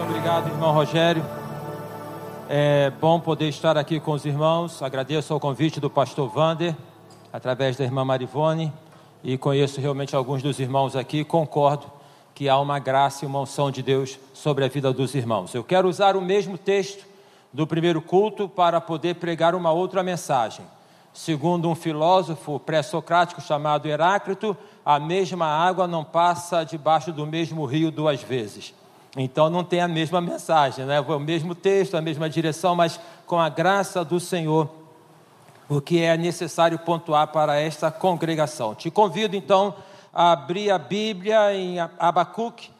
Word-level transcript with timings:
Muito 0.00 0.12
obrigado, 0.12 0.48
irmão 0.48 0.72
Rogério. 0.72 1.22
É 2.48 2.90
bom 3.02 3.20
poder 3.20 3.50
estar 3.50 3.76
aqui 3.76 4.00
com 4.00 4.12
os 4.12 4.24
irmãos. 4.24 4.82
Agradeço 4.82 5.34
ao 5.34 5.38
convite 5.38 5.78
do 5.78 5.90
pastor 5.90 6.26
Vander, 6.30 6.74
através 7.30 7.76
da 7.76 7.84
irmã 7.84 8.02
Marivone, 8.02 8.72
e 9.22 9.36
conheço 9.36 9.78
realmente 9.78 10.16
alguns 10.16 10.42
dos 10.42 10.58
irmãos 10.58 10.96
aqui. 10.96 11.22
Concordo 11.22 11.84
que 12.34 12.48
há 12.48 12.58
uma 12.58 12.78
graça 12.78 13.26
e 13.26 13.28
uma 13.28 13.42
unção 13.42 13.70
de 13.70 13.82
Deus 13.82 14.18
sobre 14.32 14.64
a 14.64 14.68
vida 14.68 14.90
dos 14.90 15.14
irmãos. 15.14 15.54
Eu 15.54 15.62
quero 15.62 15.86
usar 15.86 16.16
o 16.16 16.22
mesmo 16.22 16.56
texto 16.56 17.04
do 17.52 17.66
primeiro 17.66 18.00
culto 18.00 18.48
para 18.48 18.80
poder 18.80 19.16
pregar 19.16 19.54
uma 19.54 19.70
outra 19.70 20.02
mensagem. 20.02 20.64
Segundo 21.12 21.68
um 21.68 21.74
filósofo 21.74 22.58
pré-socrático 22.58 23.42
chamado 23.42 23.86
Heráclito, 23.86 24.56
a 24.82 24.98
mesma 24.98 25.44
água 25.46 25.86
não 25.86 26.04
passa 26.04 26.64
debaixo 26.64 27.12
do 27.12 27.26
mesmo 27.26 27.66
rio 27.66 27.90
duas 27.90 28.22
vezes. 28.22 28.79
Então 29.16 29.50
não 29.50 29.64
tem 29.64 29.80
a 29.80 29.88
mesma 29.88 30.20
mensagem, 30.20 30.84
né? 30.84 31.00
o 31.00 31.18
mesmo 31.18 31.54
texto, 31.54 31.96
a 31.96 32.00
mesma 32.00 32.30
direção, 32.30 32.76
mas 32.76 33.00
com 33.26 33.38
a 33.38 33.48
graça 33.48 34.04
do 34.04 34.20
Senhor, 34.20 34.68
o 35.68 35.80
que 35.80 36.00
é 36.00 36.16
necessário 36.16 36.78
pontuar 36.78 37.28
para 37.28 37.58
esta 37.60 37.90
congregação. 37.90 38.74
Te 38.74 38.90
convido 38.90 39.34
então 39.34 39.74
a 40.12 40.32
abrir 40.32 40.70
a 40.70 40.78
Bíblia 40.78 41.54
em 41.54 41.78
Abacuque, 41.98 42.70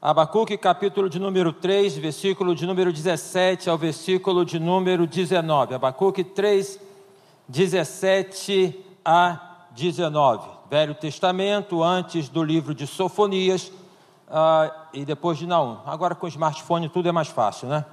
Abacuque, 0.00 0.56
capítulo 0.56 1.10
de 1.10 1.18
número 1.18 1.52
3, 1.52 1.98
versículo 1.98 2.54
de 2.54 2.64
número 2.64 2.92
17 2.92 3.68
ao 3.68 3.76
versículo 3.76 4.44
de 4.44 4.60
número 4.60 5.08
19. 5.08 5.74
Abacuque 5.74 6.22
3, 6.22 6.78
17 7.48 8.78
a 9.04 9.66
19. 9.72 10.48
Velho 10.70 10.94
Testamento, 10.94 11.82
antes 11.82 12.28
do 12.28 12.44
livro 12.44 12.76
de 12.76 12.86
Sofonias 12.86 13.72
uh, 14.28 14.72
e 14.92 15.04
depois 15.04 15.38
de 15.38 15.46
Naum. 15.46 15.78
Agora 15.86 16.14
com 16.14 16.26
o 16.26 16.28
smartphone 16.28 16.88
tudo 16.88 17.08
é 17.08 17.12
mais 17.12 17.28
fácil, 17.28 17.68
né? 17.68 17.84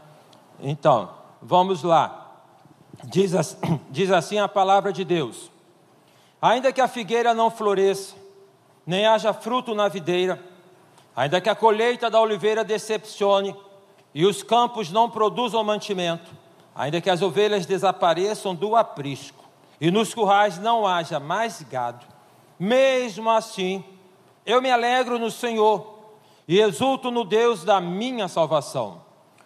Então, 0.59 1.09
vamos 1.41 1.83
lá. 1.83 2.33
Diz, 3.03 3.33
assim, 3.33 3.57
diz 3.89 4.11
assim 4.11 4.39
a 4.39 4.47
palavra 4.47 4.91
de 4.91 5.03
Deus: 5.03 5.51
Ainda 6.41 6.71
que 6.71 6.81
a 6.81 6.87
figueira 6.87 7.33
não 7.33 7.49
floresça, 7.49 8.15
nem 8.85 9.05
haja 9.05 9.33
fruto 9.33 9.73
na 9.73 9.87
videira, 9.87 10.41
ainda 11.15 11.41
que 11.41 11.49
a 11.49 11.55
colheita 11.55 12.09
da 12.09 12.19
oliveira 12.19 12.63
decepcione 12.63 13.55
e 14.13 14.25
os 14.25 14.43
campos 14.43 14.91
não 14.91 15.09
produzam 15.09 15.63
mantimento, 15.63 16.31
ainda 16.73 17.01
que 17.01 17.09
as 17.09 17.21
ovelhas 17.21 17.65
desapareçam 17.65 18.55
do 18.55 18.75
aprisco 18.75 19.43
e 19.79 19.91
nos 19.91 20.13
currais 20.13 20.57
não 20.57 20.87
haja 20.87 21.19
mais 21.19 21.61
gado, 21.63 22.05
mesmo 22.57 23.29
assim, 23.29 23.83
eu 24.45 24.61
me 24.61 24.71
alegro 24.71 25.19
no 25.19 25.29
Senhor 25.29 25.94
e 26.47 26.59
exulto 26.59 27.09
no 27.09 27.23
Deus 27.23 27.63
da 27.63 27.81
minha 27.81 28.27
salvação. 28.27 29.01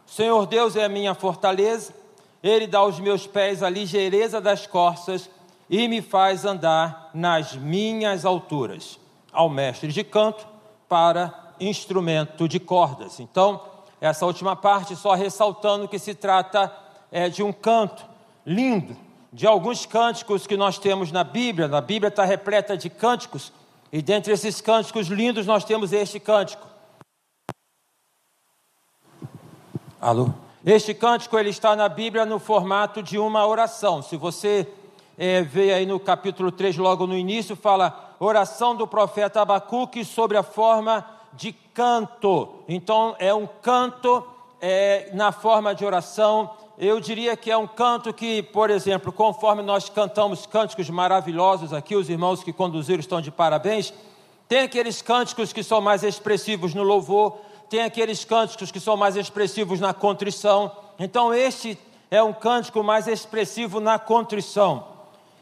O 0.05 0.11
Senhor 0.11 0.45
Deus 0.47 0.75
é 0.75 0.85
a 0.85 0.89
minha 0.89 1.13
fortaleza, 1.13 1.93
Ele 2.41 2.67
dá 2.67 2.79
aos 2.79 2.99
meus 2.99 3.27
pés 3.27 3.61
a 3.61 3.69
ligeireza 3.69 4.41
das 4.41 4.65
corças 4.65 5.29
e 5.69 5.87
me 5.87 6.01
faz 6.01 6.45
andar 6.45 7.11
nas 7.13 7.55
minhas 7.55 8.25
alturas. 8.25 8.99
Ao 9.31 9.49
mestre 9.49 9.91
de 9.91 10.03
canto 10.03 10.47
para 10.87 11.53
instrumento 11.59 12.47
de 12.47 12.59
cordas. 12.59 13.19
Então, 13.19 13.61
essa 14.01 14.25
última 14.25 14.55
parte 14.55 14.95
só 14.95 15.13
ressaltando 15.13 15.87
que 15.87 15.99
se 15.99 16.15
trata 16.15 16.73
é, 17.11 17.29
de 17.29 17.43
um 17.43 17.51
canto 17.51 18.05
lindo, 18.45 18.95
de 19.31 19.45
alguns 19.45 19.85
cânticos 19.85 20.47
que 20.47 20.57
nós 20.57 20.79
temos 20.79 21.11
na 21.11 21.23
Bíblia. 21.23 21.67
Na 21.67 21.81
Bíblia 21.81 22.07
está 22.07 22.23
repleta 22.23 22.75
de 22.75 22.89
cânticos, 22.89 23.53
e 23.91 24.01
dentre 24.01 24.33
esses 24.33 24.61
cânticos 24.61 25.07
lindos 25.07 25.45
nós 25.45 25.63
temos 25.63 25.93
este 25.93 26.19
cântico. 26.19 26.68
Alô? 30.01 30.29
Este 30.65 30.93
cântico 30.93 31.37
ele 31.37 31.49
está 31.49 31.75
na 31.75 31.89
Bíblia 31.89 32.25
no 32.25 32.39
formato 32.39 33.03
de 33.03 33.17
uma 33.17 33.45
oração. 33.45 34.01
Se 34.01 34.15
você 34.15 34.65
é, 35.17 35.41
vê 35.41 35.73
aí 35.73 35.85
no 35.85 35.99
capítulo 35.99 36.51
3, 36.51 36.77
logo 36.77 37.05
no 37.05 37.17
início, 37.17 37.55
fala 37.55 38.15
oração 38.17 38.75
do 38.75 38.87
profeta 38.87 39.41
Abacuque 39.41 40.05
sobre 40.05 40.37
a 40.37 40.43
forma 40.43 41.05
de 41.33 41.51
canto. 41.73 42.47
Então, 42.67 43.13
é 43.19 43.33
um 43.33 43.45
canto 43.61 44.25
é, 44.61 45.09
na 45.13 45.33
forma 45.33 45.75
de 45.75 45.83
oração 45.85 46.49
eu 46.81 47.01
diria 47.01 47.35
que 47.35 47.51
é 47.51 47.57
um 47.57 47.67
canto 47.67 48.13
que, 48.13 48.41
por 48.41 48.69
exemplo, 48.69 49.11
conforme 49.11 49.61
nós 49.61 49.89
cantamos 49.89 50.45
cânticos 50.45 50.89
maravilhosos 50.89 51.73
aqui, 51.73 51.93
os 51.93 52.09
irmãos 52.09 52.41
que 52.41 52.53
conduziram 52.53 53.01
estão 53.01 53.19
de 53.19 53.29
parabéns. 53.29 53.93
Tem 54.47 54.61
aqueles 54.61 55.01
cânticos 55.01 55.51
que 55.51 55.61
são 55.61 55.81
mais 55.81 56.03
expressivos 56.03 56.73
no 56.73 56.81
louvor, 56.81 57.37
tem 57.69 57.83
aqueles 57.83 58.25
cânticos 58.25 58.71
que 58.71 58.79
são 58.79 58.97
mais 58.97 59.15
expressivos 59.15 59.79
na 59.79 59.93
contrição. 59.93 60.71
Então, 60.97 61.33
este 61.33 61.77
é 62.09 62.21
um 62.21 62.33
cântico 62.33 62.83
mais 62.83 63.07
expressivo 63.07 63.79
na 63.79 63.99
contrição. 63.99 64.87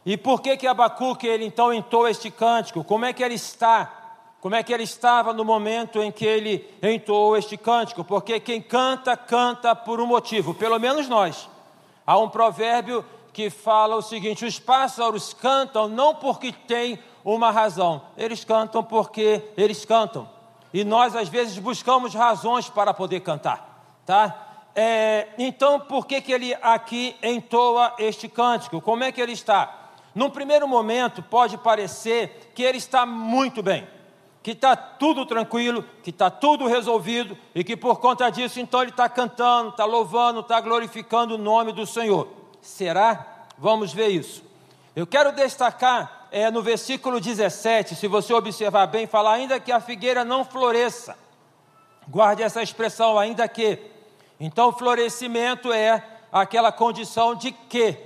E 0.05 0.15
por 0.17 0.41
que 0.41 0.55
que 0.57 0.67
Abacuque 0.67 1.27
ele 1.27 1.45
então 1.45 1.73
entoa 1.73 2.11
este 2.11 2.29
cântico? 2.29 2.83
Como 2.83 3.05
é 3.05 3.13
que 3.13 3.23
ele 3.23 3.35
está? 3.35 3.97
como 4.39 4.55
é 4.55 4.63
que 4.63 4.71
ele 4.71 4.83
estava 4.83 5.33
no 5.33 5.43
momento 5.43 6.01
em 6.01 6.11
que 6.11 6.25
ele 6.25 6.65
entoou 6.81 7.35
este 7.35 7.57
cântico, 7.57 8.03
porque 8.03 8.39
quem 8.39 8.61
canta, 8.61 9.17
canta 9.17 9.75
por 9.75 9.99
um 9.99 10.05
motivo, 10.05 10.53
pelo 10.53 10.79
menos 10.79 11.09
nós. 11.09 11.49
Há 12.05 12.17
um 12.17 12.29
provérbio 12.29 13.03
que 13.33 13.49
fala 13.49 13.95
o 13.95 14.01
seguinte: 14.01 14.45
os 14.45 14.59
pássaros 14.59 15.33
cantam 15.33 15.87
não 15.87 16.15
porque 16.15 16.51
tem 16.51 16.99
uma 17.25 17.51
razão, 17.51 18.01
eles 18.15 18.45
cantam 18.45 18.83
porque 18.83 19.43
eles 19.57 19.83
cantam. 19.83 20.29
E 20.77 20.83
nós 20.83 21.15
às 21.15 21.27
vezes 21.27 21.57
buscamos 21.57 22.13
razões 22.13 22.69
para 22.69 22.93
poder 22.93 23.21
cantar, 23.21 23.99
tá? 24.05 24.67
É, 24.75 25.29
então, 25.39 25.79
por 25.79 26.05
que, 26.05 26.21
que 26.21 26.31
ele 26.31 26.53
aqui 26.61 27.15
entoa 27.23 27.95
este 27.97 28.29
cântico? 28.29 28.79
Como 28.79 29.03
é 29.03 29.11
que 29.11 29.19
ele 29.19 29.31
está? 29.31 29.89
Num 30.13 30.29
primeiro 30.29 30.67
momento, 30.67 31.23
pode 31.23 31.57
parecer 31.57 32.51
que 32.53 32.61
ele 32.61 32.77
está 32.77 33.07
muito 33.07 33.63
bem 33.63 33.87
que 34.43 34.51
está 34.51 34.75
tudo 34.75 35.25
tranquilo, 35.25 35.83
que 36.03 36.11
está 36.11 36.29
tudo 36.29 36.67
resolvido 36.67 37.35
e 37.55 37.63
que 37.63 37.75
por 37.75 37.99
conta 37.99 38.29
disso, 38.29 38.59
então 38.59 38.83
ele 38.83 38.91
está 38.91 39.09
cantando, 39.09 39.71
está 39.71 39.83
louvando, 39.83 40.41
está 40.41 40.61
glorificando 40.61 41.35
o 41.35 41.37
nome 41.39 41.73
do 41.73 41.87
Senhor. 41.87 42.29
Será? 42.61 43.47
Vamos 43.57 43.91
ver 43.91 44.09
isso. 44.09 44.43
Eu 44.95 45.07
quero 45.07 45.31
destacar 45.31 46.16
é, 46.31 46.51
no 46.51 46.61
versículo 46.61 47.19
17, 47.19 47.95
se 47.95 48.07
você 48.07 48.33
observar 48.33 48.87
bem, 48.87 49.07
fala 49.07 49.33
ainda 49.33 49.59
que 49.59 49.71
a 49.71 49.79
figueira 49.79 50.25
não 50.25 50.43
floresça. 50.43 51.17
Guarde 52.07 52.43
essa 52.43 52.61
expressão, 52.61 53.17
ainda 53.17 53.47
que. 53.47 53.79
Então, 54.39 54.71
florescimento 54.71 55.71
é 55.71 56.03
aquela 56.31 56.71
condição 56.71 57.35
de 57.35 57.51
que 57.51 57.97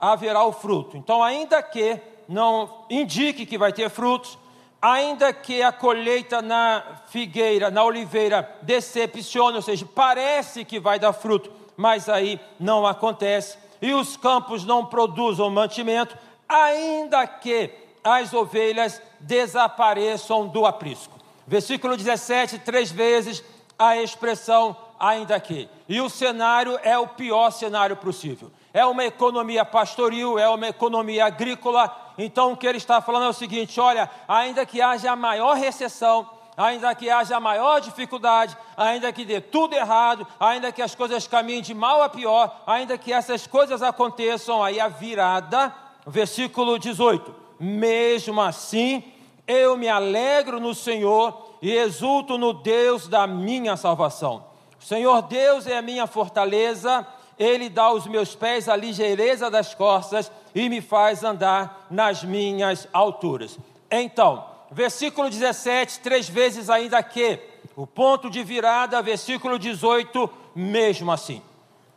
haverá 0.00 0.44
o 0.44 0.52
fruto. 0.52 0.96
Então, 0.96 1.22
ainda 1.22 1.62
que 1.62 2.00
não 2.28 2.84
indique 2.88 3.44
que 3.44 3.58
vai 3.58 3.72
ter 3.72 3.90
frutos, 3.90 4.38
ainda 4.80 5.32
que 5.32 5.62
a 5.62 5.70
colheita 5.72 6.40
na 6.40 6.82
figueira, 7.08 7.70
na 7.70 7.84
oliveira, 7.84 8.48
decepcione, 8.62 9.56
ou 9.56 9.62
seja, 9.62 9.86
parece 9.94 10.64
que 10.64 10.80
vai 10.80 10.98
dar 10.98 11.12
fruto, 11.12 11.50
mas 11.76 12.08
aí 12.08 12.40
não 12.58 12.86
acontece, 12.86 13.58
e 13.82 13.92
os 13.92 14.16
campos 14.16 14.64
não 14.64 14.86
produzam 14.86 15.50
mantimento, 15.50 16.16
ainda 16.50 17.24
que 17.28 17.70
as 18.02 18.34
ovelhas 18.34 19.00
desapareçam 19.20 20.48
do 20.48 20.66
aprisco. 20.66 21.18
Versículo 21.46 21.96
17, 21.96 22.58
três 22.58 22.90
vezes 22.90 23.42
a 23.78 23.96
expressão 23.96 24.76
ainda 24.98 25.38
que. 25.38 25.68
E 25.88 26.00
o 26.00 26.10
cenário 26.10 26.78
é 26.82 26.98
o 26.98 27.06
pior 27.06 27.50
cenário 27.50 27.96
possível. 27.96 28.50
É 28.74 28.84
uma 28.84 29.04
economia 29.04 29.64
pastoril, 29.64 30.38
é 30.38 30.48
uma 30.48 30.68
economia 30.68 31.26
agrícola, 31.26 32.12
então 32.18 32.52
o 32.52 32.56
que 32.56 32.66
ele 32.66 32.78
está 32.78 33.00
falando 33.00 33.26
é 33.26 33.28
o 33.28 33.32
seguinte: 33.32 33.80
olha, 33.80 34.10
ainda 34.28 34.66
que 34.66 34.80
haja 34.80 35.10
a 35.10 35.16
maior 35.16 35.56
recessão, 35.56 36.28
ainda 36.56 36.94
que 36.94 37.10
haja 37.10 37.40
maior 37.40 37.80
dificuldade, 37.80 38.56
ainda 38.76 39.12
que 39.12 39.24
dê 39.24 39.40
tudo 39.40 39.74
errado, 39.74 40.26
ainda 40.38 40.70
que 40.70 40.82
as 40.82 40.94
coisas 40.94 41.26
caminhem 41.26 41.62
de 41.62 41.74
mal 41.74 42.02
a 42.02 42.08
pior, 42.08 42.62
ainda 42.66 42.96
que 42.98 43.12
essas 43.12 43.46
coisas 43.46 43.82
aconteçam, 43.82 44.62
aí 44.62 44.78
a 44.78 44.86
virada, 44.88 45.74
versículo 46.06 46.78
18: 46.78 47.34
mesmo 47.58 48.40
assim, 48.40 49.04
eu 49.46 49.76
me 49.76 49.88
alegro 49.88 50.60
no 50.60 50.74
Senhor 50.74 51.56
e 51.60 51.72
exulto 51.72 52.38
no 52.38 52.52
Deus 52.52 53.08
da 53.08 53.26
minha 53.26 53.76
salvação. 53.76 54.44
O 54.80 54.84
Senhor 54.84 55.22
Deus 55.22 55.66
é 55.66 55.76
a 55.76 55.82
minha 55.82 56.06
fortaleza 56.06 57.06
ele 57.40 57.70
dá 57.70 57.84
aos 57.84 58.06
meus 58.06 58.34
pés 58.34 58.68
a 58.68 58.76
ligeireza 58.76 59.50
das 59.50 59.74
costas 59.74 60.30
e 60.54 60.68
me 60.68 60.82
faz 60.82 61.24
andar 61.24 61.86
nas 61.90 62.22
minhas 62.22 62.86
alturas. 62.92 63.58
Então, 63.90 64.44
versículo 64.70 65.30
17, 65.30 66.00
três 66.00 66.28
vezes 66.28 66.68
ainda 66.68 67.02
que, 67.02 67.40
o 67.74 67.86
ponto 67.86 68.28
de 68.28 68.44
virada, 68.44 69.00
versículo 69.00 69.58
18, 69.58 70.28
mesmo 70.54 71.10
assim. 71.10 71.40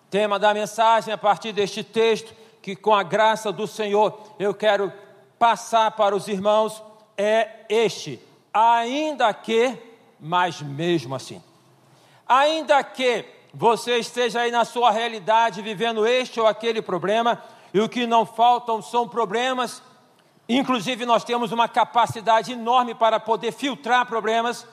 Tema 0.10 0.40
da 0.40 0.54
mensagem 0.54 1.14
a 1.14 1.18
partir 1.18 1.52
deste 1.52 1.84
texto, 1.84 2.34
que 2.64 2.78
com 2.78 2.96
a 2.96 3.04
graça 3.04 3.52
do 3.52 3.68
Senhor 3.68 4.18
eu 4.40 4.54
quero 4.54 4.92
passar 5.38 5.92
para 5.92 6.16
os 6.16 6.30
irmãos, 6.30 6.82
é 7.18 7.66
este: 7.68 8.20
ainda 8.54 9.32
que, 9.34 9.78
mas 10.18 10.62
mesmo 10.62 11.14
assim. 11.14 11.44
Ainda 12.26 12.82
que 12.82 13.26
você 13.54 13.98
esteja 13.98 14.40
aí 14.40 14.50
na 14.50 14.64
sua 14.64 14.92
realidade 14.92 15.62
vivendo 15.62 16.08
este 16.08 16.40
ou 16.40 16.48
aquele 16.48 16.82
problema, 16.82 17.44
e 17.74 17.82
o 17.82 17.90
que 17.90 18.08
não 18.08 18.26
faltam 18.26 18.82
são 18.82 19.10
problemas, 19.10 19.84
inclusive 20.48 21.06
nós 21.06 21.26
temos 21.26 21.52
uma 21.52 21.68
capacidade 21.68 22.54
enorme 22.54 22.96
para 22.96 23.20
poder 23.20 23.52
filtrar 23.52 24.06
problemas. 24.06 24.66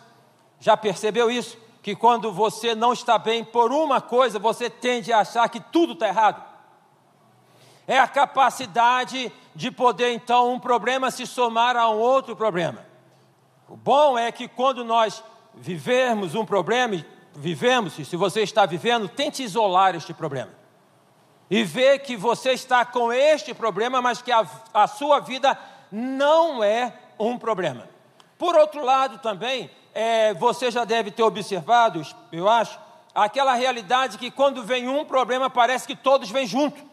Já 0.60 0.76
percebeu 0.76 1.28
isso? 1.28 1.58
Que 1.82 1.96
quando 1.96 2.32
você 2.32 2.72
não 2.72 2.93
está 2.93 3.19
bem 3.19 3.43
por 3.43 3.72
uma 3.72 4.00
coisa, 4.00 4.38
você 4.38 4.70
tende 4.70 5.12
a 5.12 5.20
achar 5.20 5.48
que 5.48 5.58
tudo 5.58 5.94
está 5.94 6.06
errado. 6.06 6.50
É 7.90 7.98
a 7.98 8.06
capacidade 8.06 9.32
de 9.52 9.69
poder 9.69 10.12
então 10.12 10.52
um 10.52 10.60
problema 10.60 11.10
se 11.10 11.26
somar 11.26 11.76
a 11.76 11.90
um 11.90 11.98
outro 11.98 12.37
problema. 12.37 12.87
O 13.69 13.76
bom 13.76 14.16
é 14.16 14.31
que 14.31 14.46
quando 14.46 14.84
nós 14.84 15.25
vivermos 15.52 16.37
um 16.37 16.44
problema, 16.44 17.04
vivemos, 17.34 17.94
se 17.94 18.14
você 18.14 18.42
está 18.42 18.64
vivendo, 18.64 19.08
tente 19.08 19.42
isolar 19.42 19.96
este 19.96 20.14
problema. 20.14 20.52
E 21.50 21.64
ver 21.64 21.98
que 21.98 22.16
você 22.16 22.52
está 22.52 22.84
com 22.84 23.12
este 23.12 23.52
problema, 23.52 24.00
mas 24.00 24.22
que 24.22 24.31
a, 24.31 24.46
a 24.72 24.86
sua 24.86 25.19
vida 25.19 25.58
não 25.90 26.62
é 26.62 26.94
um 27.19 27.36
problema. 27.36 27.88
Por 28.38 28.54
outro 28.54 28.84
lado, 28.84 29.19
também, 29.19 29.69
é, 29.93 30.32
você 30.34 30.70
já 30.70 30.84
deve 30.84 31.10
ter 31.10 31.25
observado, 31.25 32.06
eu 32.31 32.48
acho, 32.48 32.78
aquela 33.12 33.54
realidade 33.54 34.16
que 34.16 34.31
quando 34.31 34.62
vem 34.62 34.88
um 34.88 35.04
problema, 35.04 35.50
parece 35.50 35.88
que 35.88 35.96
todos 35.96 36.31
vêm 36.31 36.46
junto. 36.46 36.89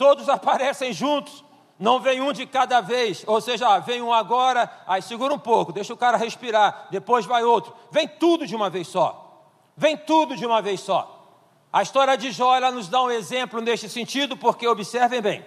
Todos 0.00 0.30
aparecem 0.30 0.94
juntos. 0.94 1.44
Não 1.78 2.00
vem 2.00 2.22
um 2.22 2.32
de 2.32 2.46
cada 2.46 2.80
vez, 2.80 3.22
ou 3.26 3.38
seja, 3.38 3.68
ah, 3.68 3.78
vem 3.80 4.00
um 4.00 4.14
agora, 4.14 4.70
aí 4.86 5.02
segura 5.02 5.34
um 5.34 5.38
pouco, 5.38 5.74
deixa 5.74 5.92
o 5.92 5.96
cara 5.96 6.16
respirar, 6.16 6.88
depois 6.90 7.26
vai 7.26 7.44
outro. 7.44 7.74
Vem 7.90 8.08
tudo 8.08 8.46
de 8.46 8.56
uma 8.56 8.70
vez 8.70 8.88
só. 8.88 9.44
Vem 9.76 9.98
tudo 9.98 10.34
de 10.34 10.46
uma 10.46 10.62
vez 10.62 10.80
só. 10.80 11.26
A 11.70 11.82
história 11.82 12.16
de 12.16 12.30
Jó 12.30 12.56
ela 12.56 12.70
nos 12.70 12.88
dá 12.88 13.02
um 13.02 13.10
exemplo 13.10 13.60
neste 13.60 13.90
sentido, 13.90 14.38
porque 14.38 14.66
observem 14.66 15.20
bem. 15.20 15.44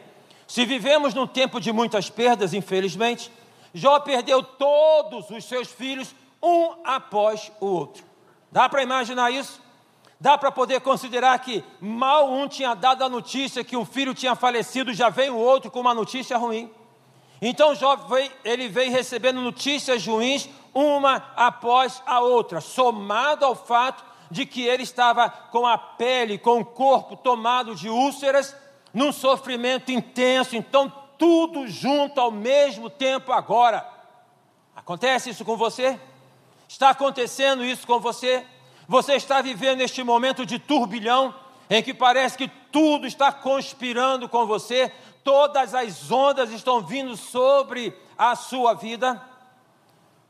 Se 0.47 0.65
vivemos 0.65 1.15
num 1.15 1.25
tempo 1.25 1.59
de 1.59 1.71
muitas 1.71 2.11
perdas, 2.11 2.53
infelizmente, 2.53 3.31
Jó 3.73 3.99
perdeu 4.01 4.43
todos 4.43 5.31
os 5.31 5.45
seus 5.45 5.67
filhos, 5.67 6.13
um 6.43 6.75
após 6.85 7.51
o 7.59 7.65
outro. 7.65 8.03
Dá 8.51 8.69
para 8.69 8.83
imaginar 8.83 9.31
isso? 9.31 9.59
Dá 10.23 10.37
para 10.37 10.53
poder 10.53 10.79
considerar 10.79 11.37
que 11.39 11.61
mal 11.81 12.31
um 12.31 12.47
tinha 12.47 12.73
dado 12.73 13.03
a 13.03 13.09
notícia 13.09 13.61
que 13.61 13.75
um 13.75 13.83
filho 13.83 14.13
tinha 14.13 14.35
falecido, 14.35 14.93
já 14.93 15.09
veio 15.09 15.35
o 15.35 15.37
outro 15.37 15.69
com 15.69 15.81
uma 15.81 15.93
notícia 15.93 16.37
ruim. 16.37 16.71
Então 17.41 17.75
Jó 17.75 17.97
veio, 17.97 18.31
ele 18.41 18.69
veio 18.69 18.89
recebendo 18.89 19.41
notícias 19.41 20.07
ruins, 20.07 20.47
uma 20.73 21.29
após 21.35 22.01
a 22.05 22.21
outra, 22.21 22.61
somado 22.61 23.43
ao 23.43 23.53
fato 23.53 24.01
de 24.31 24.45
que 24.45 24.61
ele 24.61 24.83
estava 24.83 25.29
com 25.29 25.67
a 25.67 25.77
pele, 25.77 26.37
com 26.37 26.61
o 26.61 26.65
corpo 26.65 27.17
tomado 27.17 27.75
de 27.75 27.89
úlceras, 27.89 28.55
num 28.93 29.11
sofrimento 29.11 29.91
intenso, 29.91 30.55
então 30.55 30.89
tudo 31.17 31.67
junto 31.67 32.21
ao 32.21 32.31
mesmo 32.31 32.89
tempo 32.89 33.33
agora. 33.33 33.85
Acontece 34.73 35.31
isso 35.31 35.43
com 35.43 35.57
você? 35.57 35.99
Está 36.65 36.91
acontecendo 36.91 37.65
isso 37.65 37.85
com 37.85 37.99
você? 37.99 38.47
Você 38.87 39.13
está 39.13 39.41
vivendo 39.41 39.81
este 39.81 40.03
momento 40.03 40.45
de 40.45 40.59
turbilhão 40.59 41.33
em 41.69 41.81
que 41.81 41.93
parece 41.93 42.37
que 42.37 42.47
tudo 42.71 43.07
está 43.07 43.31
conspirando 43.31 44.27
com 44.27 44.45
você, 44.45 44.91
todas 45.23 45.73
as 45.73 46.11
ondas 46.11 46.51
estão 46.51 46.81
vindo 46.81 47.15
sobre 47.15 47.95
a 48.17 48.35
sua 48.35 48.73
vida. 48.73 49.21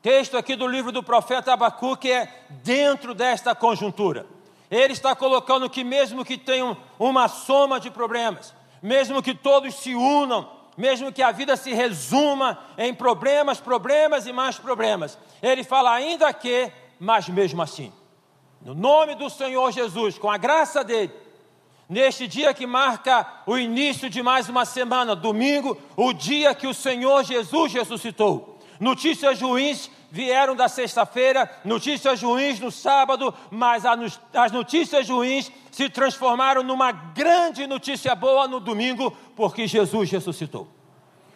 Texto 0.02 0.38
aqui 0.38 0.56
do 0.56 0.68
livro 0.68 0.92
do 0.92 1.02
profeta 1.02 1.54
Abacuque 1.54 2.12
é 2.12 2.46
dentro 2.50 3.14
desta 3.14 3.56
conjuntura. 3.56 4.26
Ele 4.70 4.94
está 4.94 5.16
colocando 5.16 5.70
que, 5.70 5.84
mesmo 5.84 6.26
que 6.26 6.38
tenham 6.38 6.78
uma 7.00 7.28
soma 7.28 7.80
de 7.80 7.90
problemas, 7.90 8.54
mesmo 8.82 9.22
que 9.22 9.34
todos 9.34 9.76
se 9.76 9.96
unam, 9.96 10.50
mesmo 10.76 11.12
que 11.12 11.22
a 11.22 11.32
vida 11.32 11.56
se 11.56 11.74
resuma 11.74 12.60
em 12.78 12.94
problemas, 12.94 13.60
problemas 13.60 14.26
e 14.26 14.34
mais 14.34 14.58
problemas, 14.58 15.18
ele 15.42 15.64
fala 15.64 15.94
ainda 15.94 16.34
que, 16.34 16.72
mas 17.00 17.30
mesmo 17.30 17.62
assim. 17.62 17.94
No 18.64 18.74
nome 18.74 19.16
do 19.16 19.30
Senhor 19.30 19.72
Jesus, 19.74 20.18
com 20.18 20.32
a 20.32 20.38
graça 20.38 20.86
dele, 20.86 21.12
neste 21.90 22.28
dia 22.28 22.54
que 22.54 22.66
marca 22.66 23.28
o 23.46 23.58
início 23.58 24.10
de 24.10 24.24
mais 24.24 24.48
uma 24.48 24.64
semana, 24.64 25.16
domingo, 25.16 25.78
o 25.98 26.14
dia 26.14 26.56
que 26.56 26.66
o 26.66 26.74
Senhor 26.74 27.26
Jesus 27.26 27.74
ressuscitou. 27.74 28.58
Notícias 28.80 29.42
ruins 29.42 29.92
vieram 30.10 30.56
da 30.56 30.70
sexta-feira, 30.70 31.50
notícias 31.66 32.22
ruins 32.22 32.60
no 32.60 32.72
sábado, 32.72 33.34
mas 33.52 33.84
as 33.86 34.52
notícias 34.52 35.10
ruins 35.10 35.52
se 35.70 35.90
transformaram 35.90 36.64
numa 36.64 36.92
grande 36.92 37.68
notícia 37.68 38.16
boa 38.16 38.48
no 38.48 38.62
domingo, 38.62 39.12
porque 39.36 39.68
Jesus 39.68 40.10
ressuscitou. 40.10 40.68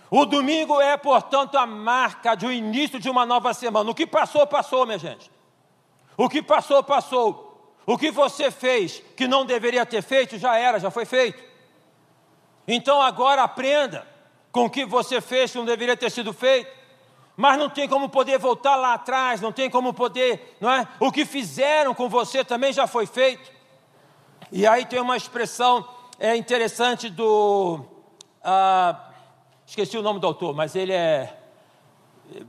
O 0.10 0.26
domingo 0.26 0.80
é, 0.80 0.96
portanto, 0.96 1.58
a 1.58 1.66
marca 1.66 2.36
do 2.36 2.50
início 2.50 3.00
de 3.00 3.10
uma 3.10 3.26
nova 3.26 3.54
semana. 3.54 3.90
O 3.90 3.96
que 3.96 4.08
passou, 4.08 4.48
passou, 4.48 4.86
minha 4.86 4.98
gente. 4.98 5.30
O 6.18 6.28
que 6.28 6.42
passou, 6.42 6.84
passou. 6.84 7.48
O 7.86 7.98
que 7.98 8.12
você 8.12 8.52
fez 8.52 9.02
que 9.16 9.28
não 9.28 9.46
deveria 9.46 9.86
ter 9.86 10.02
feito, 10.02 10.38
já 10.38 10.58
era, 10.58 10.80
já 10.80 10.92
foi 10.92 11.06
feito. 11.06 11.42
Então 12.68 13.02
agora 13.02 13.44
aprenda 13.44 14.06
com 14.52 14.66
o 14.66 14.70
que 14.70 14.86
você 14.86 15.22
fez 15.22 15.52
que 15.52 15.58
não 15.58 15.64
deveria 15.64 15.96
ter 15.96 16.10
sido 16.12 16.34
feito. 16.34 16.76
Mas 17.38 17.58
não 17.60 17.70
tem 17.70 17.88
como 17.88 18.10
poder 18.10 18.40
voltar 18.40 18.76
lá 18.76 18.96
atrás, 18.96 19.40
não 19.40 19.52
tem 19.52 19.70
como 19.70 19.94
poder, 19.94 20.58
não 20.60 20.72
é? 20.72 20.88
O 21.00 21.12
que 21.12 21.24
fizeram 21.24 21.94
com 21.94 22.10
você 22.10 22.44
também 22.44 22.74
já 22.74 22.88
foi 22.88 23.06
feito. 23.06 23.52
E 24.52 24.66
aí 24.66 24.86
tem 24.86 25.00
uma 25.00 25.16
expressão 25.16 25.88
é 26.20 26.36
interessante 26.36 27.10
do. 27.10 27.86
Ah, 28.44 29.12
esqueci 29.66 29.98
o 29.98 30.02
nome 30.02 30.20
do 30.20 30.28
autor, 30.28 30.56
mas 30.56 30.76
ele 30.76 30.94
é. 30.94 31.38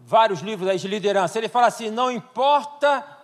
Vários 0.04 0.40
livros 0.40 0.68
aí 0.68 0.78
de 0.78 0.88
liderança. 0.88 1.38
Ele 1.38 1.48
fala 1.48 1.66
assim: 1.66 1.90
não 1.90 2.10
importa 2.10 3.17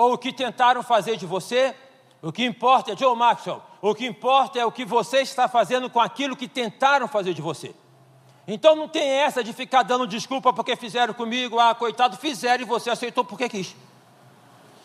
ou 0.00 0.14
o 0.14 0.18
que 0.18 0.32
tentaram 0.32 0.82
fazer 0.82 1.18
de 1.18 1.26
você, 1.26 1.74
o 2.22 2.32
que 2.32 2.42
importa 2.42 2.92
é 2.92 2.96
Joe 2.96 3.14
Maxwell, 3.14 3.62
o 3.82 3.94
que 3.94 4.06
importa 4.06 4.58
é 4.58 4.64
o 4.64 4.72
que 4.72 4.82
você 4.82 5.18
está 5.18 5.46
fazendo 5.46 5.90
com 5.90 6.00
aquilo 6.00 6.34
que 6.34 6.48
tentaram 6.48 7.06
fazer 7.06 7.34
de 7.34 7.42
você. 7.42 7.74
Então 8.48 8.74
não 8.74 8.88
tem 8.88 9.06
essa 9.06 9.44
de 9.44 9.52
ficar 9.52 9.82
dando 9.82 10.06
desculpa 10.06 10.54
porque 10.54 10.74
fizeram 10.74 11.12
comigo, 11.12 11.58
ah, 11.60 11.74
coitado, 11.74 12.16
fizeram 12.16 12.62
e 12.62 12.66
você 12.66 12.88
aceitou 12.88 13.26
porque 13.26 13.46
quis. 13.46 13.76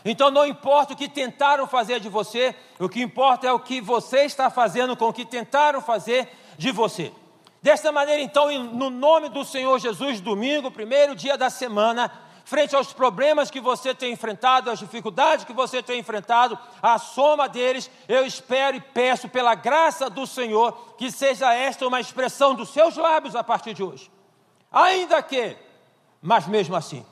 Então 0.03 0.29
não 0.29 0.45
importa 0.45 0.93
o 0.93 0.97
que 0.97 1.07
tentaram 1.07 1.65
fazer 1.65 2.01
de 2.01 2.09
você, 2.09 2.53
o 2.77 2.89
que 2.89 3.01
importa 3.01 3.47
é 3.47 3.53
o 3.53 3.59
que 3.59 3.79
você 3.79 4.25
está 4.25 4.49
fazendo 4.49 4.97
com 4.97 5.07
o 5.07 5.13
que 5.13 5.23
tentaram 5.23 5.81
fazer 5.81 6.27
de 6.57 6.73
você. 6.73 7.13
Desta 7.61 7.89
maneira, 7.89 8.21
então, 8.21 8.51
no 8.65 8.89
nome 8.89 9.29
do 9.29 9.45
Senhor 9.45 9.79
Jesus, 9.79 10.19
domingo, 10.19 10.69
primeiro 10.69 11.15
dia 11.15 11.37
da 11.37 11.49
semana, 11.49 12.11
frente 12.45 12.75
aos 12.75 12.93
problemas 12.93 13.49
que 13.49 13.59
você 13.59 13.93
tem 13.93 14.13
enfrentado, 14.13 14.69
às 14.69 14.79
dificuldades 14.79 15.43
que 15.43 15.51
você 15.51 15.81
tem 15.81 15.99
enfrentado, 15.99 16.57
a 16.81 16.97
soma 16.99 17.49
deles, 17.49 17.89
eu 18.07 18.25
espero 18.25 18.77
e 18.77 18.81
peço 18.81 19.27
pela 19.27 19.55
graça 19.55 20.09
do 20.09 20.27
Senhor 20.27 20.71
que 20.95 21.11
seja 21.11 21.51
esta 21.53 21.87
uma 21.87 21.99
expressão 21.99 22.53
dos 22.53 22.69
seus 22.69 22.95
lábios 22.95 23.35
a 23.35 23.43
partir 23.43 23.73
de 23.73 23.83
hoje. 23.83 24.11
Ainda 24.71 25.21
que, 25.23 25.57
mas 26.21 26.45
mesmo 26.47 26.75
assim, 26.75 27.03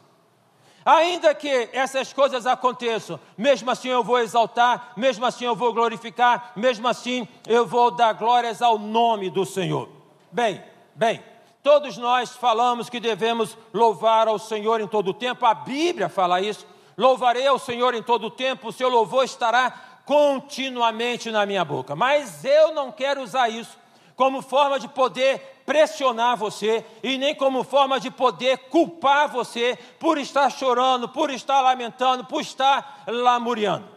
ainda 0.85 1.33
que 1.33 1.67
essas 1.73 2.13
coisas 2.13 2.45
aconteçam, 2.45 3.19
mesmo 3.35 3.71
assim 3.71 3.89
eu 3.89 4.03
vou 4.03 4.19
exaltar, 4.19 4.93
mesmo 4.95 5.25
assim 5.25 5.45
eu 5.45 5.55
vou 5.55 5.73
glorificar, 5.73 6.51
mesmo 6.55 6.87
assim 6.87 7.27
eu 7.47 7.65
vou 7.65 7.89
dar 7.89 8.13
glórias 8.13 8.61
ao 8.61 8.77
nome 8.77 9.31
do 9.31 9.47
Senhor. 9.47 9.89
Bem, 10.31 10.63
bem, 10.93 11.23
Todos 11.63 11.97
nós 11.97 12.35
falamos 12.35 12.89
que 12.89 12.99
devemos 12.99 13.57
louvar 13.73 14.27
ao 14.27 14.37
Senhor 14.37 14.81
em 14.81 14.87
todo 14.87 15.11
o 15.11 15.13
tempo, 15.13 15.45
a 15.45 15.53
Bíblia 15.53 16.09
fala 16.09 16.41
isso. 16.41 16.67
Louvarei 16.97 17.47
ao 17.47 17.57
Senhor 17.57 17.95
em 17.95 18.03
todo 18.03 18.27
o 18.27 18.29
tempo, 18.29 18.67
o 18.67 18.73
seu 18.73 18.89
louvor 18.89 19.23
estará 19.23 19.71
continuamente 20.05 21.31
na 21.31 21.45
minha 21.45 21.63
boca. 21.63 21.95
Mas 21.95 22.43
eu 22.43 22.73
não 22.73 22.91
quero 22.91 23.21
usar 23.23 23.47
isso 23.47 23.77
como 24.13 24.41
forma 24.41 24.77
de 24.77 24.89
poder 24.89 25.61
pressionar 25.65 26.35
você 26.35 26.85
e 27.01 27.17
nem 27.17 27.33
como 27.33 27.63
forma 27.63 27.97
de 27.97 28.11
poder 28.11 28.57
culpar 28.69 29.29
você 29.29 29.79
por 29.97 30.17
estar 30.17 30.49
chorando, 30.49 31.07
por 31.07 31.29
estar 31.31 31.61
lamentando, 31.61 32.25
por 32.25 32.41
estar 32.41 33.05
lamuriando. 33.07 33.87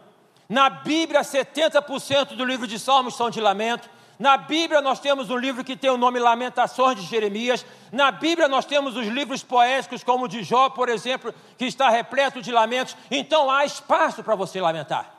Na 0.47 0.69
Bíblia, 0.69 1.19
70% 1.19 2.37
do 2.37 2.45
livro 2.45 2.65
de 2.65 2.79
Salmos 2.79 3.15
são 3.15 3.29
de 3.29 3.41
lamento, 3.41 3.89
na 4.19 4.35
Bíblia 4.35 4.81
nós 4.81 4.99
temos 4.99 5.29
um 5.29 5.37
livro 5.37 5.63
que 5.63 5.75
tem 5.75 5.89
o 5.89 5.97
nome 5.97 6.19
Lamentações 6.19 6.99
de 6.99 7.05
Jeremias. 7.05 7.65
Na 7.91 8.11
Bíblia 8.11 8.47
nós 8.47 8.65
temos 8.65 8.95
os 8.95 9.05
livros 9.05 9.43
poéticos, 9.43 10.03
como 10.03 10.25
o 10.25 10.27
de 10.27 10.43
Jó, 10.43 10.69
por 10.69 10.89
exemplo, 10.89 11.33
que 11.57 11.65
está 11.65 11.89
repleto 11.89 12.41
de 12.41 12.51
lamentos. 12.51 12.97
Então 13.11 13.49
há 13.51 13.63
espaço 13.63 14.23
para 14.23 14.33
você 14.33 14.59
lamentar. 14.59 15.13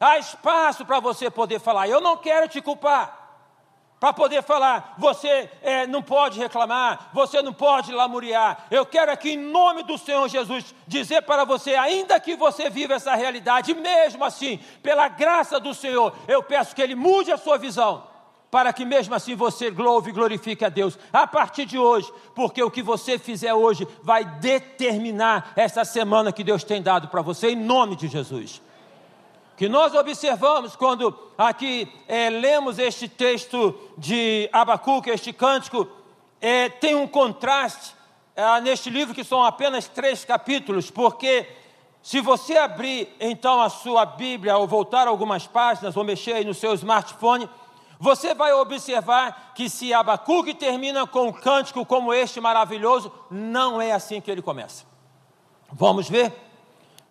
Há 0.00 0.18
espaço 0.18 0.84
para 0.84 0.98
você 0.98 1.30
poder 1.30 1.60
falar. 1.60 1.88
Eu 1.88 2.00
não 2.00 2.16
quero 2.16 2.48
te 2.48 2.62
culpar. 2.62 3.25
Para 4.06 4.12
poder 4.12 4.42
falar, 4.44 4.94
você 4.96 5.50
é, 5.60 5.84
não 5.84 6.00
pode 6.00 6.38
reclamar, 6.38 7.10
você 7.12 7.42
não 7.42 7.52
pode 7.52 7.92
lamuriar. 7.92 8.66
Eu 8.70 8.86
quero 8.86 9.10
aqui, 9.10 9.30
em 9.30 9.36
nome 9.36 9.82
do 9.82 9.98
Senhor 9.98 10.28
Jesus, 10.28 10.72
dizer 10.86 11.22
para 11.22 11.44
você, 11.44 11.74
ainda 11.74 12.20
que 12.20 12.36
você 12.36 12.70
viva 12.70 12.94
essa 12.94 13.16
realidade, 13.16 13.74
mesmo 13.74 14.24
assim, 14.24 14.60
pela 14.80 15.08
graça 15.08 15.58
do 15.58 15.74
Senhor, 15.74 16.14
eu 16.28 16.40
peço 16.40 16.72
que 16.72 16.82
Ele 16.82 16.94
mude 16.94 17.32
a 17.32 17.36
sua 17.36 17.58
visão 17.58 18.04
para 18.48 18.72
que 18.72 18.84
mesmo 18.84 19.12
assim 19.12 19.34
você 19.34 19.70
louve 19.70 20.10
e 20.10 20.12
glorifique 20.12 20.64
a 20.64 20.68
Deus 20.68 20.96
a 21.12 21.26
partir 21.26 21.66
de 21.66 21.76
hoje, 21.76 22.08
porque 22.32 22.62
o 22.62 22.70
que 22.70 22.82
você 22.82 23.18
fizer 23.18 23.54
hoje 23.54 23.88
vai 24.04 24.24
determinar 24.24 25.52
essa 25.56 25.84
semana 25.84 26.32
que 26.32 26.44
Deus 26.44 26.62
tem 26.62 26.80
dado 26.80 27.08
para 27.08 27.22
você, 27.22 27.48
em 27.48 27.56
nome 27.56 27.96
de 27.96 28.06
Jesus. 28.06 28.62
Que 29.56 29.68
nós 29.68 29.94
observamos 29.94 30.76
quando 30.76 31.18
aqui 31.38 31.90
é, 32.06 32.28
lemos 32.28 32.78
este 32.78 33.08
texto 33.08 33.74
de 33.96 34.50
Abacuque, 34.52 35.10
este 35.10 35.32
cântico, 35.32 35.88
é, 36.40 36.68
tem 36.68 36.94
um 36.94 37.08
contraste 37.08 37.94
é, 38.34 38.60
neste 38.60 38.90
livro 38.90 39.14
que 39.14 39.24
são 39.24 39.42
apenas 39.42 39.88
três 39.88 40.24
capítulos, 40.24 40.90
porque 40.90 41.48
se 42.02 42.20
você 42.20 42.56
abrir 42.56 43.08
então 43.18 43.60
a 43.60 43.70
sua 43.70 44.04
Bíblia 44.04 44.58
ou 44.58 44.66
voltar 44.66 45.08
algumas 45.08 45.46
páginas 45.46 45.96
ou 45.96 46.04
mexer 46.04 46.34
aí 46.34 46.44
no 46.44 46.54
seu 46.54 46.74
smartphone, 46.74 47.48
você 47.98 48.34
vai 48.34 48.52
observar 48.52 49.52
que 49.54 49.70
se 49.70 49.92
Abacuque 49.92 50.54
termina 50.54 51.06
com 51.06 51.28
um 51.28 51.32
cântico 51.32 51.84
como 51.86 52.12
este 52.12 52.40
maravilhoso, 52.40 53.10
não 53.30 53.80
é 53.80 53.92
assim 53.92 54.20
que 54.20 54.30
ele 54.30 54.42
começa. 54.42 54.84
Vamos 55.72 56.08
ver? 56.08 56.32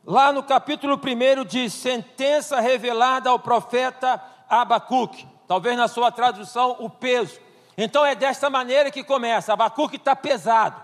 Lá 0.06 0.32
no 0.32 0.44
capítulo 0.44 1.00
1 1.00 1.46
diz: 1.46 1.74
sentença 1.74 2.60
revelada 2.60 3.30
ao 3.30 3.40
profeta 3.40 4.22
Abacuque. 4.48 5.28
Talvez 5.48 5.76
na 5.76 5.88
sua 5.88 6.12
tradução, 6.12 6.76
o 6.80 6.90
peso. 6.90 7.40
Então 7.78 8.06
é 8.06 8.14
desta 8.14 8.50
maneira 8.50 8.92
que 8.92 9.04
começa. 9.04 9.54
Abacuque 9.54 9.96
está 9.96 10.16
pesado, 10.16 10.82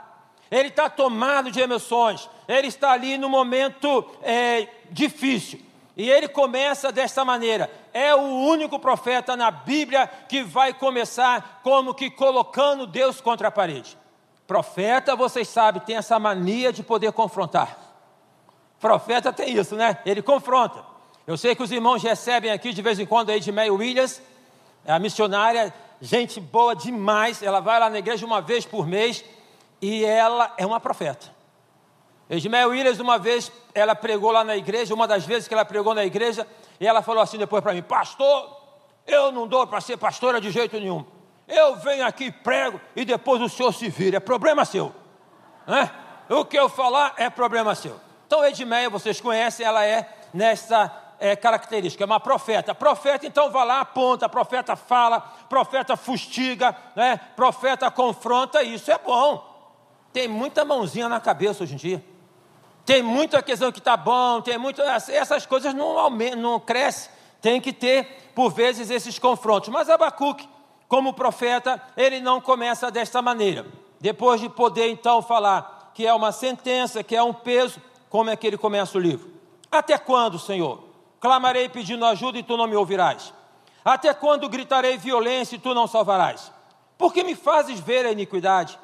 ele 0.49 0.69
está 0.69 0.89
tomado 0.89 1.51
de 1.51 1.59
emoções, 1.59 2.29
ele 2.47 2.67
está 2.67 2.91
ali 2.91 3.17
no 3.17 3.29
momento 3.29 4.05
é, 4.23 4.67
difícil. 4.89 5.61
E 5.95 6.09
ele 6.09 6.27
começa 6.27 6.91
desta 6.91 7.23
maneira: 7.23 7.69
é 7.93 8.15
o 8.15 8.21
único 8.21 8.79
profeta 8.79 9.37
na 9.37 9.51
Bíblia 9.51 10.09
que 10.27 10.41
vai 10.41 10.73
começar 10.73 11.61
como 11.63 11.93
que 11.93 12.09
colocando 12.09 12.87
Deus 12.87 13.21
contra 13.21 13.49
a 13.49 13.51
parede. 13.51 13.95
Profeta, 14.47 15.15
vocês 15.15 15.47
sabem, 15.47 15.81
tem 15.81 15.95
essa 15.95 16.17
mania 16.17 16.73
de 16.73 16.81
poder 16.81 17.11
confrontar. 17.11 17.80
Profeta 18.81 19.31
tem 19.31 19.55
isso, 19.55 19.75
né? 19.75 19.99
Ele 20.05 20.23
confronta. 20.23 20.83
Eu 21.27 21.37
sei 21.37 21.55
que 21.55 21.61
os 21.61 21.71
irmãos 21.71 22.01
recebem 22.01 22.51
aqui 22.51 22.73
de 22.73 22.81
vez 22.81 22.99
em 22.99 23.05
quando 23.05 23.29
aí 23.29 23.39
de 23.39 23.51
May 23.51 23.69
Williams, 23.69 24.19
é 24.83 24.91
a 24.91 24.97
missionária, 24.97 25.71
gente 26.01 26.41
boa 26.41 26.75
demais. 26.75 27.43
Ela 27.43 27.59
vai 27.59 27.79
lá 27.79 27.91
na 27.91 27.99
igreja 27.99 28.25
uma 28.25 28.41
vez 28.41 28.65
por 28.65 28.87
mês 28.87 29.23
e 29.79 30.03
ela 30.03 30.51
é 30.57 30.65
uma 30.65 30.79
profeta. 30.79 31.27
Edmé 32.27 32.65
Williams, 32.65 32.99
uma 32.99 33.19
vez, 33.19 33.51
ela 33.75 33.93
pregou 33.93 34.31
lá 34.31 34.43
na 34.43 34.55
igreja, 34.55 34.93
uma 34.93 35.07
das 35.07 35.25
vezes 35.25 35.47
que 35.47 35.53
ela 35.53 35.65
pregou 35.65 35.93
na 35.93 36.05
igreja, 36.05 36.47
e 36.79 36.87
ela 36.87 37.01
falou 37.01 37.21
assim 37.21 37.37
depois 37.37 37.61
para 37.61 37.73
mim: 37.73 37.83
Pastor, 37.83 38.57
eu 39.05 39.31
não 39.31 39.47
dou 39.47 39.67
para 39.67 39.81
ser 39.81 39.97
pastora 39.97 40.41
de 40.41 40.49
jeito 40.49 40.79
nenhum. 40.79 41.05
Eu 41.47 41.75
venho 41.75 42.05
aqui, 42.05 42.31
prego, 42.31 42.79
e 42.95 43.03
depois 43.03 43.41
o 43.41 43.49
senhor 43.49 43.73
se 43.73 43.89
vira. 43.89 44.17
É 44.17 44.19
problema 44.19 44.63
seu. 44.63 44.95
Né? 45.67 45.91
O 46.29 46.45
que 46.45 46.57
eu 46.57 46.69
falar 46.69 47.13
é 47.17 47.29
problema 47.29 47.75
seu. 47.75 47.99
Então, 48.31 48.45
Edmeia, 48.45 48.89
vocês 48.89 49.19
conhecem, 49.19 49.65
ela 49.65 49.85
é 49.85 50.09
nessa 50.33 50.89
é, 51.19 51.35
característica, 51.35 52.01
é 52.01 52.05
uma 52.05 52.17
profeta. 52.17 52.73
Profeta, 52.73 53.27
então, 53.27 53.51
vai 53.51 53.67
lá, 53.67 53.81
aponta, 53.81 54.29
profeta 54.29 54.73
fala, 54.77 55.19
profeta 55.49 55.97
fustiga, 55.97 56.73
né? 56.95 57.19
profeta 57.35 57.91
confronta, 57.91 58.63
isso 58.63 58.89
é 58.89 58.97
bom. 58.97 59.45
Tem 60.13 60.29
muita 60.29 60.63
mãozinha 60.63 61.09
na 61.09 61.19
cabeça 61.19 61.63
hoje 61.63 61.73
em 61.73 61.75
dia. 61.75 62.05
Tem 62.85 63.03
muita 63.03 63.43
questão 63.43 63.69
que 63.69 63.79
está 63.79 63.97
bom, 63.97 64.39
tem 64.39 64.57
muito. 64.57 64.81
Essas 64.81 65.45
coisas 65.45 65.73
não, 65.73 65.99
aumentam, 65.99 66.39
não 66.39 66.57
crescem. 66.57 67.11
Tem 67.41 67.59
que 67.59 67.73
ter, 67.73 68.31
por 68.33 68.49
vezes, 68.49 68.89
esses 68.89 69.19
confrontos. 69.19 69.67
Mas 69.67 69.89
Abacuque, 69.89 70.47
como 70.87 71.11
profeta, 71.11 71.83
ele 71.97 72.21
não 72.21 72.39
começa 72.39 72.89
desta 72.89 73.21
maneira. 73.21 73.65
Depois 73.99 74.39
de 74.39 74.47
poder, 74.47 74.89
então, 74.89 75.21
falar 75.21 75.91
que 75.93 76.07
é 76.07 76.13
uma 76.13 76.31
sentença, 76.31 77.03
que 77.03 77.13
é 77.13 77.21
um 77.21 77.33
peso, 77.33 77.81
como 78.11 78.29
é 78.29 78.35
que 78.35 78.45
ele 78.45 78.57
começa 78.57 78.95
o 78.95 79.01
livro? 79.01 79.31
Até 79.71 79.97
quando, 79.97 80.37
Senhor? 80.37 80.83
Clamarei 81.19 81.67
pedindo 81.67 82.05
ajuda 82.05 82.37
e 82.37 82.43
tu 82.43 82.55
não 82.55 82.67
me 82.67 82.75
ouvirás. 82.75 83.33
Até 83.83 84.13
quando 84.13 84.47
gritarei 84.47 84.99
violência 84.99 85.55
e 85.55 85.59
tu 85.59 85.73
não 85.73 85.87
salvarás? 85.87 86.51
Por 86.95 87.11
que 87.11 87.23
me 87.23 87.33
fazes 87.33 87.79
ver 87.79 88.05
a 88.05 88.11
iniquidade? 88.11 88.77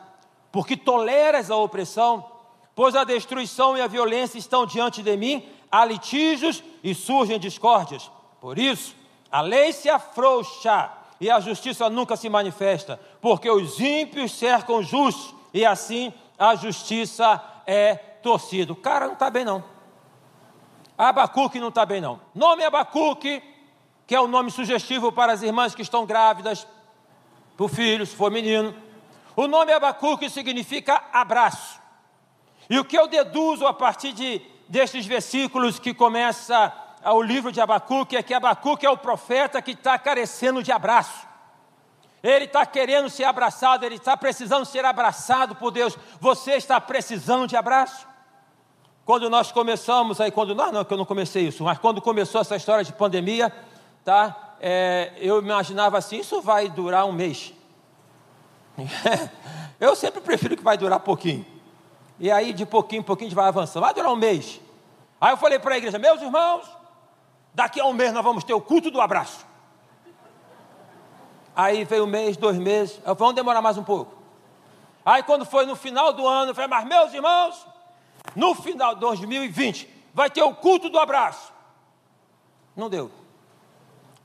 Porque 0.51 0.75
toleras 0.75 1.51
a 1.51 1.55
opressão? 1.55 2.38
pois 2.77 2.96
a 2.96 3.03
destruição 3.03 3.75
e 3.75 3.81
a 3.81 3.88
violência 3.88 4.38
estão 4.38 4.63
diante 4.63 5.01
de 5.01 5.17
mim, 5.17 5.43
há 5.72 5.84
litígios 5.84 6.63
e 6.84 6.93
surgem 6.93 7.39
discórdias. 7.39 8.12
Por 8.39 8.60
isso, 8.60 8.96
a 9.31 9.41
lei 9.41 9.74
se 9.74 9.89
afrouxa 9.89 10.88
e 11.19 11.27
a 11.27 11.39
justiça 11.39 11.89
nunca 11.89 12.15
se 12.15 12.29
manifesta, 12.29 13.00
porque 13.19 13.50
os 13.50 13.79
ímpios 13.79 14.31
cercam 14.31 14.77
os 14.77 14.88
justos 14.88 15.34
e 15.51 15.65
assim 15.65 16.13
a 16.38 16.53
justiça 16.53 17.43
é 17.65 17.96
torcida. 18.27 18.74
O 18.74 18.75
cara 18.75 19.05
não 19.05 19.13
está 19.13 19.29
bem, 19.29 19.46
não. 19.46 19.63
Abacuque 20.98 21.62
não 21.62 21.69
está 21.69 21.86
bem, 21.86 22.01
não. 22.01 22.19
Nome 22.36 22.62
Abacuque, 22.62 23.41
que 24.05 24.13
é 24.13 24.19
o 24.19 24.27
nome 24.27 24.51
sugestivo 24.51 25.13
para 25.13 25.31
as 25.31 25.41
irmãs 25.41 25.74
que 25.74 25.81
estão 25.81 26.05
grávidas, 26.05 26.67
para 27.55 27.65
o 27.65 27.69
filho, 27.69 28.05
se 28.05 28.13
for 28.13 28.29
menino. 28.29 28.75
O 29.34 29.48
nome 29.48 29.72
Abacuque 29.72 30.29
significa 30.29 31.01
abraço. 31.13 31.79
E 32.69 32.77
o 32.77 32.84
que 32.84 32.98
eu 32.98 33.07
deduzo 33.07 33.65
a 33.65 33.74
partir 33.74 34.12
de, 34.12 34.41
destes 34.67 35.05
versículos 35.05 35.79
que 35.79 35.93
começa 35.93 36.74
o 37.05 37.22
livro 37.22 37.50
de 37.50 37.62
Abacuque 37.62 38.17
é 38.17 38.24
que 38.24 38.34
Abacuque 38.34 38.86
é 38.86 38.89
o 38.89 38.98
profeta 38.98 39.62
que 39.62 39.72
está 39.72 39.98
carecendo 39.98 40.62
de 40.62 40.74
abraço. 40.74 41.25
Ele 42.22 42.43
está 42.43 42.65
querendo 42.65 43.10
ser 43.10 43.24
abraçado, 43.24 43.86
ele 43.86 43.96
está 43.96 44.17
precisando 44.17 44.65
ser 44.65 44.84
abraçado 44.84 45.55
por 45.55 45.72
Deus. 45.72 45.98
Você 46.19 46.53
está 46.53 46.81
precisando 46.81 47.48
de 47.48 47.55
abraço? 47.55 48.07
Quando 49.08 49.30
nós 49.30 49.54
começamos 49.54 50.20
aí, 50.20 50.30
quando 50.30 50.54
nós 50.54 50.70
não, 50.74 50.84
que 50.84 50.94
eu 50.94 50.98
não 50.98 51.06
comecei 51.06 51.48
isso, 51.48 51.64
mas 51.64 51.78
quando 51.78 52.02
começou 52.02 52.42
essa 52.42 52.58
história 52.58 52.84
de 52.84 52.92
pandemia, 52.92 53.50
tá? 54.04 54.56
É, 54.60 55.14
eu 55.16 55.42
imaginava 55.42 55.98
assim, 55.98 56.18
isso 56.18 56.42
vai 56.42 56.68
durar 56.68 57.06
um 57.06 57.14
mês. 57.14 57.54
eu 59.80 59.96
sempre 59.96 60.20
prefiro 60.20 60.58
que 60.58 60.62
vai 60.62 60.78
durar 60.78 61.00
pouquinho. 61.00 61.46
E 62.20 62.30
aí, 62.30 62.52
de 62.52 62.66
pouquinho 62.66 63.00
em 63.00 63.04
pouquinho, 63.04 63.28
a 63.28 63.30
gente 63.30 63.36
vai 63.38 63.48
avançando. 63.48 63.84
Vai 63.84 63.94
durar 63.94 64.12
um 64.12 64.18
mês. 64.18 64.60
Aí 65.22 65.32
eu 65.32 65.38
falei 65.38 65.58
para 65.58 65.76
a 65.76 65.78
igreja: 65.78 65.98
Meus 65.98 66.22
irmãos, 66.22 66.68
daqui 67.54 67.80
a 67.80 67.86
um 67.86 67.94
mês 67.94 68.12
nós 68.12 68.26
vamos 68.26 68.44
ter 68.44 68.54
o 68.54 68.60
culto 68.60 68.92
do 68.92 69.00
abraço. 69.00 69.46
Aí 71.56 71.86
veio 71.86 72.04
um 72.04 72.08
mês, 72.08 72.36
dois 72.36 72.58
meses. 72.58 72.98
Eu 72.98 73.04
falei: 73.04 73.20
Vamos 73.20 73.36
demorar 73.36 73.62
mais 73.62 73.78
um 73.78 73.86
pouco. 73.86 74.18
Aí, 75.06 75.24
quando 75.24 75.46
foi 75.46 75.66
no 75.66 75.78
final 75.78 76.12
do 76.12 76.28
ano, 76.28 76.52
eu 76.52 76.56
falei: 76.56 76.70
Mas, 76.70 76.84
meus 76.84 77.14
irmãos, 77.14 77.66
no 78.36 78.53
final 78.55 78.93
de 78.96 79.01
2020, 79.01 79.88
vai 80.13 80.29
ter 80.29 80.43
o 80.43 80.53
culto 80.53 80.89
do 80.89 81.00
abraço. 81.00 81.53
Não 82.75 82.89
deu. 82.89 83.12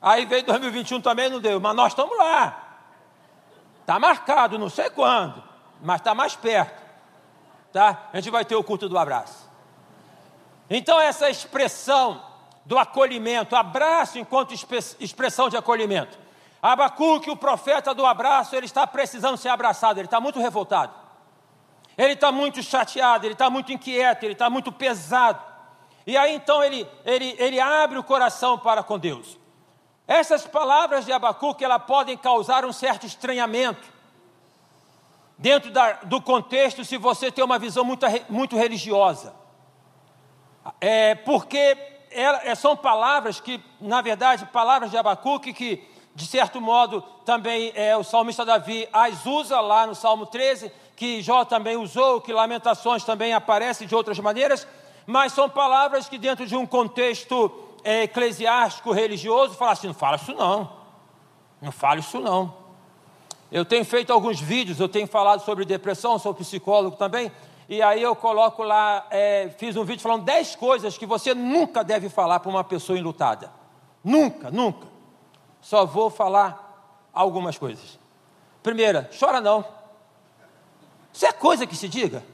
Aí 0.01 0.27
veio 0.27 0.45
2021 0.45 1.01
também, 1.01 1.29
não 1.31 1.41
deu. 1.41 1.61
Mas 1.61 1.77
nós 1.77 1.93
estamos 1.93 2.17
lá. 2.17 2.81
Está 3.81 3.99
marcado, 3.99 4.59
não 4.59 4.69
sei 4.69 4.91
quando, 4.91 5.43
mas 5.81 6.01
está 6.01 6.15
mais 6.15 6.37
perto 6.37 6.83
tá? 7.73 8.11
A 8.13 8.17
gente 8.17 8.31
vai 8.31 8.45
ter 8.45 8.55
o 8.55 8.63
culto 8.63 8.89
do 8.89 8.99
abraço. 8.99 9.51
Então, 10.69 11.01
essa 11.01 11.29
expressão 11.31 12.23
do 12.65 12.79
acolhimento, 12.79 13.57
abraço 13.57 14.19
enquanto 14.19 14.55
expressão 15.01 15.49
de 15.49 15.57
acolhimento. 15.57 16.19
Abacuque, 16.61 17.31
o 17.31 17.37
profeta 17.37 17.93
do 17.93 18.07
abraço, 18.07 18.55
ele 18.55 18.67
está 18.67 18.87
precisando 18.87 19.37
ser 19.37 19.49
abraçado, 19.49 19.99
ele 19.99 20.07
está 20.07 20.21
muito 20.21 20.39
revoltado. 20.39 20.93
Ele 21.97 22.15
está 22.15 22.33
muito 22.33 22.63
chateado, 22.63 23.27
ele 23.27 23.35
está 23.35 23.51
muito 23.51 23.73
inquieto, 23.73 24.25
ele 24.25 24.33
está 24.33 24.49
muito 24.49 24.73
pesado. 24.73 25.43
E 26.07 26.17
aí 26.17 26.35
então 26.35 26.63
ele, 26.63 26.87
ele, 27.05 27.37
ele 27.39 27.61
abre 27.61 27.99
o 27.99 28.03
coração 28.03 28.59
para 28.59 28.83
com 28.83 28.99
Deus. 28.99 29.39
Essas 30.07 30.47
palavras 30.47 31.05
de 31.05 31.13
Abacuque, 31.13 31.65
elas 31.65 31.83
podem 31.85 32.17
causar 32.17 32.65
um 32.65 32.73
certo 32.73 33.07
estranhamento 33.07 33.93
dentro 35.39 35.71
da, 35.71 35.93
do 36.05 36.21
contexto 36.21 36.85
se 36.85 36.97
você 36.97 37.31
tem 37.31 37.45
uma 37.45 37.59
visão 37.59 37.85
muito, 37.85 38.07
muito 38.29 38.57
religiosa. 38.57 39.35
É, 40.81 41.15
porque 41.15 41.77
é, 42.11 42.55
são 42.55 42.77
palavras 42.77 43.41
que, 43.41 43.61
na 43.81 44.01
verdade, 44.01 44.47
palavras 44.47 44.91
de 44.91 44.97
Abacuque 44.97 45.53
que, 45.53 45.89
de 46.15 46.27
certo 46.27 46.61
modo, 46.61 47.01
também 47.25 47.73
é, 47.75 47.97
o 47.97 48.05
salmista 48.05 48.45
Davi 48.45 48.89
as 48.93 49.25
usa 49.27 49.61
lá 49.61 49.87
no 49.87 49.95
Salmo 49.95 50.27
13, 50.27 50.71
que 51.03 51.21
Jó 51.21 51.45
também 51.45 51.77
usou, 51.77 52.21
que 52.21 52.33
Lamentações 52.33 53.03
também 53.03 53.35
aparece 53.35 53.87
de 53.87 53.93
outras 53.93 54.21
maneiras, 54.21 54.69
mas 55.05 55.33
são 55.33 55.51
palavras 55.51 56.09
que, 56.09 56.17
dentro 56.17 56.47
de 56.47 56.55
um 56.55 56.65
contexto 56.65 57.51
é, 57.83 58.05
eclesiástico, 58.05 58.93
religioso, 58.93 59.55
fala 59.55 59.73
assim: 59.73 59.89
não 59.89 59.95
fala 59.95 60.15
isso 60.15 60.33
não, 60.33 60.73
não 61.61 61.73
fala 61.73 61.99
isso 61.99 62.21
não. 62.21 62.55
Eu 63.51 63.65
tenho 63.65 63.85
feito 63.85 64.13
alguns 64.13 64.41
vídeos, 64.41 64.79
eu 64.79 64.89
tenho 64.89 65.09
falado 65.09 65.41
sobre 65.41 65.65
depressão, 65.65 66.21
sou 66.21 66.33
psicólogo 66.33 66.95
também, 66.95 67.33
e 67.69 67.83
aí 67.83 68.01
eu 68.01 68.15
coloco 68.15 68.63
lá, 68.63 69.05
é, 69.11 69.53
fiz 69.59 69.75
um 69.75 69.83
vídeo 69.83 70.03
falando 70.03 70.23
10 70.23 70.55
coisas 70.55 70.97
que 70.97 71.05
você 71.05 71.35
nunca 71.35 71.83
deve 71.83 72.09
falar 72.09 72.39
para 72.39 72.49
uma 72.49 72.63
pessoa 72.63 72.97
enlutada. 72.97 73.51
Nunca, 74.05 74.53
nunca. 74.53 74.87
Só 75.61 75.85
vou 75.85 76.11
falar 76.11 77.11
algumas 77.13 77.59
coisas. 77.59 77.99
Primeira, 78.63 79.11
chora 79.19 79.41
não. 79.41 79.82
Isso 81.13 81.27
é 81.27 81.33
coisa 81.33 81.67
que 81.67 81.77
se 81.77 81.89
diga. 81.89 82.25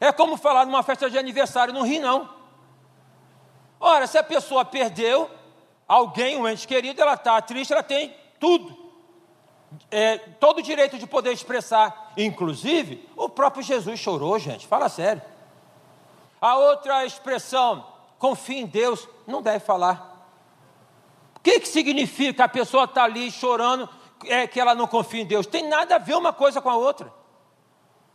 É 0.00 0.12
como 0.12 0.36
falar 0.36 0.66
numa 0.66 0.82
festa 0.82 1.08
de 1.08 1.16
aniversário, 1.16 1.72
não 1.72 1.82
ri 1.82 1.98
não. 1.98 2.28
Ora, 3.78 4.06
se 4.06 4.18
a 4.18 4.22
pessoa 4.22 4.64
perdeu 4.64 5.30
alguém, 5.86 6.36
um 6.36 6.48
ente 6.48 6.66
querido, 6.66 7.00
ela 7.00 7.14
está 7.14 7.40
triste, 7.40 7.72
ela 7.72 7.82
tem 7.82 8.14
tudo. 8.40 8.84
É, 9.90 10.18
todo 10.18 10.58
o 10.58 10.62
direito 10.62 10.98
de 10.98 11.06
poder 11.06 11.32
expressar. 11.32 12.12
Inclusive, 12.16 13.08
o 13.16 13.28
próprio 13.28 13.62
Jesus 13.62 13.98
chorou, 13.98 14.38
gente. 14.38 14.66
Fala 14.66 14.88
sério. 14.88 15.22
A 16.40 16.56
outra 16.56 17.04
expressão, 17.04 17.86
confia 18.18 18.60
em 18.60 18.66
Deus, 18.66 19.08
não 19.26 19.40
deve 19.40 19.60
falar. 19.60 20.28
O 21.36 21.40
que, 21.40 21.60
que 21.60 21.68
significa 21.68 22.44
a 22.44 22.48
pessoa 22.48 22.84
estar 22.84 23.00
tá 23.00 23.04
ali 23.04 23.30
chorando 23.30 23.88
é, 24.26 24.46
que 24.46 24.60
ela 24.60 24.74
não 24.74 24.86
confia 24.86 25.22
em 25.22 25.26
Deus? 25.26 25.46
Tem 25.46 25.66
nada 25.68 25.96
a 25.96 25.98
ver 25.98 26.14
uma 26.14 26.32
coisa 26.32 26.60
com 26.60 26.70
a 26.70 26.76
outra. 26.76 27.23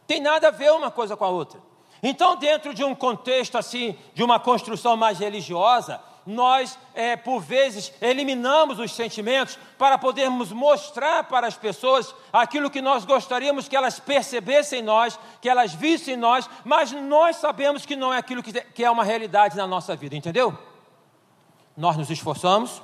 Tem 0.10 0.20
nada 0.20 0.48
a 0.48 0.52
ver 0.52 0.72
uma 0.72 0.90
coisa 0.90 1.16
com 1.16 1.24
a 1.24 1.30
outra. 1.30 1.62
Então, 2.02 2.36
dentro 2.36 2.74
de 2.74 2.84
um 2.84 2.96
contexto 2.96 3.60
assim, 3.60 3.96
de 4.16 4.24
uma 4.24 4.40
construção 4.40 4.98
mais 4.98 5.20
religiosa, 5.20 6.02
nós, 6.26 6.80
é, 6.96 7.16
por 7.16 7.40
vezes, 7.40 7.94
eliminamos 8.02 8.80
os 8.80 8.92
sentimentos 8.92 9.60
para 9.78 10.00
podermos 10.00 10.52
mostrar 10.52 11.26
para 11.26 11.46
as 11.46 11.56
pessoas 11.56 12.16
aquilo 12.34 12.72
que 12.72 12.82
nós 12.82 13.06
gostaríamos 13.06 13.68
que 13.68 13.76
elas 13.76 14.00
percebessem 14.00 14.80
em 14.80 14.82
nós, 14.82 15.20
que 15.40 15.48
elas 15.48 15.76
vissem 15.76 16.16
em 16.16 16.18
nós, 16.18 16.50
mas 16.66 16.92
nós 16.92 17.36
sabemos 17.36 17.86
que 17.86 17.96
não 17.96 18.12
é 18.12 18.18
aquilo 18.18 18.42
que, 18.42 18.52
que 18.52 18.84
é 18.84 18.90
uma 18.90 19.04
realidade 19.04 19.56
na 19.56 19.68
nossa 19.68 19.96
vida, 19.96 20.16
entendeu? 20.16 20.58
Nós 21.78 21.96
nos 21.96 22.10
esforçamos 22.10 22.82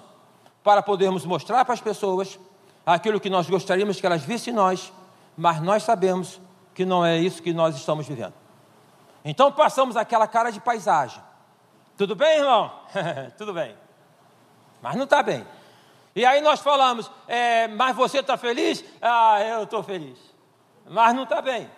para 0.63 0.83
podermos 0.83 1.25
mostrar 1.25 1.65
para 1.65 1.73
as 1.73 1.81
pessoas 1.81 2.37
aquilo 2.85 3.19
que 3.19 3.31
nós 3.31 3.49
gostaríamos 3.49 3.99
que 3.99 4.05
elas 4.05 4.21
vissem 4.21 4.53
em 4.53 4.55
nós, 4.55 4.93
mas 5.35 5.59
nós 5.59 5.81
sabemos 5.81 6.39
que 6.75 6.85
não 6.85 7.03
é 7.03 7.17
isso 7.17 7.41
que 7.41 7.53
nós 7.53 7.75
estamos 7.75 8.05
vivendo. 8.05 8.33
Então 9.23 9.51
passamos 9.51 9.97
aquela 9.97 10.27
cara 10.27 10.51
de 10.51 10.59
paisagem. 10.59 11.23
Tudo 11.97 12.15
bem, 12.15 12.39
irmão? 12.39 12.71
Tudo 13.37 13.53
bem. 13.53 13.75
Mas 14.81 14.95
não 14.95 15.05
está 15.05 15.23
bem. 15.23 15.47
E 16.13 16.25
aí 16.25 16.41
nós 16.41 16.59
falamos, 16.59 17.09
é, 17.27 17.67
mas 17.69 17.95
você 17.95 18.19
está 18.19 18.37
feliz? 18.37 18.83
Ah, 19.01 19.41
eu 19.41 19.63
estou 19.63 19.81
feliz. 19.81 20.19
Mas 20.87 21.15
não 21.15 21.23
está 21.23 21.41
bem. 21.41 21.69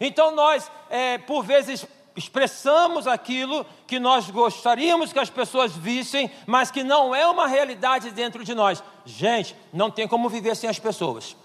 Então 0.00 0.34
nós, 0.34 0.70
é, 0.90 1.18
por 1.18 1.44
vezes, 1.44 1.86
expressamos 2.16 3.06
aquilo 3.06 3.64
que 3.86 3.98
nós 3.98 4.30
gostaríamos 4.30 5.12
que 5.12 5.18
as 5.18 5.30
pessoas 5.30 5.76
vissem, 5.76 6.30
mas 6.46 6.70
que 6.70 6.82
não 6.82 7.14
é 7.14 7.26
uma 7.26 7.46
realidade 7.46 8.10
dentro 8.10 8.42
de 8.42 8.54
nós. 8.54 8.82
Gente, 9.04 9.54
não 9.72 9.90
tem 9.90 10.08
como 10.08 10.28
viver 10.28 10.56
sem 10.56 10.68
as 10.68 10.78
pessoas. 10.78 11.36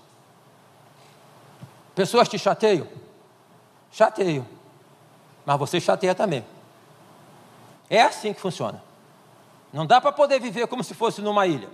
Pessoas 1.94 2.30
te 2.30 2.40
chateiam? 2.40 2.88
Chateiam 3.92 4.46
mas 5.46 5.58
você 5.58 5.80
chateia 5.80 6.16
também. 6.16 6.46
É 7.90 8.02
assim 8.02 8.34
que 8.34 8.42
funciona. 8.42 8.82
Não 9.74 9.86
dá 9.86 10.00
para 10.00 10.12
poder 10.12 10.40
viver 10.40 10.68
como 10.68 10.84
se 10.84 10.94
fosse 10.94 11.22
numa 11.22 11.48
ilha. 11.48 11.70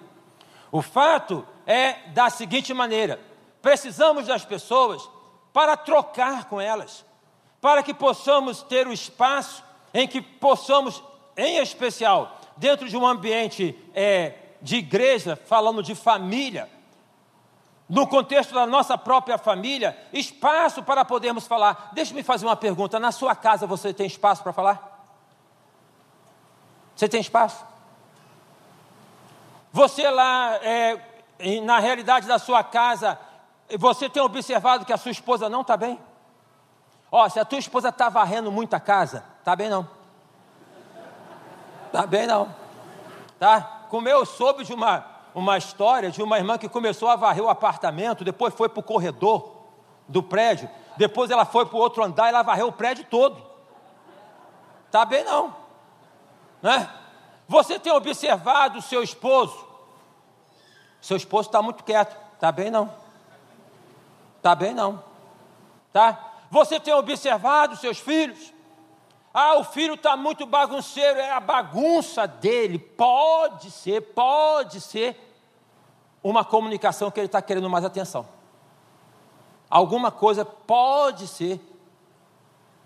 O 0.72 0.82
fato 0.82 1.46
é 1.66 1.94
da 2.10 2.30
seguinte 2.30 2.74
maneira: 2.74 3.20
precisamos 3.62 4.28
das 4.28 4.46
pessoas 4.46 5.08
para 5.54 5.76
trocar 5.76 6.46
com 6.46 6.62
elas, 6.62 7.06
para 7.60 7.84
que 7.84 7.94
possamos 7.94 8.62
ter 8.64 8.88
o 8.88 8.94
espaço 8.94 9.64
em 9.94 10.08
que 10.08 10.22
possamos, 10.22 11.04
em 11.36 11.58
especial, 11.58 12.40
dentro 12.56 12.88
de 12.88 12.98
um 12.98 13.06
ambiente 13.06 13.78
é, 13.94 14.34
de 14.62 14.78
igreja, 14.78 15.36
falando 15.36 15.82
de 15.82 15.96
família, 15.96 16.70
no 17.90 18.06
contexto 18.06 18.54
da 18.54 18.66
nossa 18.66 18.98
própria 18.98 19.38
família, 19.38 19.98
espaço 20.12 20.84
para 20.84 21.06
podermos 21.06 21.48
falar. 21.48 21.90
Deixe-me 21.94 22.22
fazer 22.22 22.46
uma 22.46 22.56
pergunta: 22.56 23.00
na 23.00 23.12
sua 23.12 23.36
casa 23.36 23.66
você 23.66 23.94
tem 23.94 24.08
espaço 24.08 24.44
para 24.44 24.52
falar? 24.52 24.98
Você 26.96 27.08
tem 27.08 27.22
espaço? 27.22 27.64
Você 29.72 30.10
lá, 30.10 30.56
é, 30.56 31.00
na 31.62 31.80
realidade 31.80 32.28
da 32.28 32.40
sua 32.40 32.64
casa, 32.64 33.18
você 33.78 34.10
tem 34.10 34.22
observado 34.22 34.86
que 34.86 34.94
a 34.94 34.98
sua 34.98 35.12
esposa 35.12 35.48
não 35.48 35.62
está 35.62 35.78
bem? 35.78 36.00
Ó, 37.12 37.30
se 37.30 37.40
a 37.40 37.46
tua 37.46 37.60
esposa 37.60 37.90
está 37.90 38.10
varrendo 38.10 38.52
muito 38.52 38.74
a 38.74 38.80
casa, 38.80 39.24
está 39.40 39.56
bem 39.56 39.70
não. 39.70 39.88
Está 41.86 42.06
bem 42.06 42.28
não. 42.28 42.54
Tá? 43.40 43.86
Como 43.90 44.10
eu 44.10 44.26
soube 44.26 44.66
de 44.66 44.74
uma 44.74 45.17
uma 45.38 45.56
história 45.56 46.10
de 46.10 46.24
uma 46.24 46.40
irmã 46.40 46.58
que 46.58 46.68
começou 46.68 47.08
a 47.08 47.16
varrer 47.16 47.44
o 47.44 47.50
apartamento, 47.50 48.24
depois 48.24 48.56
foi 48.56 48.68
para 48.68 48.80
o 48.80 48.84
corredor 48.84 49.66
do 50.08 50.24
prédio, 50.24 50.68
depois 50.98 51.30
ela 51.30 51.46
foi 51.46 51.64
para 51.64 51.78
o 51.78 51.80
outro 51.80 52.04
andar 52.04 52.26
e 52.26 52.30
ela 52.30 52.42
varreu 52.42 52.70
o 52.70 52.72
prédio 52.72 53.06
todo. 53.08 53.40
Tá 54.90 55.06
bem 55.06 55.24
não, 55.24 55.56
né? 56.60 56.90
Você 57.48 57.78
tem 57.78 57.94
observado 57.94 58.80
o 58.80 58.82
seu 58.82 59.04
esposo? 59.04 59.64
Seu 61.00 61.16
esposo 61.16 61.50
está 61.50 61.62
muito 61.62 61.84
quieto. 61.84 62.18
Tá 62.40 62.52
bem 62.52 62.72
não. 62.72 62.92
Tá 64.42 64.56
bem 64.56 64.74
não. 64.74 65.04
Tá? 65.94 66.20
Você 66.50 66.80
tem 66.80 66.96
observado 66.96 67.76
seus 67.76 68.00
filhos? 68.00 68.52
Ah, 69.32 69.56
o 69.58 69.64
filho 69.64 69.94
está 69.94 70.18
muito 70.18 70.48
bagunceiro, 70.48 71.20
é 71.20 71.30
a 71.30 71.40
bagunça 71.40 72.28
dele. 72.28 72.80
Pode 72.80 73.70
ser, 73.70 74.02
pode 74.02 74.82
ser 74.82 75.27
uma 76.30 76.44
comunicação 76.44 77.10
que 77.10 77.20
ele 77.20 77.28
está 77.28 77.42
querendo 77.42 77.70
mais 77.70 77.86
atenção. 77.86 78.28
Alguma 79.70 80.12
coisa 80.12 80.44
pode 80.44 81.28
ser 81.28 81.60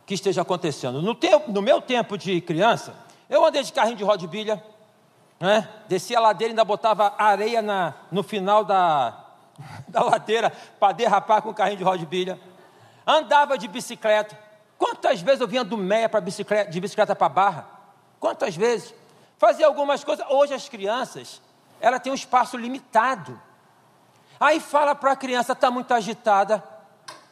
que 0.06 0.14
esteja 0.14 0.44
acontecendo. 0.44 1.02
No, 1.02 1.16
tempo, 1.16 1.52
no 1.52 1.62
meu 1.62 1.82
tempo 1.82 2.18
de 2.18 2.40
criança, 2.42 2.94
eu 3.28 3.44
andei 3.44 3.64
de 3.64 3.74
carrinho 3.74 3.98
de 3.98 4.04
rodebilha, 4.04 4.64
né? 5.40 5.68
descia 5.88 6.20
a 6.20 6.22
ladeira 6.22 6.52
e 6.52 6.54
ainda 6.54 6.64
botava 6.64 7.16
areia 7.18 7.64
na, 7.64 7.96
no 8.12 8.22
final 8.22 8.64
da, 8.64 9.26
da 9.88 10.04
ladeira 10.04 10.52
para 10.80 10.94
derrapar 10.94 11.42
com 11.42 11.50
o 11.50 11.54
carrinho 11.54 11.78
de 11.78 11.84
rodebilha. 11.84 12.40
Andava 13.08 13.58
de 13.58 13.68
bicicleta. 13.68 14.38
Quantas 14.78 15.20
vezes 15.20 15.42
eu 15.42 15.48
vinha 15.48 15.64
do 15.64 15.78
Meia 15.78 16.08
para 16.08 16.22
bicicleta, 16.22 16.70
de 16.70 16.80
bicicleta 16.80 17.16
para 17.16 17.30
Barra? 17.30 17.68
Quantas 18.20 18.56
vezes? 18.56 18.94
Fazia 19.40 19.66
algumas 19.66 20.04
coisas. 20.04 20.26
Hoje 20.30 20.54
as 20.54 20.70
crianças 20.70 21.42
ela 21.82 22.00
tem 22.00 22.12
um 22.12 22.16
espaço 22.16 22.56
limitado. 22.56 23.42
Aí 24.40 24.60
fala 24.60 24.96
para 24.96 25.12
a 25.12 25.16
criança, 25.16 25.54
está 25.54 25.72
muito 25.72 25.92
agitada. 25.94 26.64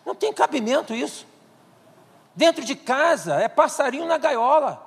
Não 0.06 0.16
tem 0.16 0.34
cabimento 0.34 0.94
isso. 0.94 1.26
Dentro 2.36 2.66
de 2.66 2.76
casa 2.76 3.36
é 3.36 3.48
passarinho 3.48 4.06
na 4.06 4.18
gaiola. 4.18 4.86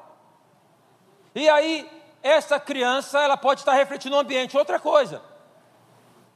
E 1.34 1.48
aí, 1.48 1.88
essa 2.22 2.58
criança, 2.58 3.20
ela 3.20 3.36
pode 3.36 3.60
estar 3.60 3.72
refletindo 3.72 4.16
no 4.16 4.20
ambiente. 4.20 4.56
Outra 4.56 4.78
coisa, 4.78 5.22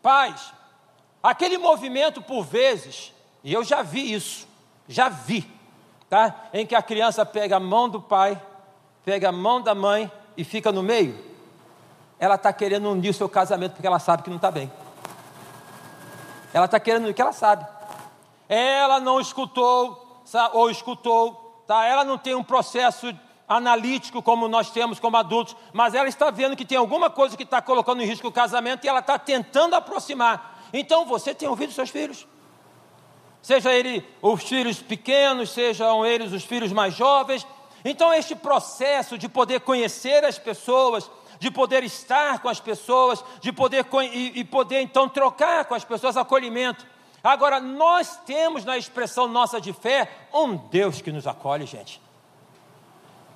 pais, 0.00 0.52
aquele 1.22 1.58
movimento 1.58 2.22
por 2.22 2.44
vezes, 2.44 3.12
e 3.42 3.52
eu 3.52 3.64
já 3.64 3.82
vi 3.82 4.12
isso, 4.12 4.48
já 4.88 5.08
vi, 5.08 5.50
tá? 6.08 6.48
Em 6.52 6.64
que 6.64 6.74
a 6.74 6.82
criança 6.82 7.26
pega 7.26 7.56
a 7.56 7.60
mão 7.60 7.88
do 7.88 8.00
pai, 8.00 8.40
pega 9.04 9.28
a 9.28 9.32
mão 9.32 9.60
da 9.60 9.74
mãe 9.74 10.10
e 10.36 10.44
fica 10.44 10.70
no 10.70 10.82
meio 10.82 11.36
ela 12.18 12.37
está 12.37 12.52
querendo 12.52 12.90
unir 12.90 13.11
o 13.11 13.14
seu 13.14 13.29
casamento 13.29 13.72
porque 13.72 13.87
ela 13.87 13.98
sabe 13.98 14.22
que 14.22 14.31
não 14.31 14.37
está 14.37 14.50
bem. 14.50 14.70
Ela 16.52 16.64
está 16.64 16.81
querendo 16.81 17.05
unir, 17.05 17.14
que 17.14 17.22
ela 17.22 17.33
sabe. 17.33 17.66
Ela 18.48 19.00
não 19.00 19.20
escutou, 19.20 20.22
ou 20.52 20.70
escutou, 20.70 21.62
tá? 21.66 21.85
ela 21.85 22.05
não 22.05 22.16
tem 22.16 22.35
um 22.35 22.44
processo 22.44 23.14
analítico 23.48 24.22
como 24.22 24.48
nós 24.48 24.70
temos 24.70 24.98
como 24.98 25.16
adultos, 25.16 25.57
mas 25.72 25.94
ela 25.94 26.09
está 26.09 26.31
vendo 26.31 26.57
que 26.57 26.64
tem 26.64 26.79
alguma 26.79 27.11
coisa 27.11 27.37
que 27.37 27.42
está 27.42 27.62
colocando 27.62 28.02
em 28.02 28.07
risco 28.07 28.29
o 28.29 28.33
casamento 28.33 28.85
e 28.85 28.88
ela 28.88 29.00
está 29.00 29.18
tentando 29.18 29.74
aproximar. 29.74 30.61
Então 30.72 31.05
você 31.05 31.35
tem 31.35 31.48
ouvido 31.48 31.72
seus 31.72 31.90
filhos? 31.90 32.26
Seja 33.46 33.72
ele 33.72 34.05
os 34.20 34.42
filhos 34.42 34.83
pequenos, 34.83 35.50
sejam 35.50 36.05
eles 36.05 36.33
os 36.33 36.42
filhos 36.44 36.72
mais 36.72 36.94
jovens. 36.94 37.46
Então, 37.85 38.12
este 38.12 38.35
processo 38.35 39.16
de 39.16 39.29
poder 39.29 39.61
conhecer 39.61 40.24
as 40.24 40.37
pessoas, 40.37 41.09
de 41.38 41.51
poder 41.51 41.85
estar 41.85 42.40
com 42.40 42.49
as 42.49 42.61
pessoas, 42.61 43.25
de 43.40 43.53
poder 43.53 43.87
e, 44.12 44.40
e 44.40 44.44
poder 44.44 44.81
então 44.81 45.09
trocar 45.09 45.64
com 45.64 45.75
as 45.75 45.85
pessoas 45.85 46.16
acolhimento. 46.16 46.87
Agora, 47.22 47.61
nós 47.61 48.16
temos 48.25 48.64
na 48.64 48.77
expressão 48.77 49.27
nossa 49.27 49.61
de 49.61 49.72
fé 49.72 50.09
um 50.33 50.57
Deus 50.57 51.01
que 51.01 51.11
nos 51.11 51.27
acolhe, 51.27 51.66
gente. 51.66 52.01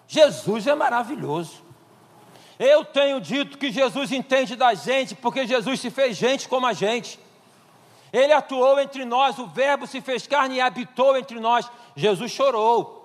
Jesus 0.06 0.66
é 0.66 0.74
maravilhoso. 0.74 1.62
Eu 2.58 2.84
tenho 2.84 3.20
dito 3.20 3.56
que 3.56 3.72
Jesus 3.72 4.12
entende 4.12 4.54
da 4.54 4.74
gente, 4.74 5.14
porque 5.14 5.46
Jesus 5.46 5.80
se 5.80 5.90
fez 5.90 6.16
gente 6.16 6.48
como 6.48 6.66
a 6.66 6.72
gente. 6.72 7.18
Ele 8.12 8.32
atuou 8.32 8.78
entre 8.80 9.04
nós, 9.04 9.38
o 9.38 9.46
Verbo 9.46 9.86
se 9.86 10.00
fez 10.00 10.26
carne 10.26 10.56
e 10.56 10.60
habitou 10.60 11.16
entre 11.16 11.40
nós. 11.40 11.70
Jesus 11.96 12.30
chorou. 12.30 12.99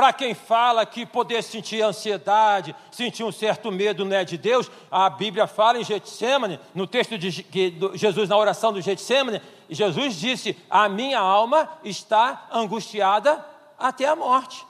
Para 0.00 0.14
quem 0.14 0.32
fala 0.32 0.86
que 0.86 1.04
poder 1.04 1.42
sentir 1.42 1.82
ansiedade, 1.82 2.74
sentir 2.90 3.22
um 3.22 3.30
certo 3.30 3.70
medo 3.70 4.02
não 4.02 4.16
é 4.16 4.24
de 4.24 4.38
Deus, 4.38 4.70
a 4.90 5.10
Bíblia 5.10 5.46
fala 5.46 5.78
em 5.78 5.84
Getsemane, 5.84 6.58
no 6.74 6.86
texto 6.86 7.18
de 7.18 7.28
Jesus 7.92 8.26
na 8.26 8.34
oração 8.38 8.72
do 8.72 8.80
Getsemane, 8.80 9.42
Jesus 9.68 10.14
disse: 10.14 10.56
A 10.70 10.88
minha 10.88 11.18
alma 11.18 11.68
está 11.84 12.48
angustiada 12.50 13.44
até 13.78 14.06
a 14.06 14.16
morte. 14.16 14.64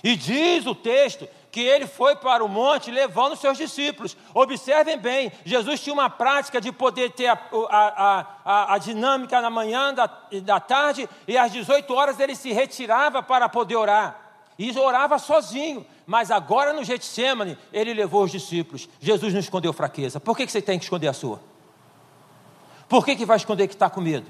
E 0.00 0.14
diz 0.14 0.64
o 0.64 0.76
texto 0.76 1.26
que 1.50 1.60
ele 1.60 1.88
foi 1.88 2.14
para 2.14 2.44
o 2.44 2.48
monte 2.48 2.88
levando 2.88 3.34
seus 3.34 3.58
discípulos. 3.58 4.16
Observem 4.32 4.96
bem, 4.96 5.32
Jesus 5.44 5.80
tinha 5.80 5.92
uma 5.92 6.08
prática 6.08 6.60
de 6.60 6.70
poder 6.70 7.10
ter 7.10 7.26
a, 7.26 7.38
a, 7.68 8.26
a, 8.44 8.74
a 8.74 8.78
dinâmica 8.78 9.40
na 9.40 9.50
manhã, 9.50 9.92
da, 9.92 10.08
da 10.44 10.60
tarde, 10.60 11.08
e 11.26 11.36
às 11.36 11.50
18 11.50 11.92
horas 11.92 12.20
ele 12.20 12.36
se 12.36 12.52
retirava 12.52 13.24
para 13.24 13.48
poder 13.48 13.74
orar. 13.74 14.19
E 14.60 14.78
orava 14.78 15.18
sozinho, 15.18 15.86
mas 16.04 16.30
agora 16.30 16.74
no 16.74 16.84
Getsemane 16.84 17.56
ele 17.72 17.94
levou 17.94 18.24
os 18.24 18.30
discípulos. 18.30 18.90
Jesus 19.00 19.32
não 19.32 19.40
escondeu 19.40 19.72
fraqueza. 19.72 20.20
Por 20.20 20.36
que, 20.36 20.44
que 20.44 20.52
você 20.52 20.60
tem 20.60 20.78
que 20.78 20.84
esconder 20.84 21.08
a 21.08 21.14
sua? 21.14 21.40
Por 22.86 23.02
que, 23.02 23.16
que 23.16 23.24
vai 23.24 23.38
esconder 23.38 23.66
que 23.68 23.72
está 23.72 23.88
com 23.88 24.02
medo? 24.02 24.26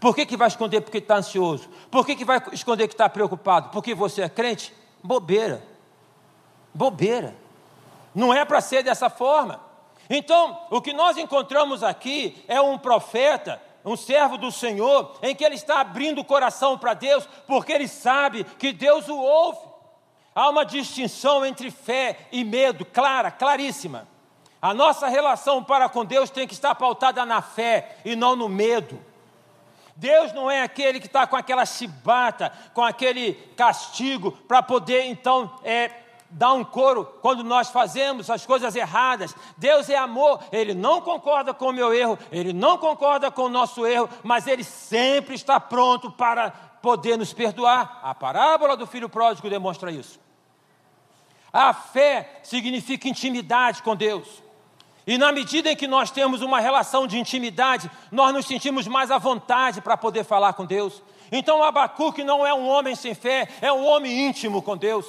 Por 0.00 0.14
que, 0.14 0.24
que 0.24 0.38
vai 0.38 0.48
esconder 0.48 0.80
porque 0.80 0.96
está 0.96 1.16
ansioso? 1.16 1.68
Por 1.90 2.06
que, 2.06 2.16
que 2.16 2.24
vai 2.24 2.42
esconder 2.50 2.88
que 2.88 2.94
está 2.94 3.10
preocupado? 3.10 3.68
Porque 3.72 3.94
você 3.94 4.22
é 4.22 4.28
crente? 4.30 4.72
Bobeira. 5.02 5.62
Bobeira. 6.72 7.36
Não 8.14 8.32
é 8.32 8.42
para 8.42 8.62
ser 8.62 8.82
dessa 8.82 9.10
forma. 9.10 9.60
Então, 10.08 10.58
o 10.70 10.80
que 10.80 10.94
nós 10.94 11.18
encontramos 11.18 11.82
aqui 11.82 12.42
é 12.48 12.58
um 12.58 12.78
profeta, 12.78 13.60
um 13.84 13.96
servo 13.96 14.38
do 14.38 14.50
Senhor, 14.50 15.18
em 15.22 15.34
que 15.34 15.44
ele 15.44 15.56
está 15.56 15.82
abrindo 15.82 16.22
o 16.22 16.24
coração 16.24 16.78
para 16.78 16.94
Deus, 16.94 17.28
porque 17.46 17.70
ele 17.70 17.86
sabe 17.86 18.44
que 18.58 18.72
Deus 18.72 19.10
o 19.10 19.18
ouve. 19.18 19.73
Há 20.34 20.50
uma 20.50 20.64
distinção 20.64 21.46
entre 21.46 21.70
fé 21.70 22.28
e 22.32 22.42
medo, 22.42 22.84
clara, 22.84 23.30
claríssima. 23.30 24.08
A 24.60 24.74
nossa 24.74 25.06
relação 25.06 25.62
para 25.62 25.88
com 25.88 26.04
Deus 26.04 26.30
tem 26.30 26.48
que 26.48 26.54
estar 26.54 26.74
pautada 26.74 27.24
na 27.24 27.40
fé 27.40 27.98
e 28.04 28.16
não 28.16 28.34
no 28.34 28.48
medo. 28.48 28.98
Deus 29.94 30.32
não 30.32 30.50
é 30.50 30.62
aquele 30.62 30.98
que 30.98 31.06
está 31.06 31.26
com 31.26 31.36
aquela 31.36 31.64
chibata, 31.64 32.52
com 32.72 32.82
aquele 32.82 33.34
castigo, 33.56 34.32
para 34.32 34.60
poder 34.60 35.04
então 35.04 35.54
é, 35.62 35.90
dar 36.30 36.52
um 36.52 36.64
coro 36.64 37.04
quando 37.22 37.44
nós 37.44 37.68
fazemos 37.68 38.28
as 38.28 38.44
coisas 38.44 38.74
erradas. 38.74 39.36
Deus 39.56 39.88
é 39.88 39.96
amor, 39.96 40.40
Ele 40.50 40.74
não 40.74 41.00
concorda 41.00 41.54
com 41.54 41.66
o 41.66 41.72
meu 41.72 41.94
erro, 41.94 42.18
Ele 42.32 42.52
não 42.52 42.76
concorda 42.76 43.30
com 43.30 43.42
o 43.42 43.48
nosso 43.48 43.86
erro, 43.86 44.08
mas 44.24 44.48
Ele 44.48 44.64
sempre 44.64 45.36
está 45.36 45.60
pronto 45.60 46.10
para 46.10 46.50
poder 46.50 47.16
nos 47.16 47.32
perdoar. 47.32 48.00
A 48.02 48.14
parábola 48.14 48.76
do 48.76 48.86
filho 48.86 49.08
pródigo 49.08 49.48
demonstra 49.48 49.92
isso. 49.92 50.23
A 51.54 51.72
fé 51.72 52.40
significa 52.42 53.08
intimidade 53.08 53.80
com 53.80 53.94
Deus. 53.94 54.42
E 55.06 55.16
na 55.16 55.30
medida 55.30 55.70
em 55.70 55.76
que 55.76 55.86
nós 55.86 56.10
temos 56.10 56.42
uma 56.42 56.58
relação 56.58 57.06
de 57.06 57.16
intimidade, 57.16 57.88
nós 58.10 58.34
nos 58.34 58.46
sentimos 58.46 58.88
mais 58.88 59.12
à 59.12 59.18
vontade 59.18 59.80
para 59.80 59.96
poder 59.96 60.24
falar 60.24 60.54
com 60.54 60.66
Deus. 60.66 61.00
Então 61.30 61.62
Abacuque 61.62 62.24
não 62.24 62.44
é 62.44 62.52
um 62.52 62.66
homem 62.66 62.96
sem 62.96 63.14
fé, 63.14 63.46
é 63.60 63.72
um 63.72 63.86
homem 63.86 64.26
íntimo 64.26 64.60
com 64.62 64.76
Deus. 64.76 65.06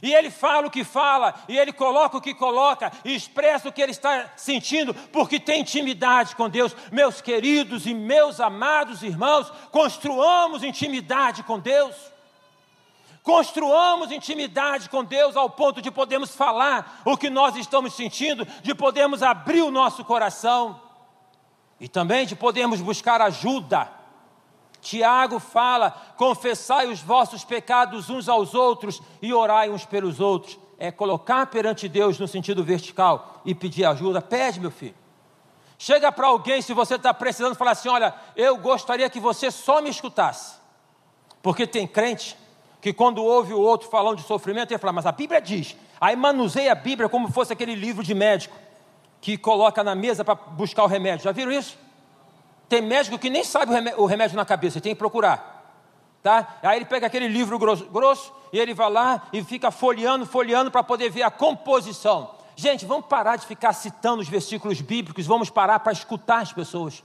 E 0.00 0.14
ele 0.14 0.30
fala 0.30 0.68
o 0.68 0.70
que 0.70 0.84
fala, 0.84 1.34
e 1.48 1.58
ele 1.58 1.72
coloca 1.72 2.18
o 2.18 2.20
que 2.20 2.34
coloca, 2.34 2.92
e 3.04 3.12
expressa 3.12 3.68
o 3.68 3.72
que 3.72 3.82
ele 3.82 3.90
está 3.90 4.30
sentindo, 4.36 4.94
porque 4.94 5.40
tem 5.40 5.62
intimidade 5.62 6.36
com 6.36 6.48
Deus. 6.48 6.76
Meus 6.92 7.20
queridos 7.20 7.84
e 7.84 7.92
meus 7.92 8.38
amados 8.38 9.02
irmãos, 9.02 9.50
construamos 9.72 10.62
intimidade 10.62 11.42
com 11.42 11.58
Deus. 11.58 11.96
Construamos 13.22 14.10
intimidade 14.10 14.88
com 14.88 15.04
Deus 15.04 15.36
ao 15.36 15.50
ponto 15.50 15.82
de 15.82 15.90
podermos 15.90 16.34
falar 16.34 17.02
o 17.04 17.16
que 17.16 17.28
nós 17.28 17.56
estamos 17.56 17.94
sentindo, 17.94 18.46
de 18.62 18.74
podermos 18.74 19.22
abrir 19.22 19.62
o 19.62 19.70
nosso 19.70 20.04
coração 20.04 20.80
e 21.80 21.88
também 21.88 22.26
de 22.26 22.34
podermos 22.34 22.80
buscar 22.80 23.20
ajuda. 23.20 23.90
Tiago 24.80 25.38
fala: 25.38 25.90
confessai 26.16 26.86
os 26.86 27.00
vossos 27.00 27.44
pecados 27.44 28.08
uns 28.08 28.28
aos 28.28 28.54
outros 28.54 29.02
e 29.20 29.32
orai 29.32 29.70
uns 29.70 29.84
pelos 29.84 30.20
outros. 30.20 30.58
É 30.78 30.92
colocar 30.92 31.46
perante 31.46 31.88
Deus 31.88 32.18
no 32.18 32.28
sentido 32.28 32.62
vertical 32.62 33.42
e 33.44 33.54
pedir 33.54 33.84
ajuda. 33.84 34.22
Pede, 34.22 34.60
meu 34.60 34.70
filho. 34.70 34.94
Chega 35.76 36.10
para 36.10 36.28
alguém, 36.28 36.62
se 36.62 36.72
você 36.72 36.94
está 36.94 37.12
precisando, 37.12 37.54
falar 37.54 37.72
assim: 37.72 37.88
olha, 37.88 38.14
eu 38.36 38.56
gostaria 38.56 39.10
que 39.10 39.20
você 39.20 39.50
só 39.50 39.80
me 39.82 39.90
escutasse. 39.90 40.56
Porque 41.42 41.66
tem 41.66 41.86
crente 41.86 42.36
que 42.80 42.92
quando 42.92 43.24
ouve 43.24 43.52
o 43.52 43.60
outro 43.60 43.88
falando 43.88 44.16
de 44.16 44.22
sofrimento, 44.22 44.70
ele 44.70 44.78
fala, 44.78 44.92
mas 44.92 45.06
a 45.06 45.12
Bíblia 45.12 45.40
diz. 45.40 45.76
Aí 46.00 46.14
manuseia 46.14 46.72
a 46.72 46.74
Bíblia 46.74 47.08
como 47.08 47.30
fosse 47.30 47.52
aquele 47.52 47.74
livro 47.74 48.04
de 48.04 48.14
médico 48.14 48.56
que 49.20 49.36
coloca 49.36 49.82
na 49.82 49.94
mesa 49.94 50.24
para 50.24 50.34
buscar 50.34 50.84
o 50.84 50.86
remédio. 50.86 51.24
Já 51.24 51.32
viram 51.32 51.50
isso? 51.50 51.76
Tem 52.68 52.80
médico 52.80 53.18
que 53.18 53.30
nem 53.30 53.42
sabe 53.42 53.72
o 53.96 54.06
remédio 54.06 54.36
na 54.36 54.44
cabeça, 54.44 54.80
tem 54.80 54.94
que 54.94 54.98
procurar. 54.98 55.56
Tá? 56.22 56.58
Aí 56.62 56.78
ele 56.78 56.84
pega 56.84 57.06
aquele 57.06 57.26
livro 57.26 57.58
grosso, 57.58 57.86
grosso 57.86 58.32
e 58.52 58.58
ele 58.58 58.74
vai 58.74 58.90
lá 58.90 59.22
e 59.32 59.42
fica 59.42 59.70
folheando, 59.70 60.26
folheando 60.26 60.70
para 60.70 60.82
poder 60.82 61.10
ver 61.10 61.22
a 61.22 61.30
composição. 61.30 62.36
Gente, 62.54 62.84
vamos 62.84 63.06
parar 63.06 63.36
de 63.36 63.46
ficar 63.46 63.72
citando 63.72 64.20
os 64.20 64.28
versículos 64.28 64.80
bíblicos, 64.80 65.26
vamos 65.26 65.48
parar 65.48 65.78
para 65.80 65.92
escutar 65.92 66.42
as 66.42 66.52
pessoas. 66.52 67.02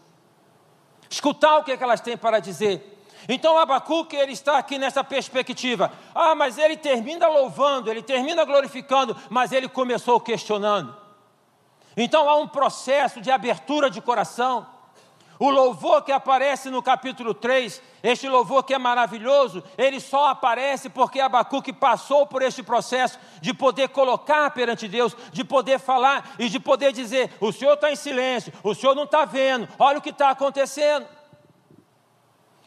Escutar 1.10 1.60
o 1.60 1.64
que, 1.64 1.72
é 1.72 1.78
que 1.78 1.84
elas 1.84 2.02
têm 2.02 2.18
para 2.18 2.40
dizer. 2.40 2.93
Então 3.28 3.58
Abacuque 3.58 4.16
ele 4.16 4.34
está 4.34 4.58
aqui 4.58 4.78
nessa 4.78 5.04
perspectiva. 5.04 5.92
Ah, 6.14 6.36
mas 6.36 6.58
ele 6.58 6.78
termina 6.78 7.28
louvando, 7.28 7.90
ele 7.90 8.02
termina 8.02 8.44
glorificando, 8.44 9.16
mas 9.30 9.52
ele 9.52 9.68
começou 9.68 10.20
questionando. 10.20 10.96
Então 11.96 12.30
há 12.30 12.36
um 12.38 12.48
processo 12.48 13.22
de 13.22 13.32
abertura 13.32 13.90
de 13.90 14.02
coração. 14.02 14.68
O 15.40 15.50
louvor 15.50 16.04
que 16.04 16.12
aparece 16.12 16.70
no 16.70 16.82
capítulo 16.82 17.34
3, 17.34 17.82
este 18.04 18.30
louvor 18.30 18.64
que 18.64 18.74
é 18.74 18.78
maravilhoso, 18.78 19.64
ele 19.78 20.00
só 20.00 20.28
aparece 20.28 20.90
porque 20.90 21.20
Abacuque 21.20 21.74
passou 21.74 22.26
por 22.28 22.42
este 22.42 22.62
processo 22.62 23.20
de 23.42 23.54
poder 23.54 23.90
colocar 23.90 24.52
perante 24.52 24.88
Deus, 24.88 25.16
de 25.32 25.44
poder 25.44 25.80
falar 25.80 26.34
e 26.38 26.48
de 26.48 26.60
poder 26.60 26.94
dizer: 26.94 27.32
o 27.42 27.52
Senhor 27.52 27.74
está 27.74 27.92
em 27.92 27.96
silêncio, 27.96 28.54
o 28.64 28.76
Senhor 28.76 28.96
não 28.96 29.04
está 29.04 29.26
vendo, 29.26 29.68
olha 29.80 29.98
o 29.98 30.02
que 30.02 30.12
está 30.12 30.30
acontecendo. 30.30 31.08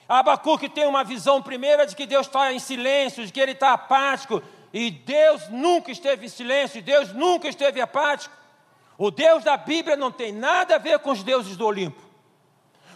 Abacuque 0.09 0.69
tem 0.69 0.87
uma 0.87 1.03
visão 1.03 1.42
primeira 1.42 1.87
de 1.87 1.97
que 1.97 2.07
Deus 2.07 2.27
está 2.27 2.53
em 2.53 2.59
silêncio, 2.59 3.27
de 3.27 3.33
que 3.33 3.40
ele 3.40 3.53
está 3.53 3.73
apático, 3.73 4.42
e 4.73 4.90
Deus 4.90 5.49
nunca 5.49 5.90
esteve 5.90 6.27
em 6.27 6.29
silêncio, 6.29 6.83
Deus 6.83 7.12
nunca 7.12 7.49
esteve 7.49 7.81
apático. 7.81 8.35
O 8.99 9.11
Deus 9.11 9.42
da 9.45 9.57
Bíblia 9.57 9.97
não 9.97 10.11
tem 10.11 10.33
nada 10.33 10.77
a 10.77 10.79
ver 10.79 10.99
com 11.01 11.11
os 11.11 11.23
deuses 11.23 11.57
do 11.57 11.66
Olimpo. 11.66 12.06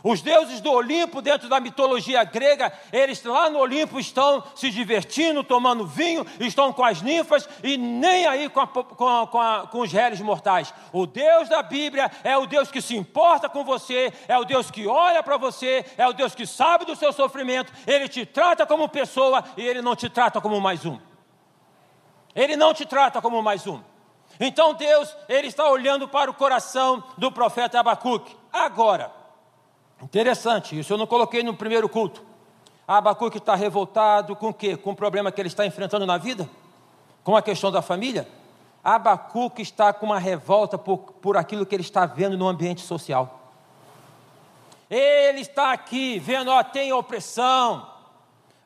Os 0.02 0.22
deuses 0.22 0.60
do 0.60 0.72
Olimpo, 0.72 1.20
dentro 1.20 1.48
da 1.48 1.60
mitologia 1.60 2.24
grega, 2.24 2.72
eles 2.92 3.22
lá 3.22 3.50
no 3.50 3.58
Olimpo 3.58 4.00
estão 4.00 4.42
se 4.54 4.70
divertindo, 4.70 5.44
tomando 5.44 5.86
vinho, 5.86 6.26
estão 6.38 6.72
com 6.72 6.84
as 6.84 7.02
ninfas 7.02 7.48
e 7.62 7.76
nem 7.76 8.26
aí 8.26 8.48
com, 8.48 8.60
a, 8.60 8.66
com, 8.66 9.08
a, 9.08 9.26
com, 9.26 9.40
a, 9.40 9.66
com 9.66 9.80
os 9.80 9.92
réis 9.92 10.20
mortais. 10.20 10.72
O 10.92 11.06
Deus 11.06 11.48
da 11.48 11.62
Bíblia 11.62 12.10
é 12.24 12.36
o 12.36 12.46
Deus 12.46 12.70
que 12.70 12.80
se 12.80 12.96
importa 12.96 13.48
com 13.48 13.62
você, 13.62 14.12
é 14.26 14.38
o 14.38 14.44
Deus 14.44 14.70
que 14.70 14.86
olha 14.86 15.22
para 15.22 15.36
você, 15.36 15.84
é 15.98 16.06
o 16.06 16.12
Deus 16.12 16.34
que 16.34 16.46
sabe 16.46 16.84
do 16.84 16.96
seu 16.96 17.12
sofrimento, 17.12 17.72
ele 17.86 18.08
te 18.08 18.24
trata 18.24 18.66
como 18.66 18.88
pessoa 18.88 19.44
e 19.56 19.66
ele 19.66 19.82
não 19.82 19.94
te 19.94 20.08
trata 20.08 20.40
como 20.40 20.60
mais 20.60 20.86
um. 20.86 20.98
Ele 22.34 22.56
não 22.56 22.72
te 22.72 22.86
trata 22.86 23.20
como 23.20 23.42
mais 23.42 23.66
um. 23.66 23.80
Então 24.38 24.72
Deus, 24.72 25.14
ele 25.28 25.48
está 25.48 25.68
olhando 25.68 26.08
para 26.08 26.30
o 26.30 26.34
coração 26.34 27.04
do 27.18 27.30
profeta 27.30 27.80
Abacuque. 27.80 28.34
Agora, 28.50 29.19
Interessante, 30.02 30.78
isso 30.78 30.92
eu 30.92 30.98
não 30.98 31.06
coloquei 31.06 31.42
no 31.42 31.54
primeiro 31.54 31.88
culto. 31.88 32.22
Abacuque 32.88 33.38
está 33.38 33.54
revoltado 33.54 34.34
com 34.34 34.48
o 34.48 34.54
quê? 34.54 34.76
Com 34.76 34.90
o 34.90 34.96
problema 34.96 35.30
que 35.30 35.40
ele 35.40 35.48
está 35.48 35.64
enfrentando 35.64 36.06
na 36.06 36.18
vida? 36.18 36.48
Com 37.22 37.36
a 37.36 37.42
questão 37.42 37.70
da 37.70 37.82
família? 37.82 38.26
Abacuque 38.82 39.62
está 39.62 39.92
com 39.92 40.06
uma 40.06 40.18
revolta 40.18 40.78
por, 40.78 40.98
por 40.98 41.36
aquilo 41.36 41.66
que 41.66 41.74
ele 41.74 41.82
está 41.82 42.06
vendo 42.06 42.36
no 42.36 42.48
ambiente 42.48 42.80
social. 42.80 43.40
Ele 44.90 45.40
está 45.40 45.72
aqui 45.72 46.18
vendo, 46.18 46.50
ó, 46.50 46.64
tem 46.64 46.92
opressão. 46.92 47.86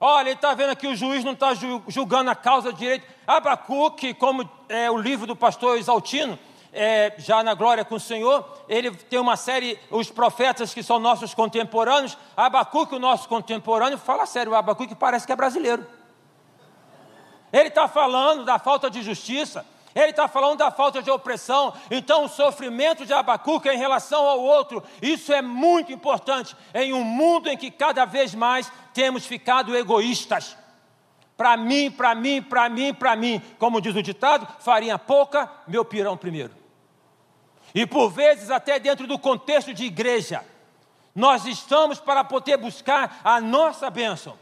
Olha, 0.01 0.29
ele 0.29 0.37
está 0.37 0.55
vendo 0.55 0.75
que 0.77 0.87
o 0.87 0.97
juiz 0.97 1.25
não 1.25 1.33
está 1.33 1.53
julgando 1.89 2.31
a 2.31 2.35
causa 2.35 2.73
direito. 2.73 3.07
Abacuque, 3.27 4.15
como 4.15 4.49
é 4.69 4.91
o 4.91 4.97
livro 4.97 5.27
do 5.27 5.37
pastor 5.37 5.77
Exaltino, 5.77 6.39
é, 6.75 7.15
já 7.19 7.43
na 7.43 7.55
glória 7.55 7.85
com 7.85 7.95
o 7.95 8.01
Senhor, 8.01 8.45
ele 8.69 8.91
tem 8.91 9.19
uma 9.19 9.37
série, 9.37 9.79
os 9.91 10.11
profetas 10.11 10.75
que 10.75 10.83
são 10.83 10.99
nossos 10.99 11.33
contemporâneos, 11.33 12.19
Abacuque, 12.37 12.97
o 12.97 12.99
nosso 12.99 13.29
contemporâneo, 13.29 13.97
fala 13.97 14.27
sério, 14.27 14.55
Abacuque 14.55 14.95
parece 14.95 15.25
que 15.25 15.33
é 15.33 15.37
brasileiro. 15.37 15.87
Ele 17.53 17.69
está 17.69 17.87
falando 17.87 18.45
da 18.45 18.59
falta 18.59 18.91
de 18.91 19.03
justiça, 19.03 19.65
Ele 19.95 20.11
está 20.11 20.27
falando 20.27 20.59
da 20.59 20.73
falta 20.73 21.01
de 21.01 21.09
opressão, 21.09 21.73
então 21.89 22.25
o 22.25 22.29
sofrimento 22.29 23.07
de 23.07 23.13
Abacuque 23.13 23.69
em 23.69 23.79
relação 23.79 24.27
ao 24.27 24.41
outro, 24.41 24.83
isso 25.01 25.33
é 25.33 25.41
muito 25.41 25.93
importante 25.93 26.57
em 26.75 26.93
um 26.93 27.05
mundo 27.05 27.49
em 27.49 27.57
que 27.57 27.71
cada 27.71 28.05
vez 28.05 28.35
mais 28.35 28.71
temos 28.93 29.25
ficado 29.25 29.77
egoístas. 29.77 30.57
Para 31.37 31.57
mim, 31.57 31.91
para 31.91 32.15
mim, 32.15 32.43
para 32.43 32.69
mim, 32.69 32.95
para 32.95 33.17
mim. 33.17 33.43
Como 33.59 33.81
diz 33.81 33.95
o 33.95 34.03
ditado, 34.03 34.47
farinha 34.61 34.99
pouca, 34.99 35.51
meu 35.67 35.85
pirão 35.85 36.17
primeiro. 36.17 36.64
E 37.75 37.85
por 37.85 38.11
vezes, 38.11 38.51
até 38.51 38.79
dentro 38.79 39.07
do 39.07 39.19
contexto 39.19 39.75
de 39.75 39.85
igreja, 39.85 40.45
nós 41.15 41.45
estamos 41.45 41.99
para 41.99 42.23
poder 42.23 42.57
buscar 42.57 43.21
a 43.25 43.41
nossa 43.41 43.91
bênção. 43.91 44.39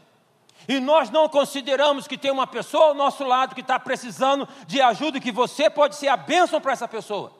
E 0.67 0.79
nós 0.79 1.09
não 1.09 1.27
consideramos 1.27 2.07
que 2.07 2.17
tem 2.17 2.31
uma 2.31 2.47
pessoa 2.47 2.85
ao 2.85 2.93
nosso 2.93 3.23
lado 3.23 3.55
que 3.55 3.61
está 3.61 3.79
precisando 3.79 4.47
de 4.65 4.81
ajuda 4.81 5.17
e 5.17 5.21
que 5.21 5.31
você 5.31 5.69
pode 5.69 5.95
ser 5.95 6.07
a 6.07 6.15
bênção 6.15 6.61
para 6.61 6.71
essa 6.71 6.87
pessoa. 6.87 7.33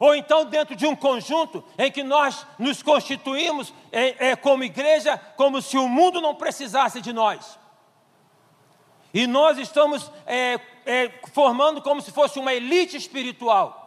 Ou 0.00 0.16
então, 0.16 0.44
dentro 0.44 0.74
de 0.74 0.84
um 0.84 0.96
conjunto 0.96 1.62
em 1.78 1.90
que 1.90 2.02
nós 2.02 2.44
nos 2.58 2.82
constituímos 2.82 3.72
é, 3.92 4.30
é, 4.30 4.36
como 4.36 4.64
igreja, 4.64 5.16
como 5.36 5.62
se 5.62 5.78
o 5.78 5.86
mundo 5.86 6.20
não 6.20 6.34
precisasse 6.34 7.00
de 7.00 7.12
nós. 7.12 7.56
E 9.14 9.26
nós 9.26 9.58
estamos 9.58 10.10
é, 10.26 10.58
é, 10.84 11.12
formando 11.32 11.80
como 11.80 12.00
se 12.00 12.10
fosse 12.10 12.38
uma 12.38 12.52
elite 12.52 12.96
espiritual. 12.96 13.81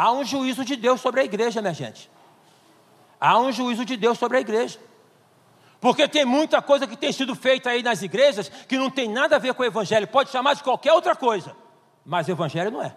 Há 0.00 0.12
um 0.12 0.24
juízo 0.24 0.64
de 0.64 0.76
Deus 0.76 1.00
sobre 1.00 1.22
a 1.22 1.24
igreja, 1.24 1.60
minha 1.60 1.74
gente. 1.74 2.08
Há 3.20 3.36
um 3.36 3.50
juízo 3.50 3.84
de 3.84 3.96
Deus 3.96 4.16
sobre 4.16 4.36
a 4.36 4.40
igreja. 4.40 4.78
Porque 5.80 6.06
tem 6.06 6.24
muita 6.24 6.62
coisa 6.62 6.86
que 6.86 6.96
tem 6.96 7.10
sido 7.10 7.34
feita 7.34 7.70
aí 7.70 7.82
nas 7.82 8.00
igrejas 8.00 8.48
que 8.48 8.78
não 8.78 8.90
tem 8.90 9.08
nada 9.08 9.34
a 9.34 9.38
ver 9.40 9.54
com 9.54 9.64
o 9.64 9.66
Evangelho. 9.66 10.06
Pode 10.06 10.30
chamar 10.30 10.54
de 10.54 10.62
qualquer 10.62 10.92
outra 10.92 11.16
coisa, 11.16 11.52
mas 12.06 12.28
Evangelho 12.28 12.70
não 12.70 12.80
é. 12.80 12.94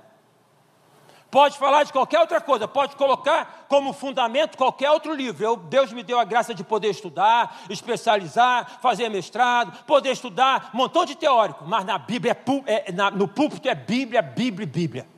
Pode 1.31 1.57
falar 1.57 1.85
de 1.85 1.91
qualquer 1.91 2.19
outra 2.19 2.39
coisa, 2.39 2.67
pode 2.67 2.95
colocar 2.95 3.65
como 3.67 3.93
fundamento 3.93 4.55
qualquer 4.55 4.91
outro 4.91 5.11
livro. 5.11 5.43
Eu, 5.43 5.57
Deus 5.57 5.91
me 5.91 6.03
deu 6.03 6.19
a 6.19 6.23
graça 6.23 6.53
de 6.53 6.63
poder 6.63 6.89
estudar, 6.89 7.63
especializar, 7.67 8.79
fazer 8.79 9.09
mestrado, 9.09 9.85
poder 9.85 10.11
estudar, 10.11 10.69
um 10.71 10.77
montão 10.77 11.03
de 11.03 11.15
teórico, 11.15 11.63
mas 11.65 11.83
na 11.83 11.97
Bíblia, 11.97 12.37
é, 12.67 12.89
é, 12.89 12.91
na, 12.91 13.09
no 13.09 13.27
púlpito 13.27 13.67
é 13.67 13.73
Bíblia, 13.73 14.21
Bíblia, 14.21 14.67
Bíblia. 14.67 15.10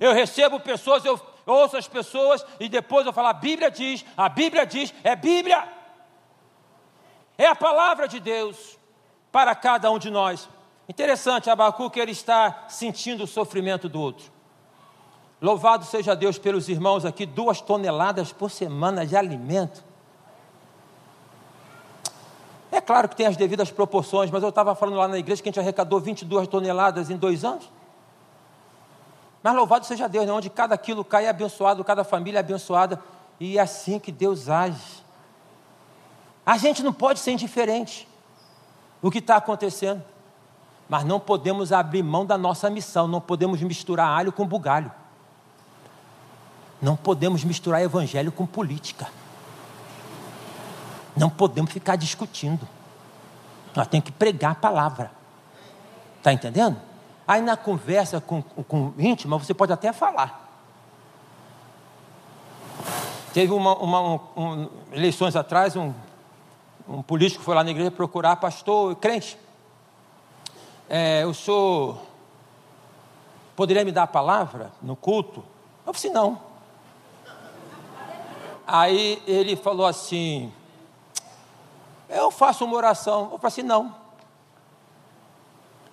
Eu 0.00 0.12
recebo 0.12 0.60
pessoas, 0.60 1.04
eu 1.04 1.20
ouço 1.46 1.76
as 1.76 1.88
pessoas 1.88 2.44
e 2.58 2.68
depois 2.68 3.06
eu 3.06 3.12
falo, 3.12 3.28
a 3.28 3.32
Bíblia 3.32 3.70
diz, 3.70 4.04
a 4.16 4.28
Bíblia 4.28 4.66
diz, 4.66 4.92
é 5.02 5.14
Bíblia. 5.14 5.66
É 7.36 7.46
a 7.46 7.54
palavra 7.54 8.06
de 8.06 8.20
Deus 8.20 8.78
para 9.30 9.54
cada 9.54 9.90
um 9.90 9.98
de 9.98 10.10
nós. 10.10 10.48
Interessante, 10.88 11.50
Abacuque 11.50 11.98
ele 11.98 12.12
está 12.12 12.64
sentindo 12.68 13.24
o 13.24 13.26
sofrimento 13.26 13.88
do 13.88 14.00
outro. 14.00 14.32
Louvado 15.40 15.84
seja 15.84 16.14
Deus 16.14 16.38
pelos 16.38 16.68
irmãos 16.68 17.04
aqui, 17.04 17.26
duas 17.26 17.60
toneladas 17.60 18.32
por 18.32 18.50
semana 18.50 19.06
de 19.06 19.16
alimento. 19.16 19.84
É 22.70 22.80
claro 22.80 23.08
que 23.08 23.16
tem 23.16 23.26
as 23.26 23.36
devidas 23.36 23.70
proporções, 23.70 24.30
mas 24.30 24.42
eu 24.42 24.48
estava 24.48 24.74
falando 24.74 24.96
lá 24.96 25.06
na 25.06 25.18
igreja 25.18 25.42
que 25.42 25.48
a 25.48 25.52
gente 25.52 25.60
arrecadou 25.60 26.00
22 26.00 26.48
toneladas 26.48 27.08
em 27.08 27.16
dois 27.16 27.44
anos. 27.44 27.70
Mas 29.44 29.54
louvado 29.54 29.84
seja 29.84 30.08
Deus, 30.08 30.24
né? 30.24 30.32
onde 30.32 30.48
cada 30.48 30.78
quilo 30.78 31.04
cai 31.04 31.26
é 31.26 31.28
abençoado, 31.28 31.84
cada 31.84 32.02
família 32.02 32.38
é 32.38 32.40
abençoada, 32.40 32.98
e 33.38 33.58
é 33.58 33.60
assim 33.60 33.98
que 33.98 34.10
Deus 34.10 34.48
age. 34.48 35.04
A 36.46 36.56
gente 36.56 36.82
não 36.82 36.94
pode 36.94 37.20
ser 37.20 37.32
indiferente 37.32 38.08
o 39.02 39.10
que 39.10 39.18
está 39.18 39.36
acontecendo, 39.36 40.02
mas 40.88 41.04
não 41.04 41.20
podemos 41.20 41.72
abrir 41.72 42.02
mão 42.02 42.24
da 42.24 42.38
nossa 42.38 42.70
missão, 42.70 43.06
não 43.06 43.20
podemos 43.20 43.60
misturar 43.60 44.08
alho 44.08 44.32
com 44.32 44.46
bugalho. 44.46 44.90
Não 46.80 46.96
podemos 46.96 47.44
misturar 47.44 47.82
evangelho 47.82 48.32
com 48.32 48.46
política. 48.46 49.08
Não 51.14 51.28
podemos 51.28 51.70
ficar 51.70 51.96
discutindo. 51.96 52.66
Nós 53.76 53.86
temos 53.88 54.06
que 54.06 54.12
pregar 54.12 54.52
a 54.52 54.54
palavra. 54.54 55.10
Está 56.16 56.32
entendendo? 56.32 56.93
Aí 57.26 57.40
na 57.40 57.56
conversa 57.56 58.20
com, 58.20 58.42
com 58.42 58.92
íntima, 58.98 59.38
você 59.38 59.54
pode 59.54 59.72
até 59.72 59.92
falar. 59.92 60.42
Teve 63.32 63.52
uma, 63.52 63.74
uma 63.76 64.00
um, 64.00 64.20
um, 64.36 64.68
eleições 64.92 65.34
atrás, 65.34 65.74
um, 65.74 65.92
um 66.88 67.02
político 67.02 67.42
foi 67.42 67.54
lá 67.54 67.64
na 67.64 67.70
igreja 67.70 67.90
procurar 67.90 68.36
pastor 68.36 68.94
crente. 68.96 69.38
É, 70.88 71.24
o 71.26 71.34
senhor 71.34 71.98
poderia 73.56 73.84
me 73.84 73.90
dar 73.90 74.02
a 74.04 74.06
palavra 74.06 74.70
no 74.82 74.94
culto? 74.94 75.42
Eu 75.86 75.92
disse, 75.92 76.10
não. 76.10 76.38
Aí 78.66 79.22
ele 79.26 79.56
falou 79.56 79.86
assim: 79.86 80.52
Eu 82.08 82.30
faço 82.30 82.64
uma 82.64 82.76
oração. 82.76 83.30
Eu 83.32 83.38
falei 83.38 83.48
assim: 83.48 83.62
Não. 83.62 83.94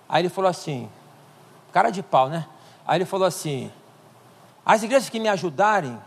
Aí 0.08 0.22
ele 0.22 0.28
falou 0.28 0.48
assim: 0.48 0.88
Cara 1.72 1.90
de 1.90 2.02
pau, 2.02 2.28
né? 2.28 2.46
Aí 2.86 2.98
ele 2.98 3.04
falou 3.04 3.26
assim: 3.26 3.72
As 4.64 4.82
igrejas 4.82 5.08
que 5.08 5.18
me 5.18 5.28
ajudarem, 5.28 5.98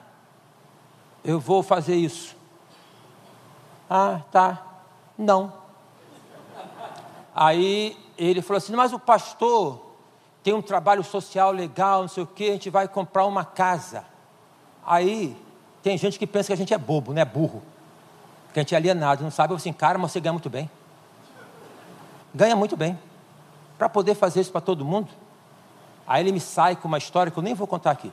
eu 1.23 1.39
vou 1.39 1.63
fazer 1.63 1.95
isso. 1.95 2.35
Ah, 3.89 4.21
tá. 4.31 4.63
Não. 5.17 5.51
Aí 7.33 7.97
ele 8.17 8.41
falou 8.41 8.57
assim: 8.57 8.75
Mas 8.75 8.93
o 8.93 8.99
pastor 8.99 9.83
tem 10.43 10.53
um 10.53 10.61
trabalho 10.61 11.03
social 11.03 11.51
legal, 11.51 12.01
não 12.01 12.07
sei 12.07 12.21
o 12.21 12.27
que, 12.27 12.49
a 12.49 12.53
gente 12.53 12.69
vai 12.69 12.87
comprar 12.87 13.25
uma 13.25 13.43
casa. 13.43 14.05
Aí 14.85 15.35
tem 15.81 15.97
gente 15.97 16.19
que 16.19 16.27
pensa 16.27 16.47
que 16.47 16.53
a 16.53 16.57
gente 16.57 16.73
é 16.73 16.77
bobo, 16.77 17.13
não 17.13 17.21
é 17.21 17.25
burro. 17.25 17.63
Que 18.53 18.59
a 18.59 18.61
gente 18.61 18.75
é 18.75 18.77
alienado, 18.77 19.23
não 19.23 19.31
sabe 19.31 19.55
assim, 19.55 19.73
cara, 19.73 19.97
mas 19.97 20.11
você 20.11 20.19
ganha 20.19 20.33
muito 20.33 20.49
bem. 20.49 20.69
Ganha 22.33 22.55
muito 22.55 22.77
bem. 22.77 22.97
Para 23.77 23.89
poder 23.89 24.13
fazer 24.13 24.41
isso 24.41 24.51
para 24.51 24.61
todo 24.61 24.85
mundo. 24.85 25.09
Aí 26.07 26.23
ele 26.23 26.31
me 26.31 26.39
sai 26.39 26.75
com 26.75 26.87
uma 26.87 26.97
história 26.97 27.31
que 27.31 27.37
eu 27.37 27.43
nem 27.43 27.53
vou 27.53 27.67
contar 27.67 27.91
aqui. 27.91 28.11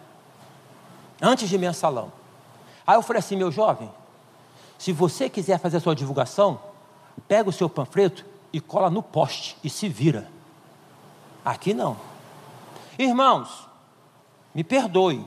Antes 1.20 1.48
de 1.48 1.58
mensalão. 1.58 2.12
Aí 2.86 2.96
eu 2.96 3.02
falei 3.02 3.20
assim, 3.20 3.36
meu 3.36 3.50
jovem, 3.50 3.90
se 4.78 4.92
você 4.92 5.28
quiser 5.28 5.58
fazer 5.58 5.76
a 5.76 5.80
sua 5.80 5.94
divulgação, 5.94 6.60
pega 7.28 7.48
o 7.48 7.52
seu 7.52 7.68
panfleto 7.68 8.24
e 8.52 8.60
cola 8.60 8.90
no 8.90 9.02
poste 9.02 9.56
e 9.62 9.70
se 9.70 9.88
vira. 9.88 10.28
Aqui 11.44 11.74
não. 11.74 11.96
Irmãos, 12.98 13.68
me 14.54 14.64
perdoem, 14.64 15.26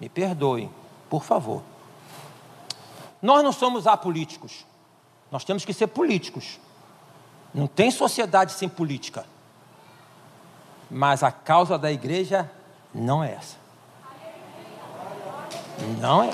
me 0.00 0.08
perdoem. 0.08 0.70
Por 1.08 1.24
favor. 1.24 1.62
Nós 3.20 3.44
não 3.44 3.52
somos 3.52 3.86
apolíticos. 3.86 4.64
Nós 5.30 5.44
temos 5.44 5.64
que 5.64 5.72
ser 5.72 5.88
políticos. 5.88 6.58
Não 7.54 7.66
tem 7.66 7.90
sociedade 7.90 8.52
sem 8.52 8.68
política. 8.68 9.26
Mas 10.94 11.22
a 11.22 11.32
causa 11.32 11.78
da 11.78 11.90
igreja 11.90 12.50
não 12.94 13.24
é 13.24 13.32
essa. 13.32 13.56
Não 15.98 16.22
é. 16.22 16.30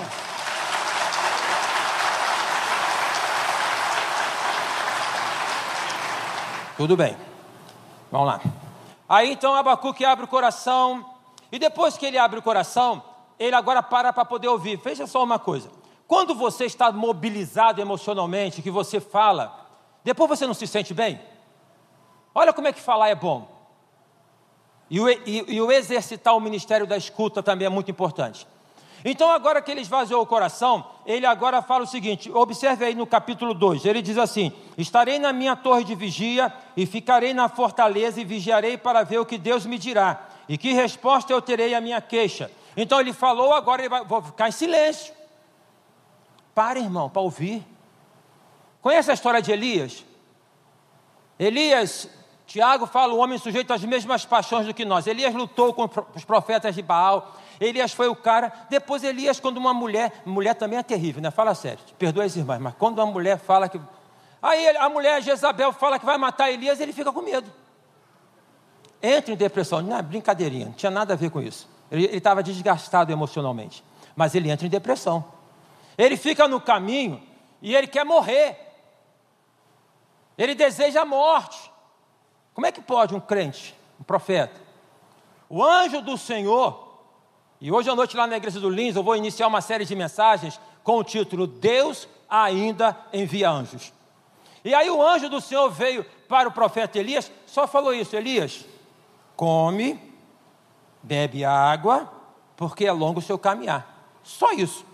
Tudo 6.77 6.97
bem. 6.97 7.17
Vamos 8.11 8.27
lá. 8.27 8.41
Aí 9.09 9.31
então 9.31 9.55
Abacuque 9.55 10.05
abre 10.05 10.25
o 10.25 10.29
coração. 10.29 11.07
E 11.53 11.59
depois 11.61 11.97
que 11.97 12.05
ele 12.05 12.19
abre 12.19 12.41
o 12.41 12.43
coração, 12.43 13.01
ele 13.39 13.55
agora 13.55 13.81
para 13.81 14.13
para 14.13 14.25
poder 14.25 14.49
ouvir. 14.49 14.77
Veja 14.77 15.07
só 15.07 15.23
uma 15.23 15.39
coisa. 15.39 15.71
Quando 16.09 16.35
você 16.35 16.65
está 16.65 16.91
mobilizado 16.91 17.81
emocionalmente, 17.81 18.61
que 18.61 18.73
você 18.73 18.99
fala, 18.99 19.69
depois 20.03 20.29
você 20.29 20.49
não 20.49 20.55
se 20.55 20.67
sente 20.67 20.93
bem? 20.93 21.21
Olha 22.35 22.53
como 22.53 22.67
é 22.67 22.73
que 22.73 22.81
falar 22.81 23.09
é 23.09 23.15
bom. 23.15 23.58
E 24.91 25.01
o, 25.01 25.09
e, 25.09 25.45
e 25.49 25.61
o 25.61 25.71
exercitar 25.71 26.37
o 26.37 26.41
ministério 26.41 26.87
da 26.87 26.97
escuta 26.97 27.43
também 27.43 27.67
é 27.67 27.69
muito 27.69 27.91
importante. 27.91 28.47
Então, 29.05 29.31
agora 29.31 29.63
que 29.63 29.71
ele 29.71 29.81
esvaziou 29.81 30.23
o 30.23 30.27
coração, 30.27 30.85
ele 31.07 31.25
agora 31.25 31.63
fala 31.63 31.85
o 31.85 31.87
seguinte: 31.87 32.31
observe 32.33 32.85
aí 32.85 32.95
no 32.95 33.07
capítulo 33.07 33.55
2, 33.55 33.85
ele 33.85 34.03
diz 34.03 34.19
assim: 34.19 34.53
Estarei 34.77 35.19
na 35.19 35.33
minha 35.33 35.55
torre 35.55 35.85
de 35.85 35.95
vigia 35.95 36.53
e 36.77 36.85
ficarei 36.85 37.33
na 37.33 37.49
fortaleza 37.49 38.21
e 38.21 38.25
vigiarei 38.25 38.77
para 38.77 39.05
ver 39.05 39.19
o 39.19 39.27
que 39.27 39.39
Deus 39.39 39.65
me 39.67 39.79
dirá, 39.79 40.29
e 40.49 40.59
que 40.59 40.73
resposta 40.73 41.33
eu 41.33 41.41
terei 41.41 41.75
à 41.75 41.81
minha 41.81 42.01
queixa. 42.01 42.51
Então 42.77 43.01
ele 43.01 43.13
falou, 43.13 43.53
agora 43.53 43.83
ele 43.83 43.89
vai 43.89 44.05
vou 44.05 44.23
ficar 44.23 44.49
em 44.49 44.53
silêncio. 44.53 45.13
Para, 46.55 46.79
irmão, 46.79 47.11
para 47.11 47.23
ouvir. 47.23 47.67
Conhece 48.81 49.11
a 49.11 49.15
história 49.15 49.43
de 49.43 49.51
Elias? 49.51 50.05
Elias, 51.39 52.09
Tiago 52.49 52.87
fala, 52.87 53.13
o 53.13 53.19
homem 53.19 53.37
sujeito 53.37 53.75
às 53.75 53.85
mesmas 53.85 54.25
paixões 54.25 54.67
do 54.67 54.73
que 54.73 54.83
nós. 54.83 55.07
Elias 55.07 55.35
lutou 55.35 55.75
com 55.75 55.87
os 56.15 56.25
profetas 56.25 56.75
de 56.75 56.81
Baal. 56.81 57.37
Elias 57.61 57.93
foi 57.93 58.09
o 58.09 58.17
cara. 58.17 58.51
Depois 58.71 59.05
Elias, 59.05 59.39
quando 59.39 59.59
uma 59.59 59.75
mulher, 59.75 60.23
mulher 60.25 60.55
também 60.55 60.79
é 60.79 60.83
terrível, 60.83 61.21
né? 61.21 61.31
Fala 61.31 61.55
sério, 61.55 61.79
perdoa 61.99 62.25
as 62.25 62.35
irmãs, 62.37 62.59
mas 62.59 62.75
quando 62.79 63.01
uma 63.01 63.07
mulher 63.07 63.39
fala 63.39 63.69
que. 63.69 63.79
Aí 64.41 64.67
a 64.79 64.89
mulher 64.89 65.23
Jezabel 65.23 65.75
fala 65.75 65.99
que 65.99 66.07
vai 66.07 66.17
matar 66.17 66.51
Elias, 66.51 66.81
ele 66.81 66.95
fica 66.95 67.13
com 67.13 67.21
medo. 67.21 67.53
entra 69.03 69.35
em 69.35 69.37
depressão. 69.37 69.83
Não, 69.83 69.99
é 69.99 70.01
brincadeirinha, 70.01 70.67
não 70.67 70.73
tinha 70.73 70.91
nada 70.91 71.13
a 71.13 71.17
ver 71.19 71.31
com 71.31 71.43
isso. 71.43 71.69
Ele 71.93 72.07
estava 72.17 72.43
desgastado 72.43 73.13
emocionalmente. 73.13 73.85
Mas 74.17 74.35
ele 74.35 74.51
entra 74.51 74.67
em 74.67 74.71
depressão. 74.71 75.23
Ele 75.99 76.17
fica 76.17 76.49
no 76.49 76.63
caminho 76.63 77.23
e 77.61 77.77
ele 77.77 77.87
quer 77.87 78.07
morrer. 78.07 78.59
Ele 80.39 80.55
deseja 80.55 81.03
a 81.03 81.05
morte. 81.05 81.71
Como 82.59 82.67
é 82.67 82.73
que 82.73 82.81
pode 82.81 83.15
um 83.15 83.21
crente, 83.21 83.73
um 84.01 84.03
profeta? 84.03 84.61
O 85.49 85.63
anjo 85.63 86.03
do 86.03 86.19
Senhor, 86.19 86.99
e 87.61 87.71
hoje 87.71 87.89
à 87.89 87.95
noite 87.95 88.17
lá 88.17 88.27
na 88.27 88.37
igreja 88.37 88.59
do 88.59 88.69
Lins 88.69 88.97
eu 88.97 89.03
vou 89.05 89.15
iniciar 89.15 89.47
uma 89.47 89.61
série 89.61 89.85
de 89.85 89.95
mensagens 89.95 90.61
com 90.83 90.99
o 90.99 91.05
título 91.05 91.47
Deus 91.47 92.09
ainda 92.29 92.99
envia 93.13 93.49
anjos. 93.49 93.93
E 94.65 94.75
aí 94.75 94.91
o 94.91 95.01
anjo 95.01 95.29
do 95.29 95.41
Senhor 95.41 95.71
veio 95.71 96.05
para 96.29 96.49
o 96.49 96.53
profeta 96.53 96.99
Elias, 96.99 97.31
só 97.47 97.65
falou 97.65 97.95
isso: 97.95 98.17
Elias, 98.17 98.67
come, 99.37 99.97
bebe 101.01 101.45
água, 101.45 102.13
porque 102.57 102.87
é 102.87 102.91
longo 102.91 103.21
o 103.21 103.23
seu 103.23 103.39
caminhar. 103.39 104.19
Só 104.25 104.51
isso. 104.51 104.85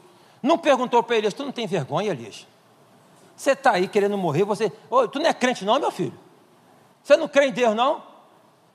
Não 0.43 0.59
perguntou 0.59 1.03
para 1.03 1.17
Elias: 1.17 1.33
Tu 1.33 1.43
não 1.43 1.51
tem 1.51 1.67
vergonha, 1.67 2.11
Elias? 2.11 2.47
Você 3.35 3.53
está 3.53 3.71
aí 3.71 3.89
querendo 3.89 4.19
morrer, 4.19 4.45
você. 4.45 4.71
Ô, 4.91 5.09
tu 5.09 5.19
não 5.19 5.27
é 5.27 5.33
crente, 5.33 5.65
não, 5.65 5.81
meu 5.81 5.91
filho? 5.91 6.24
Você 7.05 7.17
não 7.19 7.29
crê 7.29 7.49
em 7.49 7.53
Deus, 7.53 7.77
não? 7.77 8.03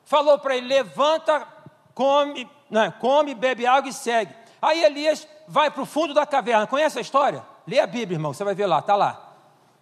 Falou 0.06 0.38
para 0.38 0.56
ele: 0.56 0.68
levanta, 0.68 1.46
come, 1.96 2.48
não, 2.70 2.92
come, 2.92 3.34
bebe 3.34 3.66
água 3.66 3.90
e 3.90 3.94
segue. 3.94 4.34
Aí 4.62 4.84
Elias 4.84 5.28
vai 5.48 5.72
para 5.72 5.82
o 5.82 5.86
fundo 5.86 6.14
da 6.14 6.26
caverna. 6.26 6.68
Conhece 6.68 7.00
a 7.00 7.02
história? 7.02 7.44
Lê 7.68 7.80
a 7.80 7.88
Bíblia, 7.88 8.16
irmão, 8.16 8.32
você 8.32 8.44
vai 8.44 8.54
ver 8.54 8.68
lá, 8.68 8.80
está 8.80 8.96
lá. 8.96 9.26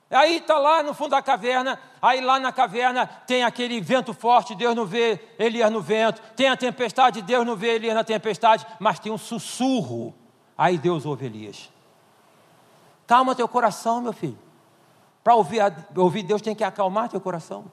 Aí 0.10 0.38
está 0.38 0.58
lá 0.58 0.82
no 0.82 0.94
fundo 0.94 1.10
da 1.10 1.22
caverna, 1.22 1.78
aí 2.02 2.22
lá 2.22 2.40
na 2.40 2.54
caverna 2.54 3.06
tem 3.06 3.44
aquele 3.44 3.82
vento 3.82 4.14
forte, 4.14 4.56
Deus 4.56 4.74
não 4.74 4.86
vê 4.86 5.20
Elias 5.38 5.70
no 5.70 5.82
vento, 5.82 6.22
tem 6.34 6.48
a 6.48 6.56
tempestade, 6.56 7.22
Deus 7.22 7.46
não 7.46 7.58
vê 7.58 7.76
Elias 7.76 7.94
na 7.94 8.06
tempestade, 8.06 8.66
mas 8.80 9.00
tem 9.00 9.12
um 9.12 9.18
sussurro, 9.18 10.16
aí 10.58 10.78
Deus 10.78 11.06
ouve 11.06 11.26
Elias. 11.26 11.70
Calma 13.06 13.36
teu 13.36 13.50
coração, 13.50 14.00
meu 14.00 14.14
filho. 14.14 14.40
Para 15.22 15.36
ouvir, 15.36 15.60
ouvir 15.94 16.24
Deus 16.24 16.42
tem 16.42 16.56
que 16.56 16.64
acalmar 16.64 17.10
teu 17.10 17.20
coração. 17.20 17.66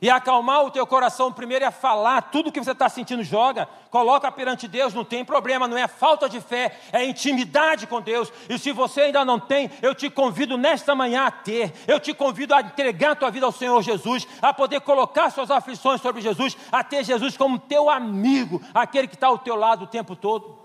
E 0.00 0.10
acalmar 0.10 0.62
o 0.64 0.70
teu 0.70 0.86
coração 0.86 1.32
primeiro 1.32 1.64
é 1.64 1.70
falar 1.70 2.22
tudo 2.22 2.52
que 2.52 2.62
você 2.62 2.72
está 2.72 2.88
sentindo, 2.88 3.22
joga, 3.22 3.68
coloca 3.90 4.30
perante 4.30 4.68
Deus, 4.68 4.92
não 4.92 5.04
tem 5.04 5.24
problema, 5.24 5.66
não 5.66 5.76
é 5.76 5.88
falta 5.88 6.28
de 6.28 6.40
fé, 6.40 6.78
é 6.92 7.04
intimidade 7.04 7.86
com 7.86 8.00
Deus. 8.00 8.32
E 8.48 8.58
se 8.58 8.72
você 8.72 9.02
ainda 9.02 9.24
não 9.24 9.38
tem, 9.38 9.70
eu 9.80 9.94
te 9.94 10.10
convido 10.10 10.58
nesta 10.58 10.94
manhã 10.94 11.26
a 11.26 11.30
ter, 11.30 11.72
eu 11.86 11.98
te 11.98 12.12
convido 12.12 12.54
a 12.54 12.60
entregar 12.60 13.12
a 13.12 13.16
tua 13.16 13.30
vida 13.30 13.46
ao 13.46 13.52
Senhor 13.52 13.80
Jesus, 13.82 14.26
a 14.42 14.52
poder 14.52 14.80
colocar 14.80 15.30
suas 15.30 15.50
aflições 15.50 16.00
sobre 16.00 16.20
Jesus, 16.20 16.56
a 16.70 16.84
ter 16.84 17.04
Jesus 17.04 17.36
como 17.36 17.58
teu 17.58 17.88
amigo, 17.88 18.60
aquele 18.74 19.08
que 19.08 19.14
está 19.14 19.28
ao 19.28 19.38
teu 19.38 19.56
lado 19.56 19.84
o 19.84 19.88
tempo 19.88 20.14
todo. 20.14 20.58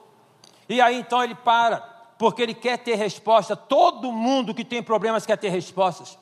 E 0.67 0.81
aí 0.81 0.99
então 0.99 1.23
ele 1.23 1.35
para, 1.35 1.77
porque 2.17 2.41
ele 2.41 2.53
quer 2.53 2.77
ter 2.77 2.95
resposta. 2.95 3.55
Todo 3.55 4.11
mundo 4.11 4.53
que 4.53 4.65
tem 4.65 4.83
problemas 4.83 5.25
quer 5.25 5.37
ter 5.37 5.49
respostas. 5.49 6.17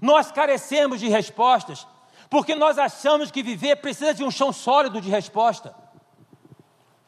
Nós 0.00 0.30
carecemos 0.30 1.00
de 1.00 1.08
respostas 1.08 1.86
porque 2.30 2.54
nós 2.54 2.78
achamos 2.78 3.32
que 3.32 3.42
viver 3.42 3.76
precisa 3.76 4.14
de 4.14 4.22
um 4.22 4.30
chão 4.30 4.52
sólido 4.52 5.00
de 5.00 5.10
resposta. 5.10 5.74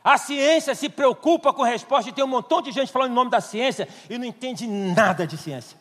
A 0.03 0.19
ciência 0.19 0.75
se 0.75 0.89
preocupa 0.89 1.53
com 1.53 1.63
resposta 1.63 2.11
e 2.11 2.13
tem 2.13 2.25
um 2.25 2.29
montão 2.29 2.61
de 2.61 2.73
gente 2.73 2.91
falando 2.91 3.13
em 3.13 3.15
nome 3.15 3.31
da 3.31 3.41
ciência 3.41 3.89
e 4.11 4.19
não 4.19 4.25
entende 4.25 4.67
nada 4.67 5.25
de 5.25 5.39
ciência. 5.39 5.79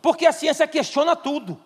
Porque 0.00 0.24
a 0.24 0.32
ciência 0.32 0.66
questiona 0.66 1.14
tudo. 1.14 1.60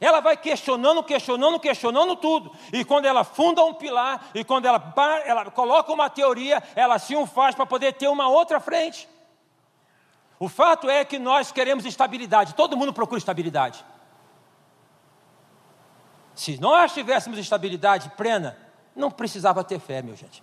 Ela 0.00 0.20
vai 0.20 0.36
questionando, 0.36 1.04
questionando, 1.04 1.60
questionando 1.60 2.16
tudo. 2.16 2.50
E 2.72 2.84
quando 2.84 3.04
ela 3.04 3.22
funda 3.22 3.62
um 3.62 3.72
pilar, 3.72 4.30
e 4.34 4.42
quando 4.42 4.66
ela, 4.66 4.92
ela 5.24 5.50
coloca 5.50 5.92
uma 5.92 6.10
teoria, 6.10 6.60
ela 6.74 6.96
assim 6.96 7.14
o 7.14 7.26
faz 7.26 7.54
para 7.54 7.66
poder 7.66 7.92
ter 7.92 8.08
uma 8.08 8.26
outra 8.26 8.58
frente. 8.58 9.08
O 10.40 10.48
fato 10.48 10.90
é 10.90 11.04
que 11.04 11.18
nós 11.18 11.52
queremos 11.52 11.84
estabilidade, 11.84 12.54
todo 12.54 12.76
mundo 12.76 12.92
procura 12.92 13.18
estabilidade. 13.18 13.84
Se 16.40 16.58
nós 16.58 16.94
tivéssemos 16.94 17.38
estabilidade 17.38 18.08
plena, 18.16 18.56
não 18.96 19.10
precisava 19.10 19.62
ter 19.62 19.78
fé, 19.78 20.00
meu 20.00 20.16
gente. 20.16 20.42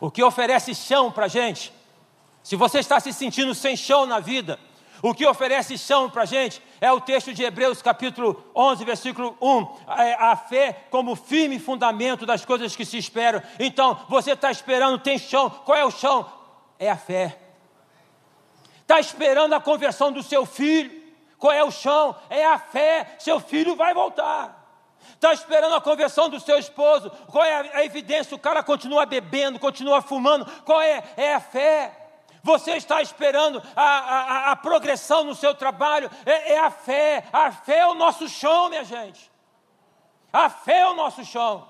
O 0.00 0.10
que 0.10 0.22
oferece 0.22 0.74
chão 0.74 1.12
para 1.12 1.26
a 1.26 1.28
gente, 1.28 1.70
se 2.42 2.56
você 2.56 2.78
está 2.78 2.98
se 2.98 3.12
sentindo 3.12 3.54
sem 3.54 3.76
chão 3.76 4.06
na 4.06 4.20
vida, 4.20 4.58
o 5.02 5.12
que 5.12 5.26
oferece 5.26 5.76
chão 5.76 6.08
para 6.08 6.22
a 6.22 6.24
gente 6.24 6.62
é 6.80 6.90
o 6.90 6.98
texto 6.98 7.34
de 7.34 7.42
Hebreus, 7.42 7.82
capítulo 7.82 8.42
11, 8.56 8.86
versículo 8.86 9.36
1. 9.38 9.92
É 9.98 10.14
a 10.14 10.34
fé 10.34 10.84
como 10.90 11.14
firme 11.14 11.58
fundamento 11.58 12.24
das 12.24 12.42
coisas 12.46 12.74
que 12.74 12.86
se 12.86 12.96
esperam. 12.96 13.42
Então, 13.60 14.00
você 14.08 14.30
está 14.30 14.50
esperando, 14.50 14.98
tem 14.98 15.18
chão. 15.18 15.50
Qual 15.50 15.76
é 15.76 15.84
o 15.84 15.90
chão? 15.90 16.24
É 16.78 16.90
a 16.90 16.96
fé. 16.96 17.38
Está 18.80 18.98
esperando 18.98 19.52
a 19.52 19.60
conversão 19.60 20.10
do 20.10 20.22
seu 20.22 20.46
filho. 20.46 21.07
Qual 21.38 21.52
é 21.52 21.62
o 21.62 21.70
chão? 21.70 22.16
É 22.28 22.44
a 22.44 22.58
fé. 22.58 23.16
Seu 23.18 23.38
filho 23.38 23.76
vai 23.76 23.94
voltar. 23.94 24.56
Está 25.12 25.32
esperando 25.32 25.74
a 25.74 25.80
conversão 25.80 26.28
do 26.28 26.40
seu 26.40 26.58
esposo. 26.58 27.10
Qual 27.28 27.44
é 27.44 27.76
a 27.76 27.84
evidência? 27.84 28.34
O 28.34 28.38
cara 28.38 28.62
continua 28.62 29.06
bebendo, 29.06 29.58
continua 29.58 30.02
fumando. 30.02 30.44
Qual 30.62 30.80
é? 30.80 31.02
É 31.16 31.34
a 31.34 31.40
fé. 31.40 32.06
Você 32.42 32.72
está 32.72 33.00
esperando 33.00 33.62
a, 33.74 33.82
a, 33.82 34.52
a 34.52 34.56
progressão 34.56 35.24
no 35.24 35.34
seu 35.34 35.54
trabalho. 35.54 36.10
É, 36.26 36.54
é 36.54 36.58
a 36.58 36.70
fé. 36.70 37.24
A 37.32 37.52
fé 37.52 37.78
é 37.78 37.86
o 37.86 37.94
nosso 37.94 38.28
chão, 38.28 38.68
minha 38.68 38.84
gente. 38.84 39.30
A 40.32 40.50
fé 40.50 40.80
é 40.80 40.88
o 40.88 40.94
nosso 40.94 41.24
chão. 41.24 41.66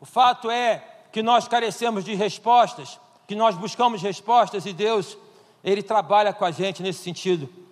O 0.00 0.06
fato 0.06 0.50
é 0.50 0.84
que 1.12 1.22
nós 1.22 1.48
carecemos 1.48 2.04
de 2.04 2.14
respostas, 2.14 2.98
que 3.26 3.34
nós 3.34 3.56
buscamos 3.56 4.02
respostas 4.02 4.64
e 4.64 4.72
Deus, 4.72 5.18
Ele 5.62 5.82
trabalha 5.82 6.32
com 6.32 6.44
a 6.44 6.50
gente 6.50 6.82
nesse 6.82 7.02
sentido 7.02 7.67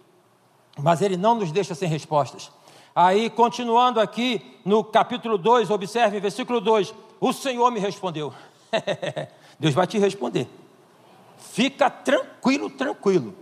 mas 0.78 1.00
ele 1.00 1.16
não 1.16 1.34
nos 1.34 1.50
deixa 1.50 1.74
sem 1.74 1.88
respostas. 1.88 2.50
Aí, 2.94 3.28
continuando 3.28 4.00
aqui 4.00 4.58
no 4.64 4.82
capítulo 4.82 5.36
2, 5.36 5.70
observe, 5.70 6.20
versículo 6.20 6.60
2: 6.60 6.94
O 7.20 7.32
Senhor 7.32 7.70
me 7.70 7.80
respondeu. 7.80 8.32
Deus 9.58 9.74
vai 9.74 9.86
te 9.86 9.98
responder. 9.98 10.48
Fica 11.38 11.88
tranquilo, 11.90 12.70
tranquilo. 12.70 13.34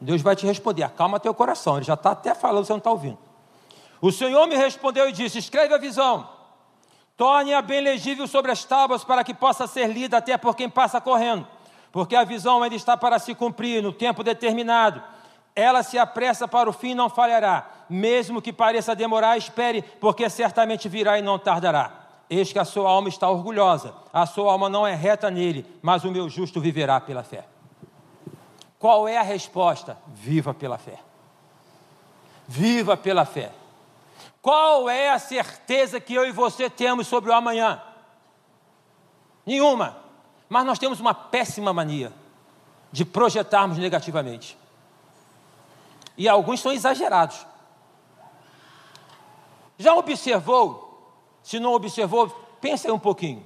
Deus 0.00 0.20
vai 0.20 0.34
te 0.34 0.46
responder. 0.46 0.82
Acalma 0.82 1.20
teu 1.20 1.32
coração. 1.32 1.76
Ele 1.76 1.84
já 1.84 1.94
está 1.94 2.10
até 2.10 2.34
falando, 2.34 2.64
você 2.64 2.72
não 2.72 2.78
está 2.78 2.90
ouvindo. 2.90 3.18
O 4.00 4.10
Senhor 4.10 4.46
me 4.46 4.56
respondeu 4.56 5.08
e 5.08 5.12
disse: 5.12 5.38
Escreve 5.38 5.72
a 5.74 5.78
visão, 5.78 6.28
torne-a 7.16 7.62
bem 7.62 7.80
legível 7.80 8.26
sobre 8.26 8.50
as 8.50 8.64
tábuas, 8.64 9.04
para 9.04 9.22
que 9.22 9.32
possa 9.32 9.66
ser 9.66 9.86
lida 9.88 10.16
até 10.16 10.36
por 10.36 10.56
quem 10.56 10.68
passa 10.68 11.00
correndo, 11.00 11.46
porque 11.92 12.16
a 12.16 12.24
visão 12.24 12.62
ainda 12.62 12.74
está 12.74 12.96
para 12.96 13.18
se 13.18 13.34
cumprir 13.34 13.82
no 13.82 13.92
tempo 13.92 14.24
determinado. 14.24 15.02
Ela 15.54 15.82
se 15.82 15.98
apressa 15.98 16.48
para 16.48 16.68
o 16.68 16.72
fim 16.72 16.90
e 16.90 16.94
não 16.94 17.10
falhará. 17.10 17.68
Mesmo 17.88 18.40
que 18.40 18.52
pareça 18.52 18.96
demorar, 18.96 19.36
espere, 19.36 19.82
porque 19.82 20.28
certamente 20.30 20.88
virá 20.88 21.18
e 21.18 21.22
não 21.22 21.38
tardará. 21.38 21.90
Eis 22.30 22.50
que 22.52 22.58
a 22.58 22.64
sua 22.64 22.88
alma 22.88 23.10
está 23.10 23.28
orgulhosa, 23.28 23.94
a 24.10 24.24
sua 24.24 24.50
alma 24.50 24.68
não 24.68 24.86
é 24.86 24.94
reta 24.94 25.30
nele, 25.30 25.66
mas 25.82 26.02
o 26.02 26.10
meu 26.10 26.30
justo 26.30 26.60
viverá 26.60 26.98
pela 26.98 27.22
fé. 27.22 27.44
Qual 28.78 29.06
é 29.06 29.18
a 29.18 29.22
resposta? 29.22 29.98
Viva 30.06 30.54
pela 30.54 30.78
fé. 30.78 30.98
Viva 32.48 32.96
pela 32.96 33.26
fé. 33.26 33.52
Qual 34.40 34.88
é 34.88 35.10
a 35.10 35.18
certeza 35.18 36.00
que 36.00 36.14
eu 36.14 36.26
e 36.26 36.32
você 36.32 36.70
temos 36.70 37.06
sobre 37.06 37.30
o 37.30 37.34
amanhã? 37.34 37.80
Nenhuma. 39.44 39.98
Mas 40.48 40.64
nós 40.64 40.78
temos 40.78 41.00
uma 41.00 41.14
péssima 41.14 41.72
mania 41.72 42.12
de 42.90 43.04
projetarmos 43.04 43.78
negativamente. 43.78 44.56
E 46.22 46.28
alguns 46.28 46.60
são 46.60 46.70
exagerados. 46.70 47.44
Já 49.76 49.92
observou? 49.92 51.18
Se 51.42 51.58
não 51.58 51.72
observou, 51.72 52.28
pense 52.60 52.86
aí 52.86 52.92
um 52.92 52.98
pouquinho. 52.98 53.44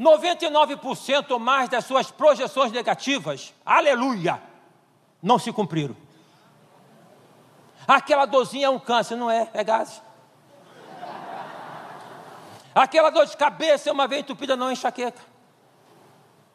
99% 0.00 1.30
ou 1.30 1.38
mais 1.38 1.68
das 1.68 1.84
suas 1.84 2.10
projeções 2.10 2.72
negativas, 2.72 3.52
aleluia, 3.66 4.42
não 5.22 5.38
se 5.38 5.52
cumpriram. 5.52 5.94
Aquela 7.86 8.24
dorzinha 8.24 8.68
é 8.68 8.70
um 8.70 8.78
câncer, 8.78 9.16
não 9.16 9.30
é? 9.30 9.50
É 9.52 9.62
gases. 9.62 10.00
Aquela 12.74 13.10
dor 13.10 13.26
de 13.26 13.36
cabeça 13.36 13.90
é 13.90 13.92
uma 13.92 14.08
veia 14.08 14.20
entupida, 14.20 14.56
não 14.56 14.70
é 14.70 14.72
enxaqueca. 14.72 15.20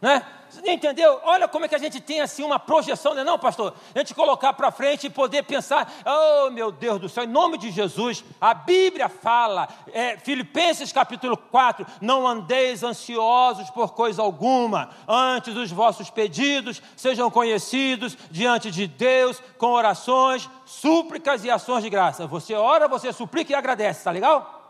Né? 0.04 0.22
Entendeu? 0.66 1.22
Olha 1.24 1.48
como 1.48 1.64
é 1.64 1.68
que 1.70 1.76
a 1.76 1.80
gente 1.80 2.02
tem 2.02 2.20
assim 2.20 2.44
uma 2.44 2.60
projeção, 2.60 3.14
não 3.14 3.22
é 3.22 3.24
não, 3.24 3.40
pastor? 3.40 3.74
A 3.96 4.00
gente 4.00 4.14
colocar 4.14 4.52
para 4.52 4.70
frente 4.70 5.08
e 5.08 5.10
poder 5.10 5.44
pensar, 5.44 5.90
oh 6.06 6.50
meu 6.50 6.74
Deus 6.74 7.00
do 7.00 7.08
céu, 7.08 7.24
em 7.24 7.28
nome 7.28 7.58
de 7.58 7.72
Jesus, 7.72 8.22
a 8.42 8.54
Bíblia 8.54 9.08
fala, 9.08 9.70
é, 9.94 10.18
Filipenses 10.18 10.92
capítulo 10.92 11.38
4, 11.38 11.86
não 12.02 12.28
andeis 12.28 12.84
ansiosos 12.84 13.70
por 13.70 13.94
coisa 13.94 14.22
alguma, 14.22 14.90
antes 15.08 15.56
os 15.56 15.72
vossos 15.72 16.10
pedidos 16.10 16.82
sejam 16.98 17.32
conhecidos 17.32 18.18
diante 18.30 18.70
de 18.70 18.86
Deus 18.88 19.42
com 19.58 19.68
orações, 19.68 20.50
súplicas 20.66 21.46
e 21.46 21.50
ações 21.50 21.82
de 21.82 21.90
graça. 21.90 22.28
Você 22.28 22.54
ora, 22.54 22.90
você 22.90 23.14
suplica 23.14 23.54
e 23.54 23.56
agradece, 23.56 24.04
tá 24.04 24.12
legal? 24.12 24.63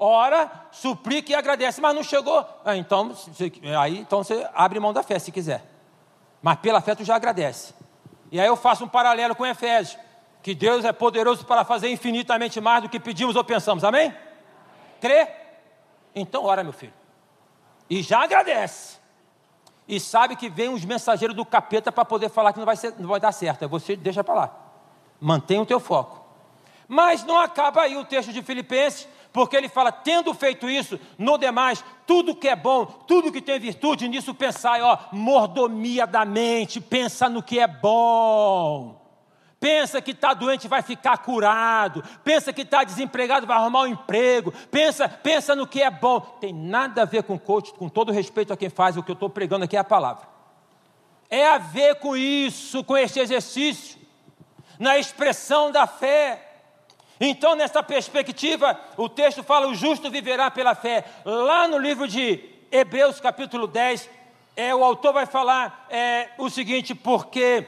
Ora, 0.00 0.50
suplica 0.72 1.30
e 1.30 1.34
agradece, 1.34 1.80
mas 1.80 1.94
não 1.94 2.02
chegou. 2.02 2.44
Ah, 2.64 2.74
então, 2.74 3.14
aí 3.78 3.98
então 3.98 4.24
você 4.24 4.48
abre 4.54 4.80
mão 4.80 4.94
da 4.94 5.02
fé 5.02 5.18
se 5.18 5.30
quiser. 5.30 5.62
Mas 6.42 6.56
pela 6.56 6.80
fé 6.80 6.94
tu 6.94 7.04
já 7.04 7.14
agradece. 7.14 7.74
E 8.32 8.40
aí 8.40 8.46
eu 8.46 8.56
faço 8.56 8.84
um 8.84 8.88
paralelo 8.88 9.36
com 9.36 9.46
Efésios, 9.46 10.00
que 10.42 10.54
Deus 10.54 10.84
é 10.86 10.92
poderoso 10.92 11.44
para 11.44 11.64
fazer 11.64 11.90
infinitamente 11.90 12.60
mais 12.60 12.82
do 12.82 12.88
que 12.88 12.98
pedimos 12.98 13.36
ou 13.36 13.44
pensamos. 13.44 13.84
Amém? 13.84 14.06
Amém. 14.06 14.16
Crê? 15.00 15.28
Então 16.14 16.44
ora, 16.44 16.64
meu 16.64 16.72
filho. 16.72 16.94
E 17.88 18.02
já 18.02 18.22
agradece. 18.24 18.98
E 19.86 19.98
sabe 19.98 20.36
que 20.36 20.48
vem 20.48 20.72
os 20.72 20.84
mensageiros 20.84 21.36
do 21.36 21.44
capeta 21.44 21.90
para 21.90 22.04
poder 22.04 22.30
falar 22.30 22.52
que 22.52 22.58
não 22.58 22.66
vai, 22.66 22.76
ser, 22.76 22.94
não 22.98 23.08
vai 23.08 23.20
dar 23.20 23.32
certo. 23.32 23.64
Aí 23.64 23.68
você 23.68 23.96
deixa 23.96 24.22
para 24.22 24.34
lá. 24.34 24.56
Mantenha 25.20 25.60
o 25.60 25.66
teu 25.66 25.80
foco. 25.80 26.24
Mas 26.86 27.24
não 27.24 27.38
acaba 27.38 27.82
aí 27.82 27.96
o 27.96 28.04
texto 28.04 28.32
de 28.32 28.42
Filipenses, 28.42 29.08
porque 29.32 29.56
ele 29.56 29.68
fala: 29.68 29.92
tendo 29.92 30.32
feito 30.34 30.68
isso, 30.68 30.98
no 31.18 31.38
demais, 31.38 31.84
tudo 32.06 32.34
que 32.34 32.48
é 32.48 32.56
bom, 32.56 32.84
tudo 32.84 33.32
que 33.32 33.40
tem 33.40 33.58
virtude, 33.58 34.08
nisso 34.08 34.34
pensai, 34.34 34.82
ó, 34.82 34.98
mordomia 35.12 36.06
da 36.06 36.24
mente, 36.24 36.80
pensa 36.80 37.28
no 37.28 37.42
que 37.42 37.58
é 37.58 37.66
bom. 37.66 39.00
Pensa 39.60 40.00
que 40.00 40.12
está 40.12 40.32
doente 40.32 40.66
vai 40.66 40.80
ficar 40.80 41.18
curado. 41.18 42.02
Pensa 42.24 42.50
que 42.50 42.62
está 42.62 42.82
desempregado 42.82 43.46
vai 43.46 43.58
arrumar 43.58 43.82
um 43.82 43.88
emprego. 43.88 44.50
Pensa, 44.70 45.06
pensa 45.06 45.54
no 45.54 45.66
que 45.66 45.82
é 45.82 45.90
bom. 45.90 46.18
Tem 46.40 46.50
nada 46.50 47.02
a 47.02 47.04
ver 47.04 47.24
com 47.24 47.38
coach, 47.38 47.74
com 47.74 47.86
todo 47.86 48.10
respeito 48.10 48.54
a 48.54 48.56
quem 48.56 48.70
faz 48.70 48.96
o 48.96 49.02
que 49.02 49.10
eu 49.10 49.14
estou 49.14 49.28
pregando 49.28 49.66
aqui 49.66 49.76
é 49.76 49.80
a 49.80 49.84
palavra. 49.84 50.26
É 51.28 51.46
a 51.46 51.58
ver 51.58 51.96
com 51.96 52.16
isso, 52.16 52.82
com 52.82 52.96
este 52.96 53.20
exercício, 53.20 54.00
na 54.78 54.96
expressão 54.96 55.70
da 55.70 55.86
fé. 55.86 56.49
Então, 57.20 57.54
nessa 57.54 57.82
perspectiva, 57.82 58.80
o 58.96 59.08
texto 59.08 59.42
fala: 59.42 59.68
o 59.68 59.74
justo 59.74 60.10
viverá 60.10 60.50
pela 60.50 60.74
fé. 60.74 61.04
Lá 61.24 61.68
no 61.68 61.76
livro 61.76 62.08
de 62.08 62.40
Hebreus, 62.72 63.20
capítulo 63.20 63.66
10, 63.66 64.08
é, 64.56 64.74
o 64.74 64.82
autor 64.82 65.12
vai 65.12 65.26
falar 65.26 65.86
é, 65.90 66.28
o 66.38 66.48
seguinte, 66.48 66.94
porque. 66.94 67.66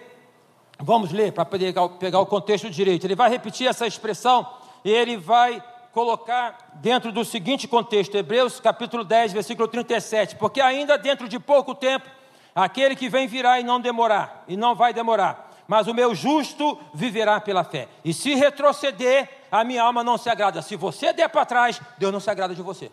Vamos 0.85 1.13
ler 1.13 1.31
para 1.33 1.45
pegar, 1.45 1.89
pegar 1.91 2.19
o 2.19 2.27
contexto 2.27 2.69
direito. 2.69 3.07
Ele 3.07 3.15
vai 3.15 3.31
repetir 3.31 3.69
essa 3.69 3.87
expressão 3.87 4.49
e 4.85 4.91
ele 4.91 5.17
vai 5.17 5.63
colocar 5.93 6.73
dentro 6.75 7.13
do 7.13 7.25
seguinte 7.25 7.69
contexto, 7.69 8.17
Hebreus 8.17 8.59
capítulo 8.59 9.05
10, 9.05 9.33
versículo 9.33 9.69
37, 9.69 10.37
porque 10.37 10.61
ainda 10.61 10.97
dentro 10.97 11.29
de 11.29 11.39
pouco 11.39 11.75
tempo, 11.75 12.09
aquele 12.55 12.97
que 12.97 13.09
vem 13.09 13.27
virá 13.27 13.61
e 13.61 13.63
não 13.63 13.79
demorar, 13.79 14.45
e 14.49 14.57
não 14.57 14.75
vai 14.75 14.95
demorar, 14.95 15.51
mas 15.69 15.87
o 15.87 15.95
meu 15.95 16.15
justo 16.15 16.81
viverá 16.95 17.41
pela 17.41 17.63
fé. 17.63 17.89
E 18.05 18.13
se 18.13 18.35
retroceder, 18.35 19.29
a 19.53 19.65
minha 19.65 19.83
alma 19.83 20.03
não 20.03 20.17
se 20.17 20.31
agrada. 20.31 20.63
Se 20.63 20.75
você 20.77 21.13
der 21.13 21.29
para 21.29 21.45
trás, 21.45 21.79
Deus 21.99 22.11
não 22.11 22.21
se 22.21 22.31
agrada 22.31 22.55
de 22.55 22.63
você. 22.63 22.91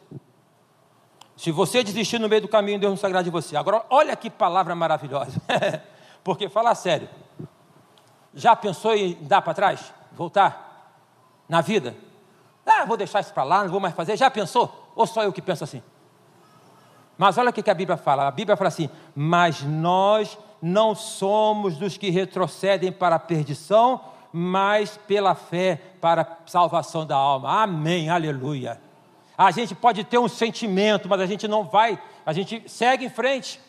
Se 1.37 1.51
você 1.51 1.81
desistir 1.81 2.19
no 2.19 2.27
meio 2.27 2.41
do 2.41 2.49
caminho, 2.49 2.77
Deus 2.77 2.91
não 2.91 2.97
se 2.97 3.05
agrada 3.05 3.23
de 3.23 3.29
você. 3.29 3.55
Agora, 3.55 3.85
olha 3.89 4.13
que 4.13 4.29
palavra 4.29 4.75
maravilhosa. 4.75 5.41
Porque, 6.21 6.49
falar 6.49 6.75
sério, 6.75 7.07
já 8.33 8.57
pensou 8.57 8.93
em 8.93 9.13
dar 9.21 9.41
para 9.41 9.53
trás? 9.53 9.93
Voltar? 10.11 10.97
Na 11.47 11.61
vida? 11.61 11.95
Ah, 12.65 12.83
vou 12.83 12.97
deixar 12.97 13.21
isso 13.21 13.33
para 13.33 13.43
lá, 13.43 13.63
não 13.63 13.71
vou 13.71 13.79
mais 13.79 13.95
fazer. 13.95 14.17
Já 14.17 14.29
pensou? 14.29 14.91
Ou 14.97 15.07
só 15.07 15.23
eu 15.23 15.31
que 15.31 15.41
penso 15.41 15.63
assim? 15.63 15.81
Mas 17.17 17.37
olha 17.37 17.51
o 17.51 17.53
que 17.53 17.69
a 17.69 17.73
Bíblia 17.73 17.97
fala. 17.97 18.27
A 18.27 18.31
Bíblia 18.31 18.57
fala 18.57 18.67
assim: 18.67 18.89
Mas 19.15 19.61
nós 19.63 20.37
não 20.61 20.93
somos 20.93 21.77
dos 21.77 21.97
que 21.97 22.09
retrocedem 22.09 22.91
para 22.91 23.15
a 23.15 23.19
perdição, 23.19 24.01
mas 24.31 24.97
pela 25.07 25.35
fé 25.35 25.81
para 25.99 26.37
salvação 26.45 27.05
da 27.05 27.15
alma. 27.15 27.63
Amém, 27.63 28.09
aleluia. 28.09 28.79
A 29.37 29.51
gente 29.51 29.73
pode 29.73 30.03
ter 30.03 30.17
um 30.17 30.27
sentimento, 30.27 31.07
mas 31.07 31.21
a 31.21 31.25
gente 31.25 31.47
não 31.47 31.63
vai, 31.63 32.01
a 32.25 32.33
gente 32.33 32.63
segue 32.67 33.05
em 33.05 33.09
frente. 33.09 33.59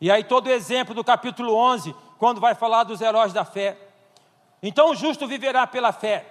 E 0.00 0.10
aí, 0.10 0.22
todo 0.22 0.48
o 0.48 0.50
exemplo 0.50 0.94
do 0.94 1.02
capítulo 1.02 1.54
11, 1.54 1.94
quando 2.18 2.40
vai 2.40 2.54
falar 2.54 2.84
dos 2.84 3.00
heróis 3.00 3.32
da 3.32 3.44
fé. 3.44 3.76
Então, 4.62 4.90
o 4.90 4.94
justo 4.94 5.26
viverá 5.26 5.66
pela 5.66 5.92
fé. 5.92 6.26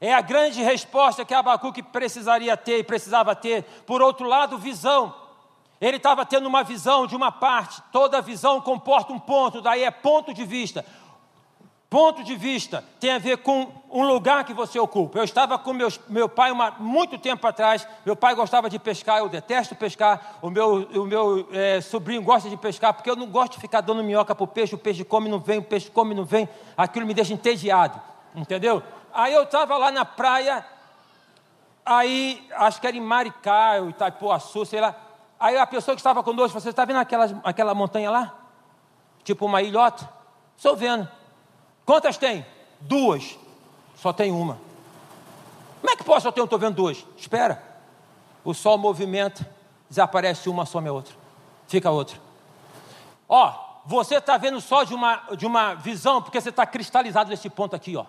É 0.00 0.14
a 0.14 0.20
grande 0.20 0.62
resposta 0.62 1.24
que 1.24 1.34
Abacuque 1.34 1.82
precisaria 1.82 2.56
ter 2.56 2.78
e 2.78 2.84
precisava 2.84 3.34
ter. 3.34 3.64
Por 3.86 4.00
outro 4.00 4.26
lado, 4.26 4.58
visão. 4.58 5.14
Ele 5.80 5.96
estava 5.96 6.26
tendo 6.26 6.46
uma 6.46 6.62
visão 6.62 7.06
de 7.06 7.16
uma 7.16 7.32
parte, 7.32 7.82
toda 7.90 8.20
visão 8.20 8.60
comporta 8.60 9.12
um 9.12 9.18
ponto, 9.18 9.62
daí 9.62 9.82
é 9.82 9.90
ponto 9.90 10.32
de 10.34 10.44
vista. 10.44 10.84
Ponto 11.90 12.22
de 12.22 12.36
vista 12.36 12.84
tem 13.00 13.10
a 13.10 13.18
ver 13.18 13.38
com 13.38 13.66
um 13.90 14.06
lugar 14.06 14.44
que 14.44 14.54
você 14.54 14.78
ocupa. 14.78 15.18
Eu 15.18 15.24
estava 15.24 15.58
com 15.58 15.72
meus, 15.72 15.98
meu 16.08 16.28
pai 16.28 16.52
uma, 16.52 16.70
muito 16.78 17.18
tempo 17.18 17.44
atrás. 17.44 17.84
Meu 18.06 18.14
pai 18.14 18.32
gostava 18.36 18.70
de 18.70 18.78
pescar, 18.78 19.18
eu 19.18 19.28
detesto 19.28 19.74
pescar. 19.74 20.38
O 20.40 20.50
meu, 20.50 20.88
o 20.94 21.04
meu 21.04 21.48
é, 21.50 21.80
sobrinho 21.80 22.22
gosta 22.22 22.48
de 22.48 22.56
pescar, 22.56 22.94
porque 22.94 23.10
eu 23.10 23.16
não 23.16 23.26
gosto 23.26 23.54
de 23.54 23.58
ficar 23.58 23.80
dando 23.80 24.04
minhoca 24.04 24.36
para 24.36 24.44
o 24.44 24.46
peixe. 24.46 24.72
O 24.72 24.78
peixe 24.78 25.02
come 25.02 25.28
não 25.28 25.40
vem, 25.40 25.58
o 25.58 25.64
peixe 25.64 25.90
come 25.90 26.14
não 26.14 26.24
vem. 26.24 26.48
Aquilo 26.76 27.04
me 27.04 27.12
deixa 27.12 27.34
entediado, 27.34 28.00
entendeu? 28.36 28.80
Aí 29.12 29.34
eu 29.34 29.42
estava 29.42 29.76
lá 29.76 29.90
na 29.90 30.04
praia, 30.04 30.64
aí 31.84 32.46
acho 32.52 32.80
que 32.80 32.86
era 32.86 32.96
em 32.96 33.00
Maricá, 33.00 33.80
Itaipuaçu, 33.80 34.64
sei 34.64 34.80
lá. 34.80 34.94
Aí 35.40 35.56
a 35.56 35.66
pessoa 35.66 35.96
que 35.96 36.00
estava 36.00 36.22
conosco, 36.22 36.60
você 36.60 36.70
está 36.70 36.84
vendo 36.84 37.00
aquela, 37.00 37.40
aquela 37.42 37.74
montanha 37.74 38.12
lá? 38.12 38.32
Tipo 39.24 39.46
uma 39.46 39.60
ilhota? 39.60 40.08
Estou 40.56 40.76
vendo. 40.76 41.18
Quantas 41.84 42.16
tem? 42.16 42.46
Duas. 42.80 43.38
Só 43.96 44.12
tem 44.12 44.32
uma. 44.32 44.58
Como 45.80 45.92
é 45.92 45.96
que 45.96 46.04
posso? 46.04 46.28
Eu 46.28 46.44
estou 46.44 46.58
vendo 46.58 46.74
duas. 46.74 47.04
Espera. 47.16 47.62
O 48.44 48.54
sol 48.54 48.78
movimenta, 48.78 49.48
desaparece 49.88 50.48
uma, 50.48 50.64
some 50.64 50.88
a 50.88 50.92
outra. 50.92 51.14
Fica 51.66 51.90
outra. 51.90 52.18
Ó, 53.28 53.52
você 53.84 54.16
está 54.16 54.36
vendo 54.36 54.60
só 54.60 54.84
de 54.84 54.94
uma, 54.94 55.16
de 55.36 55.46
uma 55.46 55.74
visão, 55.74 56.22
porque 56.22 56.40
você 56.40 56.48
está 56.50 56.64
cristalizado 56.66 57.30
nesse 57.30 57.48
ponto 57.50 57.76
aqui, 57.76 57.96
ó. 57.96 58.06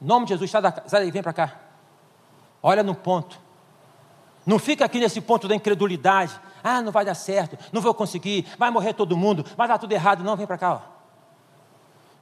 Em 0.00 0.04
nome 0.04 0.26
de 0.26 0.30
Jesus, 0.30 0.50
sai 0.50 0.62
daí, 0.90 1.10
vem 1.10 1.22
para 1.22 1.32
cá. 1.32 1.56
Olha 2.62 2.82
no 2.82 2.94
ponto. 2.94 3.40
Não 4.44 4.58
fica 4.58 4.84
aqui 4.84 4.98
nesse 4.98 5.20
ponto 5.20 5.46
da 5.46 5.54
incredulidade. 5.54 6.38
Ah, 6.62 6.80
não 6.80 6.90
vai 6.90 7.04
dar 7.04 7.14
certo, 7.14 7.58
não 7.72 7.80
vou 7.80 7.94
conseguir, 7.94 8.46
vai 8.58 8.70
morrer 8.70 8.92
todo 8.92 9.16
mundo, 9.16 9.44
vai 9.56 9.66
dar 9.66 9.78
tudo 9.78 9.92
errado. 9.92 10.22
Não, 10.22 10.36
vem 10.36 10.46
para 10.46 10.58
cá, 10.58 10.74
ó 10.74 10.91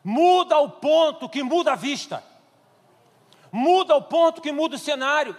muda 0.04 0.58
o 0.58 0.68
ponto 0.68 1.28
que 1.28 1.42
muda 1.42 1.72
a 1.72 1.76
vista, 1.76 2.22
muda 3.52 3.96
o 3.96 4.02
ponto 4.02 4.40
que 4.40 4.52
muda 4.52 4.76
o 4.76 4.78
cenário. 4.78 5.36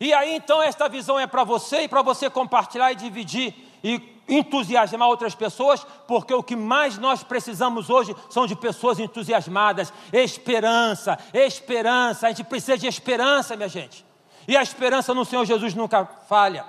E 0.00 0.12
aí 0.12 0.34
então 0.34 0.62
esta 0.62 0.88
visão 0.88 1.18
é 1.18 1.26
para 1.26 1.44
você 1.44 1.82
e 1.82 1.88
para 1.88 2.02
você 2.02 2.28
compartilhar 2.28 2.92
e 2.92 2.96
dividir 2.96 3.54
e 3.82 4.14
entusiasmar 4.28 5.08
outras 5.08 5.34
pessoas, 5.34 5.86
porque 6.08 6.32
o 6.32 6.42
que 6.42 6.56
mais 6.56 6.98
nós 6.98 7.22
precisamos 7.22 7.90
hoje 7.90 8.16
são 8.30 8.46
de 8.46 8.56
pessoas 8.56 8.98
entusiasmadas, 8.98 9.92
esperança, 10.12 11.18
esperança. 11.32 12.26
A 12.26 12.30
gente 12.30 12.44
precisa 12.44 12.78
de 12.78 12.86
esperança, 12.86 13.56
minha 13.56 13.68
gente. 13.68 14.04
E 14.48 14.56
a 14.56 14.62
esperança 14.62 15.14
no 15.14 15.24
Senhor 15.24 15.44
Jesus 15.44 15.74
nunca 15.74 16.06
falha. 16.28 16.64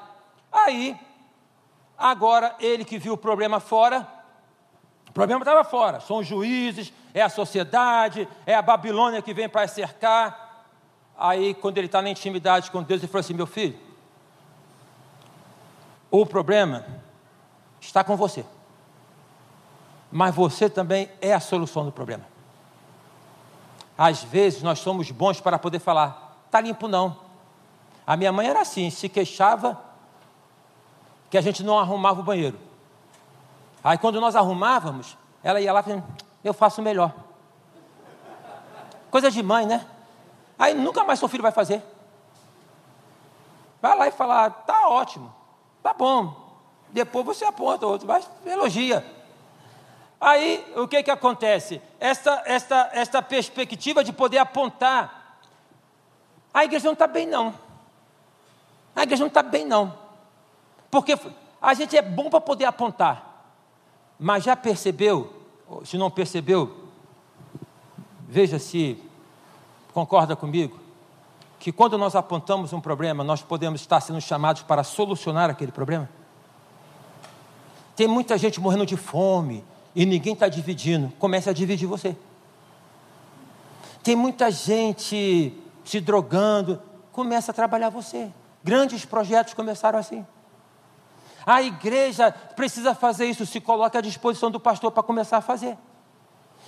Aí, 0.52 0.98
agora 1.98 2.56
ele 2.60 2.86
que 2.86 2.98
viu 2.98 3.14
o 3.14 3.18
problema 3.18 3.60
fora, 3.60 4.08
problema 5.16 5.42
estava 5.42 5.64
fora. 5.64 6.02
São 6.02 6.18
os 6.18 6.28
juízes, 6.28 6.92
é 7.14 7.22
a 7.22 7.30
sociedade, 7.30 8.28
é 8.46 8.54
a 8.54 8.62
Babilônia 8.62 9.22
que 9.22 9.34
vem 9.34 9.48
para 9.48 9.66
cercar. 9.66 10.66
Aí, 11.18 11.54
quando 11.54 11.78
ele 11.78 11.88
está 11.88 12.02
na 12.02 12.10
intimidade 12.10 12.70
com 12.70 12.84
Deus, 12.84 13.02
ele 13.02 13.08
falou 13.08 13.22
assim: 13.22 13.34
Meu 13.34 13.48
filho, 13.48 13.80
o 16.12 16.26
problema 16.26 16.86
está 17.80 18.04
com 18.04 18.18
você, 18.18 18.46
mas 20.12 20.36
você 20.36 20.70
também 20.70 21.10
é 21.22 21.34
a 21.34 21.40
solução 21.40 21.86
do 21.86 21.94
problema. 21.94 22.26
Às 23.98 24.22
vezes 24.22 24.62
nós 24.62 24.80
somos 24.80 25.10
bons 25.12 25.40
para 25.40 25.58
poder 25.58 25.80
falar, 25.80 26.38
está 26.46 26.60
limpo 26.60 26.90
não. 26.90 27.18
A 28.06 28.18
minha 28.18 28.34
mãe 28.34 28.48
era 28.48 28.60
assim, 28.60 28.90
se 28.90 29.08
queixava 29.08 29.82
que 31.30 31.38
a 31.38 31.42
gente 31.42 31.64
não 31.64 31.80
arrumava 31.80 32.20
o 32.20 32.24
banheiro. 32.24 32.60
Aí 33.86 34.00
quando 34.00 34.20
nós 34.20 34.36
arrumávamos, 34.36 35.16
ela 35.44 35.62
ia 35.62 35.72
lá 35.72 35.84
e 36.44 36.48
eu 36.48 36.56
faço 36.56 36.82
melhor. 36.82 37.14
Coisa 39.12 39.30
de 39.30 39.44
mãe, 39.44 39.68
né? 39.68 39.86
Aí 40.58 40.74
nunca 40.74 41.04
mais 41.04 41.20
seu 41.20 41.28
filho 41.28 41.44
vai 41.44 41.52
fazer. 41.52 41.84
Vai 43.80 43.96
lá 43.96 44.08
e 44.08 44.12
falar, 44.12 44.50
tá 44.50 44.88
ótimo, 44.88 45.32
tá 45.84 45.94
bom. 45.94 46.36
Depois 46.90 47.24
você 47.28 47.46
aponta 47.46 47.86
outro, 47.86 48.08
mas 48.08 48.28
elogia. 48.44 49.06
Aí, 50.20 50.66
o 50.76 50.88
que 50.88 51.04
que 51.04 51.12
acontece? 51.12 51.80
Esta, 52.00 52.42
esta, 52.48 52.90
esta 52.92 53.22
perspectiva 53.22 54.04
de 54.04 54.12
poder 54.12 54.40
apontar. 54.40 55.38
A 56.52 56.66
igreja 56.66 56.86
não 56.86 56.94
está 56.94 57.06
bem, 57.06 57.28
não. 57.28 57.54
A 58.96 59.04
igreja 59.04 59.22
não 59.22 59.28
está 59.28 59.44
bem, 59.44 59.64
não. 59.64 59.96
Porque 60.90 61.16
a 61.62 61.74
gente 61.76 61.96
é 61.96 62.02
bom 62.02 62.32
para 62.32 62.42
poder 62.42 62.66
apontar. 62.66 63.35
Mas 64.20 64.44
já 64.44 64.56
percebeu? 64.56 65.34
Se 65.84 65.98
não 65.98 66.12
percebeu, 66.12 66.86
veja 68.28 68.60
se 68.60 69.02
concorda 69.94 70.36
comigo 70.36 70.86
que 71.66 71.72
quando 71.72 71.98
nós 71.98 72.16
apontamos 72.16 72.74
um 72.74 72.80
problema, 72.80 73.24
nós 73.24 73.42
podemos 73.42 73.82
estar 73.82 74.00
sendo 74.00 74.22
chamados 74.22 74.62
para 74.62 74.84
solucionar 74.84 75.50
aquele 75.50 75.72
problema? 75.72 76.08
Tem 77.96 78.08
muita 78.08 78.38
gente 78.38 78.60
morrendo 78.60 78.86
de 78.86 78.96
fome 78.96 79.64
e 79.96 80.06
ninguém 80.06 80.34
está 80.34 80.48
dividindo. 80.48 81.12
Comece 81.18 81.50
a 81.50 81.54
dividir 81.54 81.88
você. 81.88 82.16
Tem 84.04 84.16
muita 84.16 84.52
gente 84.52 85.60
se 85.84 86.00
drogando. 86.00 86.80
Comece 87.12 87.50
a 87.50 87.54
trabalhar 87.54 87.90
você. 87.90 88.32
Grandes 88.64 89.04
projetos 89.04 89.56
começaram 89.56 89.98
assim. 89.98 90.24
A 91.46 91.62
igreja 91.62 92.32
precisa 92.32 92.96
fazer 92.96 93.26
isso, 93.26 93.46
se 93.46 93.62
coloca 93.62 94.00
à 94.00 94.02
disposição 94.02 94.50
do 94.50 94.60
pastor 94.60 94.92
para 94.92 95.04
começar 95.04 95.38
a 95.38 95.42
fazer. 95.42 95.78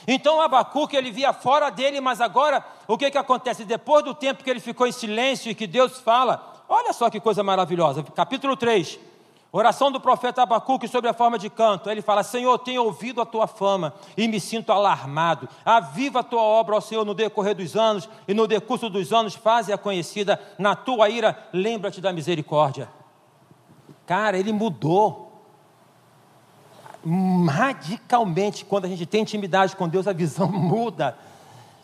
Então 0.07 0.39
Abacuque 0.39 0.95
ele 0.95 1.11
via 1.11 1.33
fora 1.33 1.69
dele, 1.69 1.99
mas 1.99 2.21
agora 2.21 2.63
o 2.87 2.97
que, 2.97 3.09
que 3.09 3.17
acontece? 3.17 3.65
Depois 3.65 4.03
do 4.03 4.13
tempo 4.13 4.43
que 4.43 4.49
ele 4.49 4.59
ficou 4.59 4.85
em 4.85 4.91
silêncio 4.91 5.49
e 5.49 5.55
que 5.55 5.65
Deus 5.65 5.99
fala, 5.99 6.63
olha 6.69 6.93
só 6.93 7.09
que 7.09 7.19
coisa 7.19 7.43
maravilhosa, 7.43 8.03
capítulo 8.03 8.55
3, 8.55 8.99
oração 9.51 9.91
do 9.91 9.99
profeta 9.99 10.43
Abacuque 10.43 10.87
sobre 10.87 11.09
a 11.09 11.13
forma 11.13 11.39
de 11.39 11.49
canto. 11.49 11.89
Ele 11.89 12.01
fala: 12.01 12.23
Senhor, 12.23 12.57
tenho 12.59 12.83
ouvido 12.83 13.21
a 13.21 13.25
tua 13.25 13.47
fama 13.47 13.93
e 14.15 14.27
me 14.27 14.39
sinto 14.39 14.71
alarmado. 14.71 15.49
Aviva 15.65 16.19
a 16.19 16.23
tua 16.23 16.41
obra, 16.41 16.75
ó 16.75 16.81
Senhor, 16.81 17.03
no 17.03 17.13
decorrer 17.13 17.55
dos 17.55 17.75
anos 17.75 18.07
e 18.27 18.33
no 18.33 18.47
decurso 18.47 18.89
dos 18.89 19.11
anos, 19.11 19.35
faze-a 19.35 19.77
conhecida. 19.77 20.39
Na 20.57 20.75
tua 20.75 21.09
ira, 21.09 21.49
lembra-te 21.51 21.99
da 21.99 22.13
misericórdia. 22.13 22.89
Cara, 24.07 24.37
ele 24.37 24.53
mudou 24.53 25.27
radicalmente, 27.47 28.65
quando 28.65 28.85
a 28.85 28.87
gente 28.87 29.05
tem 29.05 29.21
intimidade 29.21 29.75
com 29.75 29.87
Deus, 29.87 30.07
a 30.07 30.13
visão 30.13 30.47
muda. 30.51 31.17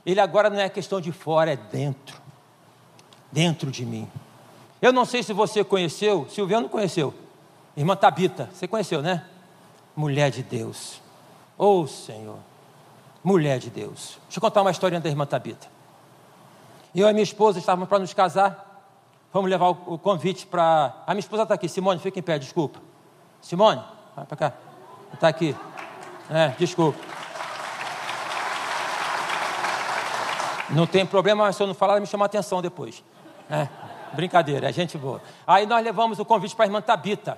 Ele 0.05 0.19
agora 0.19 0.49
não 0.49 0.59
é 0.59 0.67
questão 0.69 0.99
de 0.99 1.11
fora, 1.11 1.53
é 1.53 1.55
dentro. 1.55 2.21
Dentro 3.31 3.69
de 3.69 3.85
mim. 3.85 4.09
Eu 4.81 4.91
não 4.91 5.05
sei 5.05 5.21
se 5.21 5.31
você 5.31 5.63
conheceu, 5.63 6.27
Silviano 6.29 6.67
conheceu. 6.67 7.13
Irmã 7.75 7.95
Tabita, 7.95 8.49
você 8.53 8.67
conheceu, 8.67 9.01
né? 9.01 9.25
Mulher 9.95 10.29
de 10.31 10.43
Deus. 10.43 11.01
Oh 11.57 11.87
Senhor, 11.87 12.39
mulher 13.23 13.59
de 13.59 13.69
Deus. 13.69 14.17
Deixa 14.23 14.37
eu 14.37 14.41
contar 14.41 14.61
uma 14.61 14.71
história 14.71 14.99
da 14.99 15.09
irmã 15.09 15.25
Tabita. 15.25 15.67
Eu 16.93 17.09
e 17.09 17.13
minha 17.13 17.23
esposa 17.23 17.59
estávamos 17.59 17.89
para 17.89 17.99
nos 17.99 18.13
casar. 18.13 18.72
Vamos 19.33 19.49
levar 19.49 19.69
o, 19.69 19.97
convite 19.97 20.45
para. 20.45 20.93
A 21.07 21.13
minha 21.15 21.19
esposa 21.19 21.41
está 21.41 21.55
aqui. 21.55 21.67
Simone, 21.67 21.99
fica 21.99 22.19
em 22.19 22.21
pé, 22.21 22.37
desculpa. 22.37 22.79
Simone, 23.41 23.81
vai 24.15 24.25
para 24.25 24.37
cá. 24.37 24.53
Está 25.11 25.27
aqui. 25.27 25.55
É, 26.29 26.49
desculpa. 26.49 26.99
Não 30.69 30.85
tem 30.85 31.03
problema, 31.03 31.45
mas 31.45 31.55
se 31.55 31.63
eu 31.63 31.67
não 31.67 31.73
falar, 31.73 31.99
me 31.99 32.05
chama 32.05 32.25
a 32.25 32.27
atenção 32.27 32.61
depois. 32.61 33.03
É, 33.49 33.67
brincadeira, 34.13 34.69
é 34.69 34.73
gente 34.73 34.99
boa. 34.99 35.19
Aí 35.47 35.65
nós 35.65 35.83
levamos 35.83 36.19
o 36.19 36.25
convite 36.25 36.55
para 36.55 36.65
a 36.65 36.67
irmã 36.67 36.79
Tabita. 36.79 37.37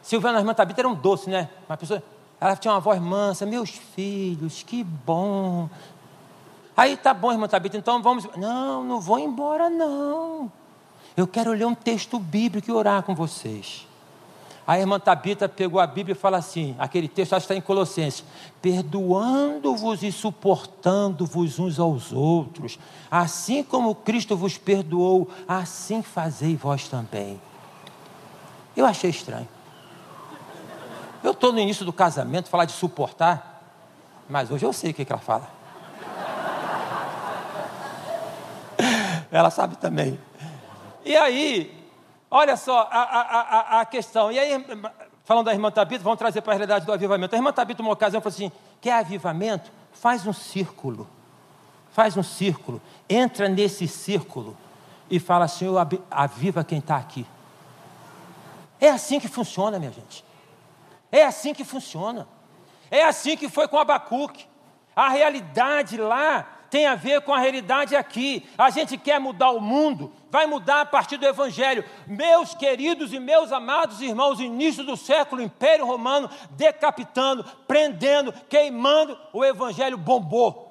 Silvana, 0.00 0.38
a 0.38 0.40
irmã 0.40 0.54
Tabita 0.54 0.80
era 0.80 0.88
um 0.88 0.94
doce, 0.94 1.28
né? 1.28 1.48
Uma 1.68 1.76
pessoa, 1.76 2.00
ela 2.40 2.54
tinha 2.54 2.72
uma 2.72 2.80
voz 2.80 3.00
mansa, 3.00 3.44
meus 3.44 3.70
filhos, 3.70 4.62
que 4.62 4.84
bom. 4.84 5.68
Aí 6.76 6.96
tá 6.96 7.12
bom, 7.12 7.32
irmã 7.32 7.48
Tabita, 7.48 7.76
então 7.76 8.00
vamos. 8.00 8.28
Não, 8.36 8.84
não 8.84 9.00
vou 9.00 9.18
embora, 9.18 9.68
não. 9.68 10.50
Eu 11.18 11.26
quero 11.26 11.50
ler 11.50 11.66
um 11.66 11.74
texto 11.74 12.16
bíblico 12.20 12.70
e 12.70 12.72
orar 12.72 13.02
com 13.02 13.12
vocês. 13.12 13.84
A 14.64 14.78
irmã 14.78 15.00
Tabita 15.00 15.48
pegou 15.48 15.80
a 15.80 15.86
Bíblia 15.86 16.12
e 16.12 16.16
fala 16.16 16.36
assim: 16.36 16.76
aquele 16.78 17.08
texto 17.08 17.32
acho 17.32 17.44
que 17.44 17.52
está 17.52 17.58
em 17.58 17.60
Colossenses: 17.60 18.22
perdoando-vos 18.62 20.04
e 20.04 20.12
suportando-vos 20.12 21.58
uns 21.58 21.80
aos 21.80 22.12
outros, 22.12 22.78
assim 23.10 23.64
como 23.64 23.96
Cristo 23.96 24.36
vos 24.36 24.56
perdoou, 24.56 25.28
assim 25.48 26.02
fazei 26.02 26.54
vós 26.54 26.86
também. 26.86 27.40
Eu 28.76 28.86
achei 28.86 29.10
estranho. 29.10 29.48
Eu 31.20 31.32
estou 31.32 31.52
no 31.52 31.58
início 31.58 31.84
do 31.84 31.92
casamento, 31.92 32.48
falar 32.48 32.64
de 32.64 32.70
suportar, 32.70 33.74
mas 34.28 34.52
hoje 34.52 34.64
eu 34.64 34.72
sei 34.72 34.92
o 34.92 34.94
que, 34.94 35.04
que 35.04 35.12
ela 35.12 35.20
fala. 35.20 35.50
Ela 39.32 39.50
sabe 39.50 39.76
também. 39.76 40.16
E 41.04 41.16
aí, 41.16 41.78
Olha 42.30 42.56
só 42.56 42.80
a, 42.90 43.02
a, 43.02 43.20
a, 43.20 43.80
a 43.80 43.86
questão. 43.86 44.30
E 44.30 44.38
aí, 44.38 44.64
falando 45.24 45.46
da 45.46 45.52
irmã 45.52 45.70
Tabita, 45.70 46.04
vamos 46.04 46.18
trazer 46.18 46.42
para 46.42 46.52
a 46.52 46.56
realidade 46.56 46.84
do 46.84 46.92
avivamento. 46.92 47.34
A 47.34 47.38
irmã 47.38 47.52
Tabita, 47.52 47.82
uma 47.82 47.92
ocasião, 47.92 48.20
falou 48.20 48.34
assim: 48.34 48.52
quer 48.80 48.92
avivamento? 48.92 49.70
Faz 49.92 50.26
um 50.26 50.32
círculo. 50.32 51.08
Faz 51.90 52.16
um 52.16 52.22
círculo. 52.22 52.82
Entra 53.08 53.48
nesse 53.48 53.88
círculo 53.88 54.56
e 55.10 55.18
fala: 55.18 55.48
Senhor, 55.48 55.78
aviva 56.10 56.62
quem 56.62 56.78
está 56.78 56.96
aqui. 56.96 57.26
É 58.78 58.90
assim 58.90 59.18
que 59.18 59.26
funciona, 59.26 59.78
minha 59.78 59.90
gente. 59.90 60.24
É 61.10 61.24
assim 61.24 61.54
que 61.54 61.64
funciona. 61.64 62.28
É 62.90 63.04
assim 63.04 63.36
que 63.36 63.48
foi 63.48 63.66
com 63.66 63.78
Abacuque. 63.78 64.46
A 64.94 65.08
realidade 65.08 65.96
lá 65.96 66.46
tem 66.70 66.86
a 66.86 66.94
ver 66.94 67.22
com 67.22 67.32
a 67.32 67.38
realidade 67.38 67.96
aqui. 67.96 68.46
A 68.58 68.68
gente 68.68 68.98
quer 68.98 69.18
mudar 69.18 69.50
o 69.50 69.60
mundo, 69.60 70.12
vai 70.30 70.46
mudar 70.46 70.82
a 70.82 70.86
partir 70.86 71.16
do 71.16 71.26
Evangelho. 71.26 71.84
Meus 72.06 72.54
queridos 72.54 73.12
e 73.12 73.18
meus 73.18 73.52
amados 73.52 74.00
irmãos, 74.00 74.40
início 74.40 74.84
do 74.84 74.96
século, 74.96 75.42
Império 75.42 75.86
Romano 75.86 76.28
decapitando, 76.50 77.44
prendendo, 77.66 78.32
queimando, 78.48 79.18
o 79.32 79.44
Evangelho 79.44 79.96
bombou. 79.96 80.66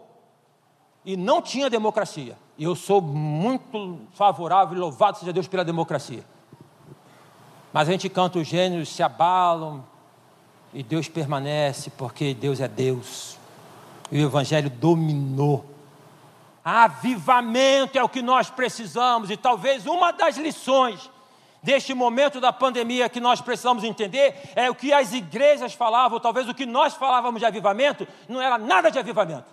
E 1.05 1.16
não 1.16 1.41
tinha 1.41 1.70
democracia. 1.70 2.38
E 2.58 2.64
eu 2.64 2.76
sou 2.76 3.01
muito 3.01 3.99
favorável 4.14 4.76
e 4.76 4.80
louvado 4.80 5.18
seja 5.18 5.32
Deus 5.32 5.47
pela 5.47 5.64
democracia. 5.64 6.24
Mas 7.72 7.88
a 7.88 7.91
gente 7.91 8.10
canta 8.10 8.39
os 8.39 8.47
gêneros 8.47 8.89
se 8.89 9.03
abalam 9.03 9.86
e 10.74 10.82
Deus 10.84 11.08
permanece 11.08 11.89
porque 11.91 12.34
Deus 12.34 12.60
é 12.60 12.68
Deus. 12.68 13.38
E 14.12 14.24
o 14.24 14.28
Evangelho 14.28 14.70
dominou 14.70 15.77
Avivamento 16.70 17.97
é 17.97 18.03
o 18.03 18.09
que 18.09 18.22
nós 18.22 18.49
precisamos, 18.49 19.30
e 19.30 19.38
talvez 19.38 19.86
uma 19.86 20.11
das 20.11 20.36
lições 20.36 21.09
deste 21.63 21.93
momento 21.93 22.41
da 22.41 22.51
pandemia 22.51 23.07
que 23.07 23.22
nós 23.22 23.39
precisamos 23.39 23.86
entender 23.86 24.51
é 24.53 24.70
o 24.70 24.76
que 24.76 24.91
as 24.91 25.13
igrejas 25.13 25.74
falavam, 25.74 26.20
talvez 26.20 26.49
o 26.49 26.53
que 26.53 26.65
nós 26.65 26.93
falávamos 26.93 27.39
de 27.39 27.45
avivamento, 27.45 28.05
não 28.28 28.41
era 28.41 28.57
nada 28.57 28.91
de 28.91 28.99
avivamento. 28.99 29.49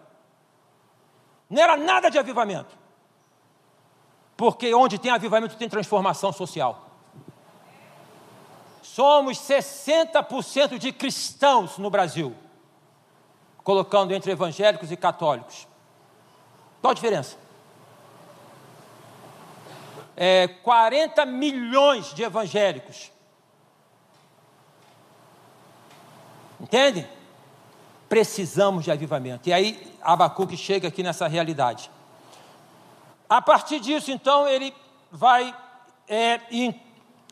Não 1.49 1.63
era 1.63 1.77
nada 1.77 2.11
de 2.11 2.19
avivamento. 2.19 2.77
Porque 4.37 4.75
onde 4.75 4.99
tem 4.99 5.13
avivamento 5.13 5.57
tem 5.57 5.69
transformação 5.69 6.33
social. 6.33 6.85
Somos 8.83 9.39
60% 9.39 10.79
de 10.79 10.93
cristãos 10.93 11.79
no 11.79 11.91
Brasil, 11.91 12.35
colocando 13.63 14.13
entre 14.13 14.33
evangélicos 14.33 14.91
e 14.91 14.97
católicos. 14.97 15.69
Qual 16.85 16.93
a 16.93 16.95
diferença? 16.95 17.39
É, 20.15 20.47
40 20.47 21.25
milhões 21.25 22.13
de 22.13 22.23
evangélicos. 22.23 23.11
Entende? 26.61 27.09
Precisamos 28.07 28.85
de 28.85 28.91
avivamento. 28.91 29.49
E 29.49 29.53
aí 29.55 29.97
Abacuque 30.03 30.59
chega 30.59 30.89
aqui 30.89 31.03
nessa 31.03 31.27
realidade. 31.27 31.91
A 33.31 33.41
partir 33.41 33.81
disso, 33.81 34.11
então, 34.11 34.47
ele 34.47 34.75
vai 35.11 35.57
é, 36.07 36.39
e 36.51 36.79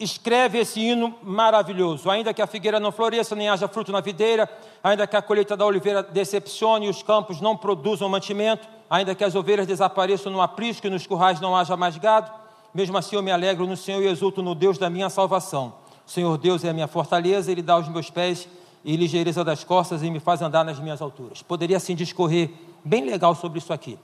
escreve 0.00 0.60
esse 0.60 0.80
hino 0.80 1.18
maravilhoso. 1.22 2.08
Ainda 2.08 2.32
que 2.32 2.40
a 2.40 2.46
figueira 2.46 2.80
não 2.80 2.90
floresça, 2.90 3.36
nem 3.36 3.50
haja 3.50 3.68
fruto 3.68 3.92
na 3.92 4.00
videira, 4.00 4.48
ainda 4.82 5.06
que 5.06 5.14
a 5.14 5.20
colheita 5.20 5.54
da 5.54 5.66
oliveira 5.66 6.02
decepcione 6.02 6.86
e 6.86 6.88
os 6.88 7.02
campos 7.02 7.38
não 7.38 7.54
produzam 7.54 8.08
mantimento, 8.08 8.66
ainda 8.92 9.14
que 9.14 9.24
as 9.24 9.34
ovelhas 9.34 9.66
desapareçam 9.66 10.30
no 10.30 10.42
aprisco 10.42 10.86
e 10.86 10.90
nos 10.90 11.06
currais 11.06 11.40
não 11.40 11.56
haja 11.56 11.76
mais 11.76 11.96
gado, 11.96 12.30
mesmo 12.74 12.98
assim 12.98 13.16
eu 13.16 13.22
me 13.22 13.30
alegro 13.30 13.66
no 13.66 13.76
Senhor 13.76 14.02
e 14.02 14.06
exulto 14.06 14.42
no 14.42 14.54
Deus 14.54 14.76
da 14.76 14.90
minha 14.90 15.08
salvação. 15.08 15.72
O 16.06 16.10
Senhor 16.10 16.36
Deus 16.36 16.62
é 16.64 16.68
a 16.68 16.72
minha 16.74 16.86
fortaleza, 16.86 17.50
Ele 17.50 17.62
dá 17.62 17.74
aos 17.74 17.88
meus 17.88 18.10
pés 18.10 18.46
e 18.84 18.94
ligeireza 18.96 19.42
das 19.42 19.64
costas 19.64 20.02
e 20.02 20.10
me 20.10 20.20
faz 20.20 20.42
andar 20.42 20.64
nas 20.64 20.78
minhas 20.78 21.00
alturas. 21.00 21.42
Poderia 21.42 21.78
assim 21.78 21.94
discorrer 21.94 22.50
bem 22.84 23.04
legal 23.04 23.34
sobre 23.34 23.58
isso 23.58 23.72
aqui, 23.72 23.98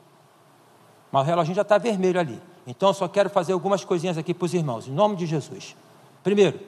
mas 1.13 1.23
o 1.23 1.27
reloginho 1.27 1.57
já 1.57 1.63
está 1.63 1.77
vermelho 1.77 2.19
ali. 2.19 2.41
Então 2.67 2.91
eu 2.91 2.95
só 2.95 3.09
quero 3.09 3.29
fazer 3.29 3.53
algumas 3.53 3.85
coisinhas 3.85 4.17
aqui 4.17 4.33
para 4.33 4.47
os 4.47 4.55
irmãos, 4.55 4.89
em 4.89 4.93
nome 4.93 5.17
de 5.17 5.27
Jesus. 5.27 5.77
Primeiro, 6.23 6.59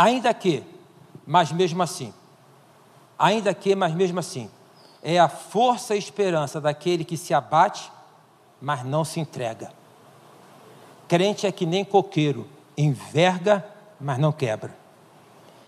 Ainda 0.00 0.32
que, 0.32 0.62
mas 1.26 1.52
mesmo 1.52 1.82
assim, 1.82 2.10
ainda 3.18 3.52
que, 3.52 3.76
mas 3.76 3.94
mesmo 3.94 4.18
assim, 4.18 4.50
é 5.02 5.18
a 5.18 5.28
força 5.28 5.94
e 5.94 5.98
esperança 5.98 6.60
daquele 6.60 7.04
que 7.04 7.16
se 7.16 7.32
abate, 7.32 7.90
mas 8.60 8.84
não 8.84 9.04
se 9.04 9.20
entrega. 9.20 9.72
Crente 11.08 11.46
é 11.46 11.52
que 11.52 11.66
nem 11.66 11.84
coqueiro, 11.84 12.46
enverga, 12.76 13.66
mas 14.00 14.18
não 14.18 14.32
quebra. 14.32 14.76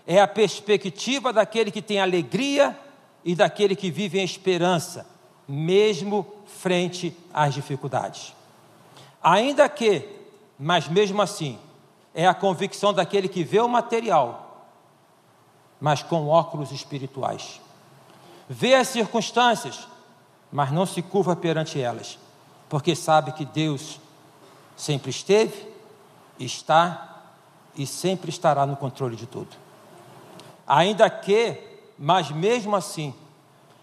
É 0.05 0.21
a 0.21 0.27
perspectiva 0.27 1.33
daquele 1.33 1.71
que 1.71 1.81
tem 1.81 1.99
alegria 1.99 2.77
e 3.23 3.35
daquele 3.35 3.75
que 3.75 3.89
vive 3.89 4.19
em 4.19 4.23
esperança, 4.23 5.07
mesmo 5.47 6.25
frente 6.45 7.15
às 7.33 7.53
dificuldades. 7.53 8.33
Ainda 9.21 9.67
que, 9.69 10.07
mas 10.59 10.87
mesmo 10.87 11.21
assim, 11.21 11.57
é 12.13 12.27
a 12.27 12.33
convicção 12.33 12.93
daquele 12.93 13.27
que 13.27 13.43
vê 13.43 13.59
o 13.59 13.67
material, 13.67 14.67
mas 15.79 16.03
com 16.03 16.27
óculos 16.27 16.71
espirituais. 16.71 17.59
Vê 18.49 18.75
as 18.75 18.89
circunstâncias, 18.89 19.87
mas 20.51 20.71
não 20.71 20.85
se 20.85 21.01
curva 21.01 21.35
perante 21.35 21.79
elas, 21.79 22.17
porque 22.69 22.95
sabe 22.95 23.31
que 23.31 23.45
Deus 23.45 23.99
sempre 24.75 25.09
esteve, 25.09 25.67
está 26.39 27.21
e 27.75 27.85
sempre 27.87 28.29
estará 28.29 28.65
no 28.65 28.75
controle 28.75 29.15
de 29.15 29.25
tudo. 29.25 29.55
Ainda 30.67 31.09
que, 31.09 31.57
mas 31.97 32.31
mesmo 32.31 32.75
assim, 32.75 33.13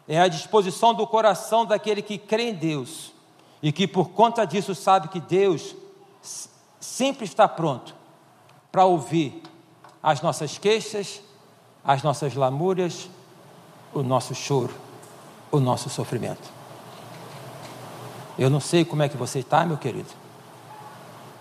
é 0.08 0.20
a 0.20 0.28
disposição 0.28 0.94
do 0.94 1.06
coração 1.06 1.64
daquele 1.64 2.02
que 2.02 2.18
crê 2.18 2.50
em 2.50 2.54
Deus 2.54 3.12
e 3.62 3.70
que 3.70 3.86
por 3.86 4.10
conta 4.10 4.44
disso 4.44 4.74
sabe 4.74 5.08
que 5.08 5.20
Deus 5.20 5.74
sempre 6.80 7.24
está 7.24 7.46
pronto 7.46 7.94
para 8.72 8.84
ouvir 8.84 9.42
as 10.02 10.20
nossas 10.20 10.56
queixas, 10.56 11.20
as 11.84 12.02
nossas 12.02 12.34
lamúrias, 12.34 13.08
o 13.92 14.02
nosso 14.02 14.34
choro, 14.34 14.74
o 15.50 15.58
nosso 15.58 15.88
sofrimento. 15.88 16.48
Eu 18.38 18.48
não 18.48 18.60
sei 18.60 18.84
como 18.84 19.02
é 19.02 19.08
que 19.08 19.16
você 19.16 19.40
está, 19.40 19.64
meu 19.66 19.76
querido, 19.76 20.10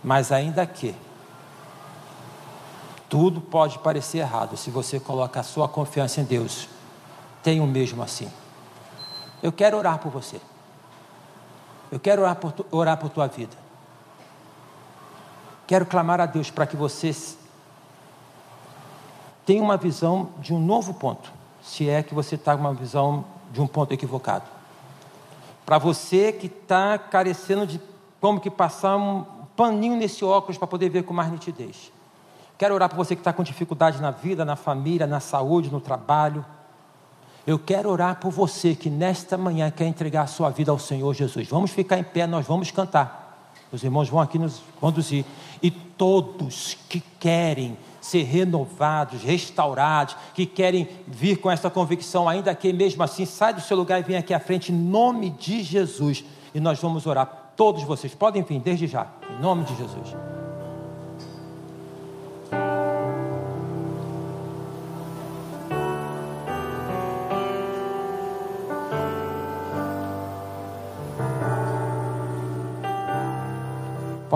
mas 0.04 0.32
ainda 0.32 0.66
que 0.66 0.95
tudo 3.10 3.41
pode 3.41 3.80
parecer 3.80 4.20
errado 4.20 4.56
se 4.56 4.70
você 4.70 5.00
coloca 5.00 5.39
a 5.39 5.43
sua 5.43 5.68
confiança 5.68 6.22
em 6.22 6.24
Deus, 6.24 6.70
tenha 7.41 7.64
o 7.64 7.68
mesmo 7.68 8.04
assim. 8.04 8.32
Eu 9.41 9.52
quero 9.52 9.78
orar 9.78 9.97
por 9.97 10.12
você. 10.12 10.39
Eu 11.91 12.00
quero 12.00 12.22
orar 12.22 12.36
por, 12.36 12.52
tu, 12.52 12.66
orar 12.70 12.97
por 12.97 13.10
tua 13.10 13.28
vida. 13.28 13.56
Quero 15.66 15.86
clamar 15.86 16.20
a 16.22 16.26
Deus 16.26 16.52
para 16.52 16.68
que 16.68 16.76
você 16.76 17.16
tenha 19.45 19.64
uma 19.64 19.78
visão 19.78 20.30
de 20.39 20.54
um 20.54 20.60
novo 20.60 20.93
ponto, 20.93 21.32
se 21.62 21.89
é 21.89 22.01
que 22.03 22.14
você 22.14 22.36
está 22.36 22.55
com 22.55 22.62
uma 22.62 22.74
visão 22.74 23.26
de 23.51 23.62
um 23.62 23.68
ponto 23.68 23.93
equivocado. 23.93 24.45
Para 25.66 25.78
você 25.78 26.32
que 26.32 26.47
está 26.47 26.97
carecendo 26.97 27.66
de 27.66 27.80
como 28.20 28.39
que 28.39 28.49
passar 28.49 28.97
um 28.97 29.24
paninho 29.55 29.95
nesse 29.95 30.24
óculos 30.24 30.57
para 30.57 30.68
poder 30.68 30.89
ver 30.89 31.03
com 31.03 31.14
mais 31.14 31.32
nitidez. 31.32 31.91
Quero 32.57 32.74
orar 32.74 32.89
por 32.89 32.97
você 32.97 33.16
que 33.16 33.22
está 33.22 33.32
com 33.32 33.43
dificuldade 33.43 34.01
na 34.01 34.12
vida, 34.12 34.43
na 34.43 34.55
família, 34.55 35.07
na 35.07 35.20
saúde, 35.20 35.72
no 35.72 35.80
trabalho. 35.80 36.45
Eu 37.47 37.57
quero 37.57 37.89
orar 37.89 38.20
por 38.20 38.32
você 38.32 38.76
que 38.76 38.89
nesta 38.89 39.38
manhã 39.38 39.72
quer 39.72 39.86
entregar 39.86 40.24
a 40.24 40.28
sua 40.28 40.49
vida 40.49 40.72
ao 40.72 40.80
Senhor 40.80 41.14
Jesus. 41.14 41.47
Vamos 41.47 41.72
ficar 41.72 41.97
em 41.97 42.03
pé, 42.03 42.28
nós 42.28 42.45
vamos 42.45 42.70
cantar. 42.72 43.53
Os 43.72 43.84
irmãos 43.84 44.10
vão 44.10 44.20
aqui 44.20 44.38
nos 44.38 44.62
conduzir. 44.80 45.24
E 45.62 45.70
todos 45.70 46.78
que 46.89 46.99
querem 47.20 47.78
ser 48.02 48.24
renovados, 48.24 49.24
restaurados, 49.24 50.16
que 50.34 50.45
querem 50.45 50.88
vir 51.08 51.38
com 51.38 51.50
essa 51.50 51.70
convicção, 51.70 52.28
ainda 52.28 52.54
que 52.56 52.72
mesmo 52.72 53.04
assim, 53.04 53.26
sai 53.26 53.54
do 53.54 53.62
seu 53.62 53.78
lugar 53.78 54.00
e 54.00 54.04
vem 54.04 54.18
aqui 54.18 54.34
à 54.34 54.39
frente, 54.39 54.72
em 54.72 54.76
nome 54.76 55.30
de 55.30 55.64
Jesus. 55.64 56.24
E 56.54 56.60
nós 56.60 56.80
vamos 56.80 57.06
orar. 57.06 57.52
Todos 57.56 57.84
vocês 57.84 58.16
podem 58.16 58.41
vir 58.41 58.60
desde 58.60 58.88
já, 58.88 59.08
em 59.38 59.41
nome 59.41 59.64
de 59.66 59.76
Jesus. 59.76 60.39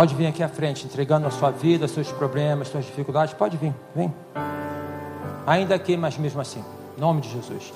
Pode 0.03 0.15
vir 0.15 0.27
aqui 0.27 0.43
à 0.43 0.49
frente, 0.49 0.85
entregando 0.85 1.27
a 1.27 1.31
sua 1.31 1.49
vida, 1.49 1.87
seus 1.87 2.11
problemas, 2.11 2.67
suas 2.67 2.83
dificuldades. 2.83 3.33
Pode 3.35 3.55
vir, 3.55 3.73
vem. 3.95 4.13
Ainda 5.47 5.75
aqui, 5.75 5.95
mas 5.95 6.17
mesmo 6.17 6.41
assim. 6.41 6.61
Em 6.97 6.99
nome 6.99 7.21
de 7.21 7.29
Jesus. 7.29 7.71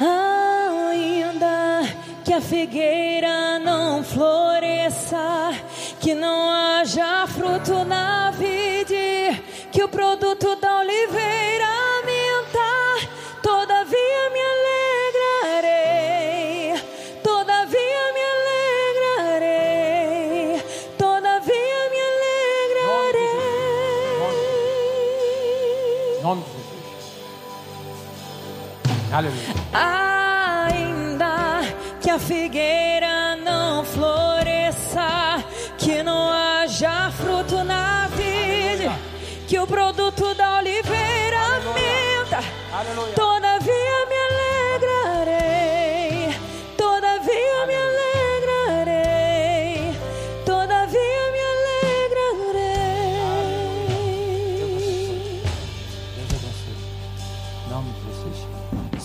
Ainda 0.00 1.82
que 2.24 2.32
a 2.32 2.40
figueira 2.40 3.58
não 3.58 4.02
floresça, 4.02 5.52
que 6.00 6.14
não 6.14 6.50
haja 6.50 7.26
fruto 7.26 7.84
na 7.84 8.30
vide, 8.30 9.42
que 9.72 9.84
o 9.84 9.90
produto 9.90 10.56
da 10.56 10.78
oliveira 10.78 11.35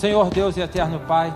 Senhor 0.02 0.30
Deus 0.30 0.56
e 0.56 0.60
eterno 0.60 0.98
Pai. 1.06 1.32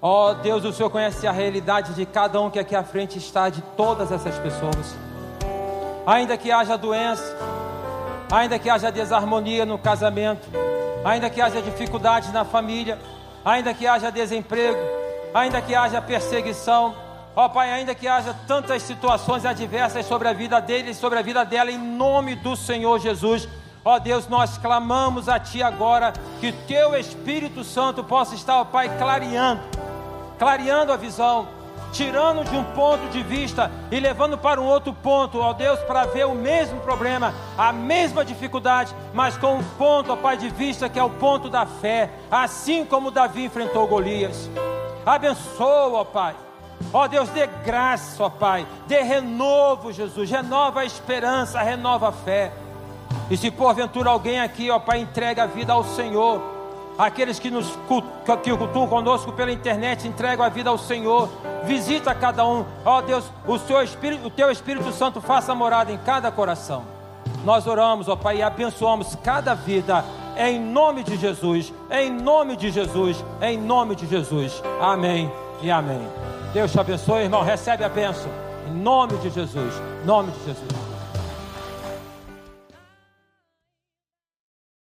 Ó 0.00 0.30
oh, 0.30 0.34
Deus, 0.34 0.64
o 0.64 0.72
Senhor 0.72 0.88
conhece 0.88 1.26
a 1.26 1.32
realidade 1.32 1.92
de 1.92 2.06
cada 2.06 2.40
um 2.40 2.48
que 2.48 2.58
aqui 2.60 2.76
à 2.76 2.84
frente 2.84 3.18
está, 3.18 3.48
de 3.48 3.60
todas 3.76 4.12
essas 4.12 4.38
pessoas. 4.38 4.96
Ainda 6.06 6.36
que 6.36 6.52
haja 6.52 6.78
doença, 6.78 7.36
ainda 8.30 8.60
que 8.60 8.70
haja 8.70 8.92
desarmonia 8.92 9.66
no 9.66 9.76
casamento, 9.76 10.48
ainda 11.04 11.28
que 11.28 11.40
haja 11.40 11.60
dificuldades 11.60 12.32
na 12.32 12.44
família, 12.44 12.96
ainda 13.44 13.74
que 13.74 13.84
haja 13.84 14.12
desemprego, 14.12 14.78
ainda 15.34 15.60
que 15.60 15.74
haja 15.74 16.00
perseguição, 16.00 16.94
ó 17.34 17.46
oh, 17.46 17.50
Pai, 17.50 17.72
ainda 17.72 17.92
que 17.92 18.06
haja 18.06 18.32
tantas 18.46 18.84
situações 18.84 19.44
adversas 19.44 20.06
sobre 20.06 20.28
a 20.28 20.32
vida 20.32 20.60
dele 20.60 20.92
e 20.92 20.94
sobre 20.94 21.18
a 21.18 21.22
vida 21.22 21.44
dela, 21.44 21.72
em 21.72 21.76
nome 21.76 22.36
do 22.36 22.54
Senhor 22.54 23.00
Jesus. 23.00 23.48
Ó 23.88 23.98
Deus, 23.98 24.28
nós 24.28 24.58
clamamos 24.58 25.30
a 25.30 25.40
Ti 25.40 25.62
agora 25.62 26.12
que 26.40 26.52
Teu 26.52 26.94
Espírito 26.94 27.64
Santo 27.64 28.04
possa 28.04 28.34
estar, 28.34 28.60
ó 28.60 28.64
Pai, 28.66 28.86
clareando, 28.98 29.62
clareando 30.38 30.92
a 30.92 30.96
visão, 30.98 31.48
tirando 31.90 32.44
de 32.44 32.54
um 32.54 32.64
ponto 32.64 33.08
de 33.08 33.22
vista 33.22 33.70
e 33.90 33.98
levando 33.98 34.36
para 34.36 34.60
um 34.60 34.66
outro 34.66 34.92
ponto, 34.92 35.40
ó 35.40 35.54
Deus, 35.54 35.80
para 35.80 36.04
ver 36.04 36.26
o 36.26 36.34
mesmo 36.34 36.78
problema, 36.80 37.32
a 37.56 37.72
mesma 37.72 38.26
dificuldade, 38.26 38.94
mas 39.14 39.38
com 39.38 39.54
um 39.54 39.64
ponto, 39.78 40.12
ó 40.12 40.16
Pai, 40.16 40.36
de 40.36 40.50
vista 40.50 40.86
que 40.90 40.98
é 40.98 41.02
o 41.02 41.08
ponto 41.08 41.48
da 41.48 41.64
fé, 41.64 42.10
assim 42.30 42.84
como 42.84 43.10
Davi 43.10 43.46
enfrentou 43.46 43.86
Golias. 43.86 44.50
Abençoa, 45.06 46.00
ó 46.00 46.04
Pai. 46.04 46.36
Ó 46.92 47.08
Deus, 47.08 47.30
dê 47.30 47.46
graça, 47.64 48.22
ó 48.22 48.28
Pai, 48.28 48.66
dê 48.86 49.00
renovo, 49.00 49.90
Jesus, 49.94 50.30
renova 50.30 50.80
a 50.80 50.84
esperança, 50.84 51.62
renova 51.62 52.10
a 52.10 52.12
fé. 52.12 52.52
E 53.30 53.36
se 53.36 53.50
porventura 53.50 54.10
alguém 54.10 54.40
aqui, 54.40 54.70
ó 54.70 54.78
Pai, 54.78 55.00
entrega 55.00 55.42
a 55.42 55.46
vida 55.46 55.72
ao 55.72 55.84
Senhor, 55.84 56.40
aqueles 56.98 57.38
que 57.38 57.50
nos 57.50 57.78
que 58.42 58.56
cultuam 58.56 58.88
conosco 58.88 59.32
pela 59.32 59.52
internet 59.52 60.08
entregam 60.08 60.44
a 60.44 60.48
vida 60.48 60.70
ao 60.70 60.78
Senhor, 60.78 61.28
visita 61.64 62.14
cada 62.14 62.44
um, 62.46 62.64
ó 62.84 63.00
Deus, 63.00 63.24
o, 63.46 63.58
seu 63.58 63.82
Espírito, 63.82 64.26
o 64.26 64.30
Teu 64.30 64.50
Espírito 64.50 64.90
Santo 64.92 65.20
faça 65.20 65.54
morada 65.54 65.92
em 65.92 65.98
cada 65.98 66.30
coração. 66.32 66.82
Nós 67.44 67.66
oramos, 67.66 68.08
ó 68.08 68.16
Pai, 68.16 68.38
e 68.38 68.42
abençoamos 68.42 69.14
cada 69.22 69.54
vida, 69.54 70.04
em 70.36 70.58
nome 70.58 71.04
de 71.04 71.16
Jesus, 71.16 71.72
em 71.90 72.10
nome 72.10 72.56
de 72.56 72.70
Jesus, 72.70 73.24
em 73.40 73.58
nome 73.58 73.94
de 73.94 74.06
Jesus. 74.06 74.62
Amém 74.80 75.30
e 75.62 75.70
amém. 75.70 76.08
Deus 76.52 76.72
te 76.72 76.80
abençoe, 76.80 77.24
irmão, 77.24 77.42
recebe 77.42 77.84
a 77.84 77.88
bênção, 77.88 78.30
em 78.66 78.72
nome 78.72 79.16
de 79.18 79.30
Jesus, 79.30 79.74
em 80.02 80.06
nome 80.06 80.32
de 80.32 80.44
Jesus. 80.46 80.87